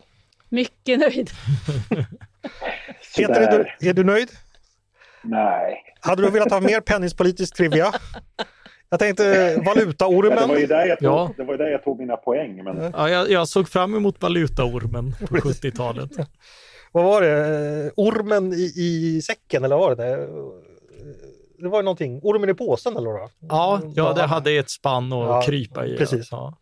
Mycket 0.50 1.00
nöjd. 1.00 1.30
Peter, 3.18 3.42
är 3.42 3.58
du, 3.80 3.90
är 3.90 3.94
du 3.94 4.04
nöjd? 4.04 4.32
Nej. 5.24 5.84
Hade 6.00 6.22
du 6.22 6.30
velat 6.30 6.52
ha 6.52 6.60
mer 6.60 6.82
penningspolitisk 6.82 7.56
trivia? 7.56 7.94
Jag 8.94 9.00
tänkte 9.00 9.24
Ja, 9.24 9.32
det, 9.50 9.56
var 9.56 9.64
valutaormen. 9.76 10.60
ju 10.60 10.68
där 10.68 10.86
jag 10.86 11.00
tog, 11.00 11.08
Ja. 11.08 11.32
det 11.38 11.44
var 11.44 11.54
ju 11.54 11.58
där 11.58 11.68
jag 11.72 11.84
tog 11.84 12.00
mina 12.00 12.18
poäng. 12.18 12.64
Men 12.64 12.92
Ja, 12.98 13.10
jag, 13.10 13.30
jag 13.32 13.48
såg 13.48 13.70
fram 13.70 13.96
emot 13.96 14.22
valutaormen 14.22 15.12
på 15.20 15.36
70-talet. 15.36 16.12
vad 16.92 17.04
var 17.04 17.22
det, 17.22 17.32
Eh, 17.86 17.92
ormen 17.96 18.54
i, 18.54 18.74
i 18.76 19.22
säcken 19.22 19.64
eller 19.64 19.76
vad 19.78 19.90
var 19.90 19.96
det? 20.06 20.28
Det 21.60 21.70
var 21.70 21.80
ju 21.80 21.84
någonting, 21.84 22.20
ormen 22.24 22.50
i 22.50 22.54
påsen 22.54 22.98
eller 22.98 23.10
vad? 23.12 23.30
Ja, 23.50 23.82
ja, 23.96 24.14
det 24.14 24.22
hade 24.22 24.52
ett 24.52 24.70
spann 24.70 25.14
att 25.14 25.20
Ja, 25.30 25.42
krypa 25.42 25.86
i. 25.86 25.98
precis. 25.98 26.28
Ja. 26.32 26.58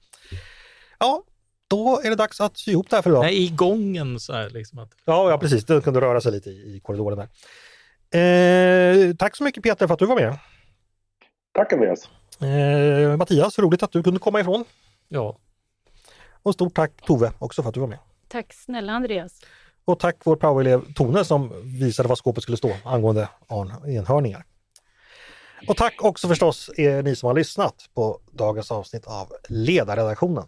Ja, 1.00 1.24
då 1.68 2.02
är 2.04 2.10
det 2.10 2.16
dags 2.16 2.42
att 2.42 2.58
sy 2.58 2.72
ihop 2.72 2.90
det 2.90 2.96
här 2.96 3.02
för 3.04 3.10
idag. 3.10 3.22
Nej, 3.24 3.44
i 3.44 3.50
gången 3.50 4.20
så 4.20 4.34
här 4.34 4.50
liksom. 4.50 4.80
Att, 4.80 4.90
Ja, 5.06 5.30
ja 5.30 5.38
precis. 5.38 5.66
Den 5.66 5.82
kunde 5.82 6.02
röra 6.02 6.22
sig 6.22 6.32
lite 6.32 6.50
i, 6.50 6.54
i 6.76 6.80
korridoren 6.84 7.18
där. 7.18 7.30
Eh, 8.20 9.14
tack 9.16 9.36
så 9.36 9.44
mycket 9.44 9.64
Peter 9.64 9.88
för 9.88 9.94
att 9.94 10.00
du 10.00 10.06
var 10.06 10.16
med. 10.16 10.38
Tack 11.54 11.74
Andreas. 11.74 12.10
Eh, 12.42 13.18
Mattias, 13.18 13.60
roligt 13.60 13.84
att 13.84 13.92
du 13.92 14.04
kunde 14.04 14.20
komma 14.20 14.40
ifrån. 14.40 14.66
ja. 15.08 15.38
Och 16.44 16.54
stort 16.54 16.74
tack 16.76 16.92
Tove 17.06 17.32
också 17.40 17.62
för 17.62 17.70
att 17.70 17.74
du 17.74 17.80
var 17.80 17.88
med. 17.88 18.00
Tack 18.28 18.54
snälla 18.54 18.94
Andreas. 18.94 19.42
Och 19.86 20.00
tack 20.00 20.18
vår 20.24 20.36
praoelev 20.36 20.94
Tone 20.94 21.26
som 21.26 21.52
visade 21.80 22.10
var 22.10 22.16
skåpet 22.16 22.44
skulle 22.44 22.58
stå 22.58 22.72
angående 22.84 23.30
arn- 23.48 23.90
enhörningar. 23.90 24.46
Och 25.68 25.78
tack 25.78 26.04
också 26.04 26.28
förstås 26.28 26.70
er 26.78 27.04
ni 27.04 27.16
som 27.16 27.28
har 27.28 27.34
lyssnat 27.34 27.90
på 27.94 28.20
dagens 28.32 28.72
avsnitt 28.72 29.08
av 29.08 29.32
Ledarredaktionen. 29.50 30.48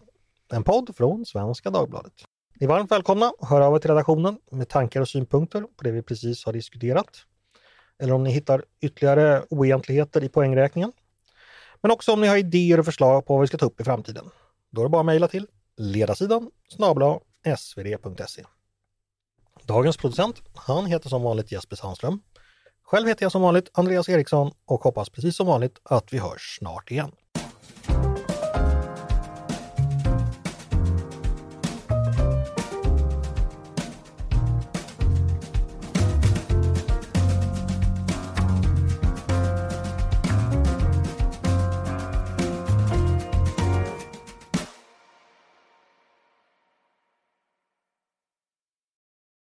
En 0.54 0.64
podd 0.64 0.96
från 0.96 1.26
Svenska 1.26 1.70
Dagbladet. 1.70 2.14
Ni 2.60 2.66
är 2.66 2.70
varmt 2.70 2.92
välkomna 2.92 3.34
att 3.40 3.50
höra 3.50 3.66
av 3.68 3.76
er 3.76 3.80
till 3.80 3.90
redaktionen 3.90 4.38
med 4.52 4.70
tankar 4.70 5.02
och 5.02 5.08
synpunkter 5.10 5.62
på 5.62 5.84
det 5.84 5.92
vi 5.92 6.02
precis 6.02 6.46
har 6.46 6.54
diskuterat. 6.54 7.10
Eller 8.00 8.14
om 8.14 8.24
ni 8.24 8.32
hittar 8.32 8.64
ytterligare 8.82 9.44
oegentligheter 9.50 10.24
i 10.24 10.30
poängräkningen. 10.30 10.92
Men 11.82 11.92
också 11.92 12.14
om 12.14 12.22
ni 12.22 12.28
har 12.28 12.38
idéer 12.38 12.80
och 12.80 12.86
förslag 12.86 13.26
på 13.26 13.34
vad 13.34 13.42
vi 13.42 13.48
ska 13.48 13.58
ta 13.58 13.66
upp 13.66 13.82
i 13.82 13.84
framtiden. 13.84 14.30
Då 14.70 14.82
är 14.82 14.86
det 14.86 14.90
bara 14.90 15.00
att 15.00 15.06
mejla 15.06 15.28
till 15.28 15.48
ledarsidan 15.78 16.52
snabla 16.70 17.20
svd.se. 17.58 18.46
Dagens 19.64 19.98
producent, 19.98 20.42
han 20.56 20.86
heter 20.86 21.10
som 21.10 21.24
vanligt 21.24 21.52
Jesper 21.52 21.76
Sandström. 21.76 22.22
Själv 22.84 23.08
heter 23.08 23.26
jag 23.26 23.32
som 23.32 23.42
vanligt 23.42 23.70
Andreas 23.74 24.10
Eriksson 24.10 24.52
och 24.66 24.84
hoppas 24.84 25.10
precis 25.10 25.36
som 25.36 25.48
vanligt 25.48 25.80
att 25.84 26.14
vi 26.14 26.18
hörs 26.18 26.58
snart 26.60 26.92
igen. 26.92 27.12